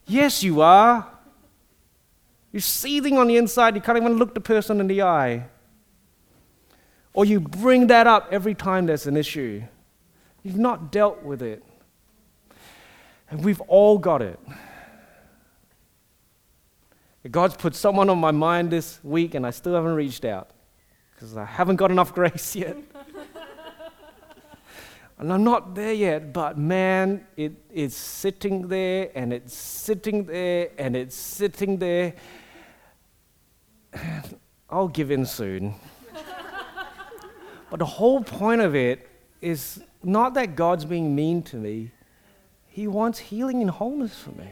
Yes, 0.07 0.43
you 0.43 0.61
are. 0.61 1.07
You're 2.53 2.61
seething 2.61 3.19
on 3.19 3.29
the 3.29 3.37
inside. 3.37 3.75
You 3.75 3.81
can't 3.81 3.99
even 3.99 4.15
look 4.15 4.35
the 4.35 4.41
person 4.41 4.81
in 4.81 4.87
the 4.87 5.03
eye. 5.03 5.47
Or 7.13 7.25
you 7.25 7.41
bring 7.41 7.89
that 7.89 8.07
up 8.07 8.29
every 8.31 8.55
time 8.55 8.87
there's 8.87 9.07
an 9.07 9.17
issue. 9.17 9.63
You've 10.43 10.59
not 10.59 10.91
dealt 10.91 11.23
with 11.23 11.43
it. 11.43 11.63
And 13.31 13.45
we've 13.45 13.61
all 13.63 13.97
got 13.99 14.23
it. 14.23 14.41
God's 17.31 17.55
put 17.55 17.75
someone 17.75 18.11
on 18.11 18.19
my 18.19 18.31
mind 18.33 18.71
this 18.71 18.99
week, 19.05 19.35
and 19.35 19.47
I 19.47 19.51
still 19.51 19.75
haven't 19.75 19.95
reached 19.95 20.25
out 20.25 20.51
because 21.15 21.37
I 21.37 21.45
haven't 21.45 21.77
got 21.77 21.91
enough 21.91 22.15
grace 22.21 22.57
yet. 22.57 22.77
and 25.19 25.33
I'm 25.33 25.45
not 25.45 25.75
there 25.75 25.93
yet, 25.93 26.33
but 26.33 26.59
man, 26.59 27.27
it 27.37 27.53
is 27.71 27.95
sitting 27.95 28.67
there, 28.69 29.11
and 29.15 29.33
it's 29.33 29.55
sitting 29.55 30.25
there, 30.25 30.71
and 30.79 30.97
it's 30.97 31.15
sitting 31.15 31.77
there. 31.77 32.15
I'll 34.71 34.89
give 34.89 35.11
in 35.11 35.27
soon. 35.27 35.75
but 37.71 37.79
the 37.79 37.87
whole 37.87 38.25
point 38.25 38.61
of 38.61 38.75
it 38.75 39.09
is 39.41 39.83
not 40.03 40.35
that 40.35 40.57
God's 40.57 40.85
being 40.85 41.15
mean 41.15 41.43
to 41.43 41.57
me, 41.57 41.91
he 42.81 42.89
wants 42.89 43.19
healing 43.19 43.61
and 43.61 43.71
wholeness 43.71 44.19
for 44.19 44.31
me. 44.31 44.49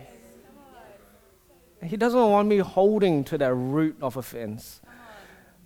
He 1.82 1.96
doesn't 1.96 2.20
want 2.20 2.46
me 2.46 2.58
holding 2.58 3.24
to 3.24 3.38
that 3.38 3.54
root 3.54 3.96
of 4.02 4.18
offense 4.18 4.82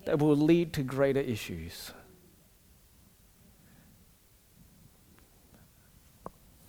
that 0.05 0.19
will 0.19 0.37
lead 0.37 0.71
to 0.71 0.81
greater 0.81 1.19
issues. 1.19 1.91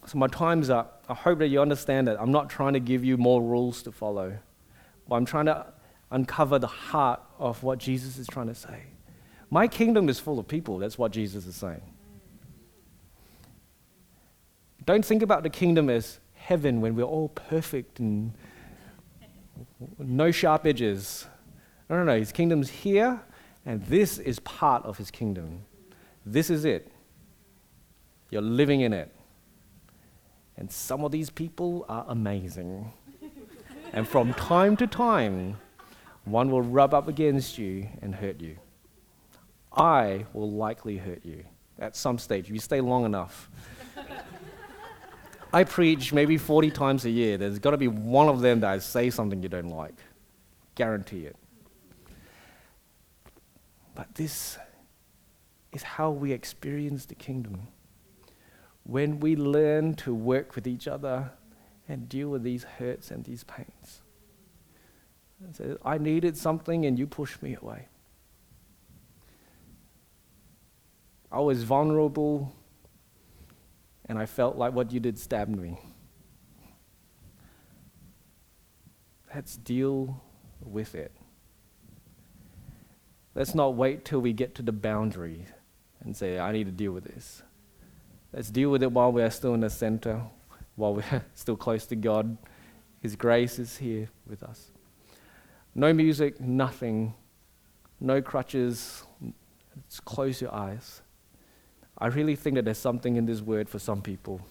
So, 0.06 0.18
my 0.18 0.26
time's 0.26 0.68
up. 0.68 1.04
I 1.08 1.14
hope 1.14 1.38
that 1.38 1.46
you 1.46 1.62
understand 1.62 2.08
that 2.08 2.20
I'm 2.20 2.32
not 2.32 2.50
trying 2.50 2.72
to 2.72 2.80
give 2.80 3.04
you 3.04 3.16
more 3.16 3.40
rules 3.40 3.80
to 3.84 3.92
follow, 3.92 4.36
but 5.08 5.14
I'm 5.14 5.24
trying 5.24 5.46
to 5.46 5.64
uncover 6.10 6.58
the 6.58 6.66
heart 6.66 7.22
of 7.38 7.62
what 7.62 7.78
Jesus 7.78 8.18
is 8.18 8.26
trying 8.26 8.48
to 8.48 8.54
say. 8.56 8.82
My 9.48 9.68
kingdom 9.68 10.08
is 10.08 10.18
full 10.18 10.40
of 10.40 10.48
people. 10.48 10.78
That's 10.78 10.98
what 10.98 11.12
Jesus 11.12 11.46
is 11.46 11.54
saying. 11.54 11.82
Don't 14.86 15.04
think 15.04 15.22
about 15.22 15.42
the 15.42 15.50
kingdom 15.50 15.88
as 15.88 16.20
heaven 16.34 16.80
when 16.80 16.94
we're 16.94 17.04
all 17.04 17.28
perfect 17.28 18.00
and 18.00 18.32
no 19.98 20.30
sharp 20.30 20.66
edges. 20.66 21.26
No, 21.88 21.96
no, 21.96 22.04
no. 22.04 22.18
His 22.18 22.32
kingdom's 22.32 22.68
here, 22.68 23.20
and 23.64 23.84
this 23.86 24.18
is 24.18 24.38
part 24.40 24.84
of 24.84 24.98
his 24.98 25.10
kingdom. 25.10 25.64
This 26.26 26.50
is 26.50 26.64
it. 26.64 26.90
You're 28.30 28.42
living 28.42 28.82
in 28.82 28.92
it. 28.92 29.14
And 30.56 30.70
some 30.70 31.04
of 31.04 31.12
these 31.12 31.30
people 31.30 31.84
are 31.88 32.04
amazing. 32.08 32.92
and 33.92 34.06
from 34.06 34.34
time 34.34 34.76
to 34.76 34.86
time, 34.86 35.56
one 36.24 36.50
will 36.50 36.62
rub 36.62 36.94
up 36.94 37.08
against 37.08 37.58
you 37.58 37.88
and 38.02 38.14
hurt 38.14 38.40
you. 38.40 38.56
I 39.72 40.26
will 40.32 40.50
likely 40.50 40.98
hurt 40.98 41.24
you 41.24 41.44
at 41.78 41.96
some 41.96 42.18
stage 42.18 42.46
if 42.46 42.52
you 42.52 42.60
stay 42.60 42.80
long 42.80 43.04
enough. 43.04 43.50
I 45.54 45.62
preach 45.62 46.12
maybe 46.12 46.36
40 46.36 46.72
times 46.72 47.04
a 47.04 47.10
year. 47.10 47.38
There's 47.38 47.60
got 47.60 47.70
to 47.70 47.76
be 47.76 47.86
one 47.86 48.28
of 48.28 48.40
them 48.40 48.58
that 48.60 48.70
I 48.70 48.78
say 48.78 49.08
something 49.08 49.40
you 49.40 49.48
don't 49.48 49.68
like. 49.68 49.94
Guarantee 50.74 51.26
it. 51.26 51.36
But 53.94 54.12
this 54.16 54.58
is 55.72 55.84
how 55.84 56.10
we 56.10 56.32
experience 56.32 57.06
the 57.06 57.14
kingdom. 57.14 57.68
When 58.82 59.20
we 59.20 59.36
learn 59.36 59.94
to 59.94 60.12
work 60.12 60.56
with 60.56 60.66
each 60.66 60.88
other 60.88 61.30
and 61.88 62.08
deal 62.08 62.30
with 62.30 62.42
these 62.42 62.64
hurts 62.64 63.12
and 63.12 63.22
these 63.22 63.44
pains. 63.44 64.00
So 65.52 65.78
I 65.84 65.98
needed 65.98 66.36
something 66.36 66.84
and 66.84 66.98
you 66.98 67.06
pushed 67.06 67.44
me 67.44 67.56
away. 67.62 67.86
I 71.30 71.38
was 71.38 71.62
vulnerable 71.62 72.52
and 74.06 74.18
I 74.18 74.26
felt 74.26 74.56
like 74.56 74.72
what 74.72 74.92
you 74.92 75.00
did 75.00 75.18
stabbed 75.18 75.56
me. 75.56 75.78
Let's 79.34 79.56
deal 79.56 80.22
with 80.60 80.94
it. 80.94 81.12
Let's 83.34 83.54
not 83.54 83.74
wait 83.74 84.04
till 84.04 84.20
we 84.20 84.32
get 84.32 84.54
to 84.56 84.62
the 84.62 84.72
boundary 84.72 85.46
and 86.04 86.16
say, 86.16 86.38
I 86.38 86.52
need 86.52 86.64
to 86.64 86.72
deal 86.72 86.92
with 86.92 87.04
this. 87.04 87.42
Let's 88.32 88.50
deal 88.50 88.70
with 88.70 88.82
it 88.82 88.92
while 88.92 89.10
we're 89.10 89.30
still 89.30 89.54
in 89.54 89.60
the 89.60 89.70
center, 89.70 90.22
while 90.76 90.94
we're 90.94 91.24
still 91.34 91.56
close 91.56 91.86
to 91.86 91.96
God. 91.96 92.36
His 93.00 93.16
grace 93.16 93.58
is 93.58 93.76
here 93.76 94.08
with 94.26 94.42
us. 94.42 94.70
No 95.74 95.92
music, 95.92 96.40
nothing, 96.40 97.14
no 98.00 98.22
crutches. 98.22 99.04
Just 99.88 100.04
close 100.04 100.40
your 100.40 100.54
eyes. 100.54 101.02
I 102.04 102.08
really 102.08 102.36
think 102.36 102.56
that 102.56 102.66
there's 102.66 102.76
something 102.76 103.16
in 103.16 103.24
this 103.24 103.40
word 103.40 103.66
for 103.66 103.78
some 103.78 104.02
people. 104.02 104.42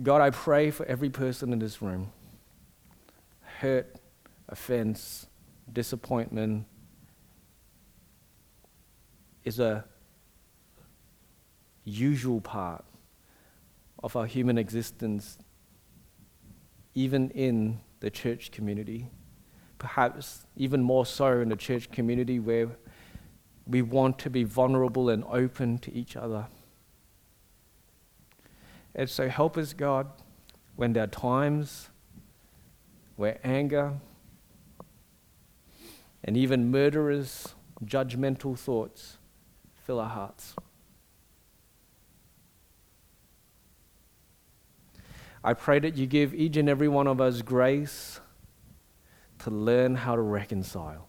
God, 0.00 0.20
I 0.20 0.30
pray 0.30 0.70
for 0.70 0.86
every 0.86 1.10
person 1.10 1.52
in 1.52 1.58
this 1.58 1.82
room 1.82 2.12
hurt, 3.58 3.96
offense, 4.48 5.26
disappointment 5.72 6.66
is 9.42 9.58
a 9.58 9.84
usual 11.82 12.40
part 12.40 12.84
of 14.04 14.14
our 14.14 14.26
human 14.26 14.56
existence, 14.56 15.36
even 16.94 17.30
in 17.30 17.80
the 17.98 18.08
church 18.08 18.52
community. 18.52 19.10
Perhaps 19.78 20.46
even 20.56 20.80
more 20.80 21.04
so 21.04 21.40
in 21.40 21.48
the 21.48 21.56
church 21.56 21.90
community 21.90 22.38
where 22.38 22.68
we 23.66 23.82
want 23.82 24.18
to 24.20 24.30
be 24.30 24.44
vulnerable 24.44 25.08
and 25.08 25.24
open 25.24 25.78
to 25.78 25.92
each 25.92 26.16
other. 26.16 26.46
And 28.94 29.08
so 29.08 29.28
help 29.28 29.56
us, 29.56 29.72
God, 29.72 30.06
when 30.76 30.92
there 30.92 31.04
are 31.04 31.08
times 31.08 31.88
where 33.16 33.38
anger 33.42 33.94
and 36.22 36.36
even 36.36 36.70
murderous, 36.70 37.54
judgmental 37.84 38.58
thoughts 38.58 39.18
fill 39.84 40.00
our 40.00 40.08
hearts. 40.08 40.54
I 45.42 45.52
pray 45.52 45.78
that 45.80 45.96
you 45.96 46.06
give 46.06 46.34
each 46.34 46.56
and 46.56 46.68
every 46.68 46.88
one 46.88 47.06
of 47.06 47.20
us 47.20 47.42
grace 47.42 48.20
to 49.40 49.50
learn 49.50 49.94
how 49.94 50.16
to 50.16 50.22
reconcile. 50.22 51.08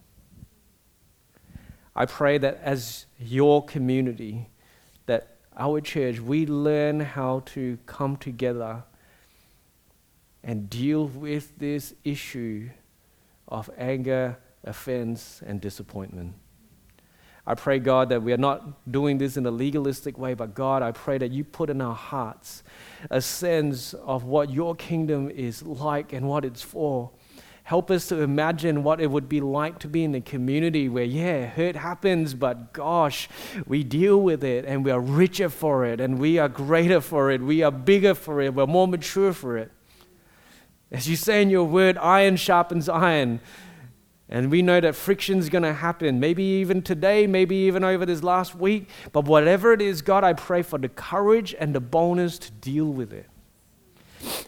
I 1.96 2.06
pray 2.06 2.38
that 2.39 2.60
as 2.62 3.06
your 3.20 3.64
community, 3.64 4.50
that 5.06 5.38
our 5.56 5.80
church, 5.80 6.20
we 6.20 6.46
learn 6.46 7.00
how 7.00 7.43
to 7.48 7.78
come 7.86 8.18
together 8.18 8.84
and 10.43 10.70
deal 10.70 11.08
with 11.08 11.58
this 11.58 11.93
issue 12.04 12.70
of 13.48 13.70
anger, 13.78 14.38
offense, 14.64 15.41
and 15.46 15.62
disappointment. 15.62 16.34
I 17.48 17.54
pray, 17.54 17.80
God, 17.80 18.10
that 18.10 18.24
we 18.24 18.34
are 18.34 18.38
not 18.38 18.91
doing 18.91 19.20
this 19.20 19.38
in 19.38 19.46
a 19.46 19.52
legalistic 19.52 20.18
way, 20.18 20.34
but 20.34 20.56
God, 20.56 20.82
I 20.82 20.91
pray 20.91 21.20
that 21.20 21.32
you 21.32 21.43
put 21.43 21.70
in 21.70 21.80
our 21.80 21.93
hearts 21.93 22.64
a 23.12 23.22
sense 23.22 23.93
of 23.93 24.24
what 24.24 24.50
your 24.50 24.76
kingdom 24.76 25.30
is 25.30 25.62
like 25.62 26.12
and 26.12 26.28
what 26.28 26.43
it's 26.43 26.64
for. 26.64 27.12
Help 27.66 27.89
us 27.89 28.07
to 28.09 28.22
imagine 28.22 28.84
what 28.84 29.01
it 29.01 29.09
would 29.09 29.28
be 29.28 29.41
like 29.41 29.80
to 29.80 29.88
be 29.88 30.03
in 30.03 30.13
a 30.13 30.22
community 30.22 30.88
where, 30.88 31.03
yeah, 31.03 31.47
hurt 31.47 31.76
happens, 31.76 32.36
but 32.36 32.74
gosh, 32.74 33.28
we 33.66 33.84
deal 33.84 34.22
with 34.22 34.43
it 34.43 34.66
and 34.66 34.86
we 34.86 34.91
are 34.91 34.99
richer 34.99 35.49
for 35.49 35.84
it 35.84 35.99
and 35.99 36.20
we 36.20 36.38
are 36.38 36.47
greater 36.47 37.01
for 37.01 37.32
it. 37.32 37.41
We 37.41 37.63
are 37.63 37.72
bigger 37.72 38.13
for 38.13 38.39
it. 38.39 38.53
We're 38.53 38.68
more 38.68 38.88
mature 38.88 39.34
for 39.34 39.57
it. 39.57 39.72
As 40.91 41.09
you 41.09 41.16
say 41.16 41.41
in 41.41 41.49
your 41.49 41.63
word, 41.63 41.97
iron 41.97 42.36
sharpens 42.36 42.88
iron. 42.88 43.39
And 44.30 44.51
we 44.51 44.61
know 44.61 44.80
that 44.80 44.93
friction 44.93 45.39
is 45.39 45.49
going 45.49 45.63
to 45.63 45.74
happen, 45.74 46.20
maybe 46.20 46.43
even 46.43 46.84
today, 46.84 47.26
maybe 47.26 47.55
even 47.55 47.84
over 47.84 48.05
this 48.05 48.22
last 48.22 48.53
week. 48.53 48.89
But 49.11 49.26
whatever 49.26 49.74
it 49.74 49.82
is, 49.82 50.03
God, 50.03 50.24
I 50.24 50.34
pray 50.34 50.61
for 50.61 50.78
the 50.78 50.89
courage 50.89 51.55
and 51.59 51.74
the 51.74 51.80
boldness 51.80 52.38
to 52.38 52.51
deal 52.51 52.93
with 52.93 53.11
it. 53.11 53.26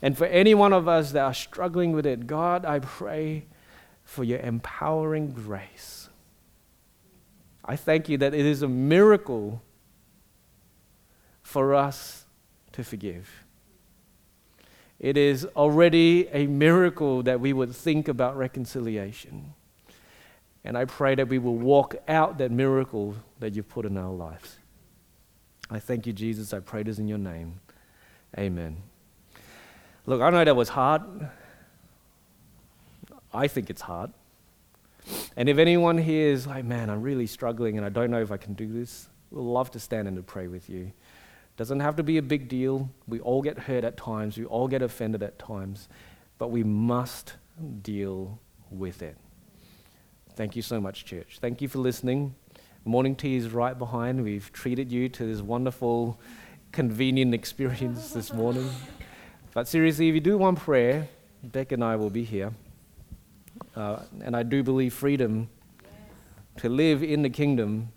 And 0.02 0.18
for 0.18 0.26
any 0.26 0.54
one 0.54 0.74
of 0.74 0.88
us 0.88 1.12
that 1.12 1.24
are 1.24 1.34
struggling 1.34 1.92
with 1.92 2.06
it, 2.06 2.28
God, 2.28 2.66
I 2.66 2.80
pray 2.80 3.46
for 4.04 4.24
your 4.24 4.40
empowering 4.40 5.32
grace. 5.32 6.10
I 7.66 7.76
thank 7.76 8.08
you 8.08 8.18
that 8.20 8.34
it 8.34 8.46
is 8.46 8.62
a 8.62 8.68
miracle 8.68 9.62
for 11.42 11.76
us 11.76 12.26
to 12.72 12.84
forgive. 12.84 13.44
It 15.00 15.18
is 15.18 15.46
already 15.56 16.28
a 16.30 16.48
miracle 16.48 17.24
that 17.24 17.40
we 17.40 17.54
would 17.54 17.76
think 17.76 18.08
about 18.08 18.38
reconciliation. 18.38 19.54
And 20.64 20.78
I 20.78 20.86
pray 20.86 21.16
that 21.16 21.28
we 21.28 21.38
will 21.38 21.56
walk 21.56 21.96
out 22.08 22.38
that 22.40 22.52
miracle 22.52 23.16
that 23.40 23.56
you've 23.56 23.70
put 23.70 23.86
in 23.86 23.98
our 23.98 24.12
lives. 24.12 24.58
I 25.70 25.80
thank 25.80 26.08
you, 26.08 26.14
Jesus. 26.14 26.54
I 26.54 26.60
pray 26.60 26.84
this 26.84 26.98
in 26.98 27.08
your 27.08 27.18
name. 27.18 27.60
Amen. 28.38 28.78
Look, 30.08 30.22
I 30.22 30.30
know 30.30 30.44
that 30.44 30.56
was 30.56 30.70
hard. 30.70 31.02
I 33.34 33.50
think 33.50 33.70
it's 33.70 33.82
hard. 33.82 34.12
And 35.36 35.50
if 35.50 35.58
anyone 35.58 35.98
here 35.98 36.30
is 36.30 36.48
like, 36.48 36.64
man, 36.64 36.90
I'm 36.90 37.02
really 37.02 37.28
struggling 37.28 37.78
and 37.78 37.86
I 37.86 37.90
don't 37.90 38.10
know 38.10 38.22
if 38.22 38.32
I 38.32 38.38
can 38.38 38.54
do 38.54 38.72
this, 38.72 39.10
we'd 39.32 39.42
love 39.42 39.70
to 39.72 39.82
stand 39.82 40.08
and 40.08 40.16
to 40.16 40.24
pray 40.24 40.48
with 40.48 40.70
you. 40.70 40.94
Doesn't 41.58 41.82
have 41.82 41.98
to 41.98 42.04
be 42.04 42.18
a 42.18 42.22
big 42.22 42.48
deal. 42.48 42.90
We 43.06 43.20
all 43.20 43.42
get 43.42 43.60
hurt 43.60 43.84
at 43.84 43.98
times, 43.98 44.38
we 44.38 44.46
all 44.46 44.70
get 44.70 44.82
offended 44.82 45.24
at 45.24 45.38
times, 45.38 45.90
but 46.38 46.52
we 46.52 46.64
must 46.64 47.34
deal 47.82 48.40
with 48.72 49.02
it. 49.02 49.18
Thank 50.36 50.56
you 50.56 50.62
so 50.62 50.80
much, 50.80 51.04
church. 51.04 51.40
Thank 51.42 51.62
you 51.62 51.68
for 51.68 51.80
listening. 51.80 52.34
Morning 52.86 53.14
tea 53.14 53.36
is 53.36 53.50
right 53.50 53.78
behind. 53.78 54.24
We've 54.24 54.54
treated 54.54 54.90
you 54.90 55.10
to 55.10 55.26
this 55.26 55.42
wonderful, 55.42 56.18
convenient 56.72 57.34
experience 57.34 58.12
this 58.12 58.32
morning. 58.32 58.70
But 59.58 59.68
seriously, 59.68 60.08
if 60.08 60.14
you 60.14 60.22
do 60.22 60.38
want 60.38 60.60
prayer, 60.60 61.10
Beck 61.42 61.72
and 61.72 61.84
I 61.84 61.96
will 61.96 62.12
be 62.12 62.24
here. 62.24 62.54
Uh, 63.76 64.04
and 64.24 64.36
I 64.36 64.44
do 64.44 64.62
believe 64.62 64.94
freedom 64.94 65.50
to 66.58 66.70
live 66.70 67.02
in 67.02 67.24
the 67.24 67.30
kingdom 67.32 67.92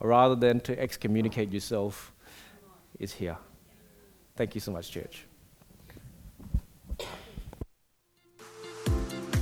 rather 0.00 0.34
than 0.34 0.60
to 0.60 0.80
excommunicate 0.80 1.52
yourself 1.52 2.10
is 2.98 3.12
here. 3.12 3.36
Thank 4.34 4.54
you 4.54 4.62
so 4.62 4.72
much, 4.72 4.90
church. 4.90 5.26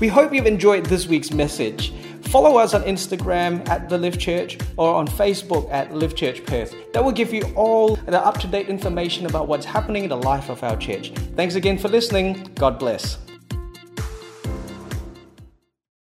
We 0.01 0.09
hope 0.09 0.35
you've 0.35 0.47
enjoyed 0.47 0.87
this 0.87 1.07
week's 1.07 1.31
message. 1.31 1.93
Follow 2.33 2.57
us 2.57 2.73
on 2.73 2.83
Instagram 2.85 3.69
at 3.69 3.91
The 3.91 3.99
Live 3.99 4.19
Church 4.19 4.57
or 4.79 4.95
on 4.95 5.07
Facebook 5.07 5.71
at 5.71 5.95
Live 5.95 6.17
Church 6.17 6.43
Perth. 6.47 6.75
That 6.95 7.05
will 7.05 7.13
give 7.13 7.31
you 7.31 7.43
all 7.55 7.97
the 7.97 8.25
up 8.25 8.39
to 8.39 8.47
date 8.47 8.71
information 8.71 9.27
about 9.27 9.49
what's 9.49 9.67
happening 9.67 10.05
in 10.05 10.09
the 10.09 10.17
life 10.17 10.49
of 10.49 10.63
our 10.63 10.79
church. 10.79 11.13
Thanks 11.37 11.57
again 11.57 11.77
for 11.77 11.89
listening. 11.89 12.51
God 12.55 12.79
bless. 12.79 13.19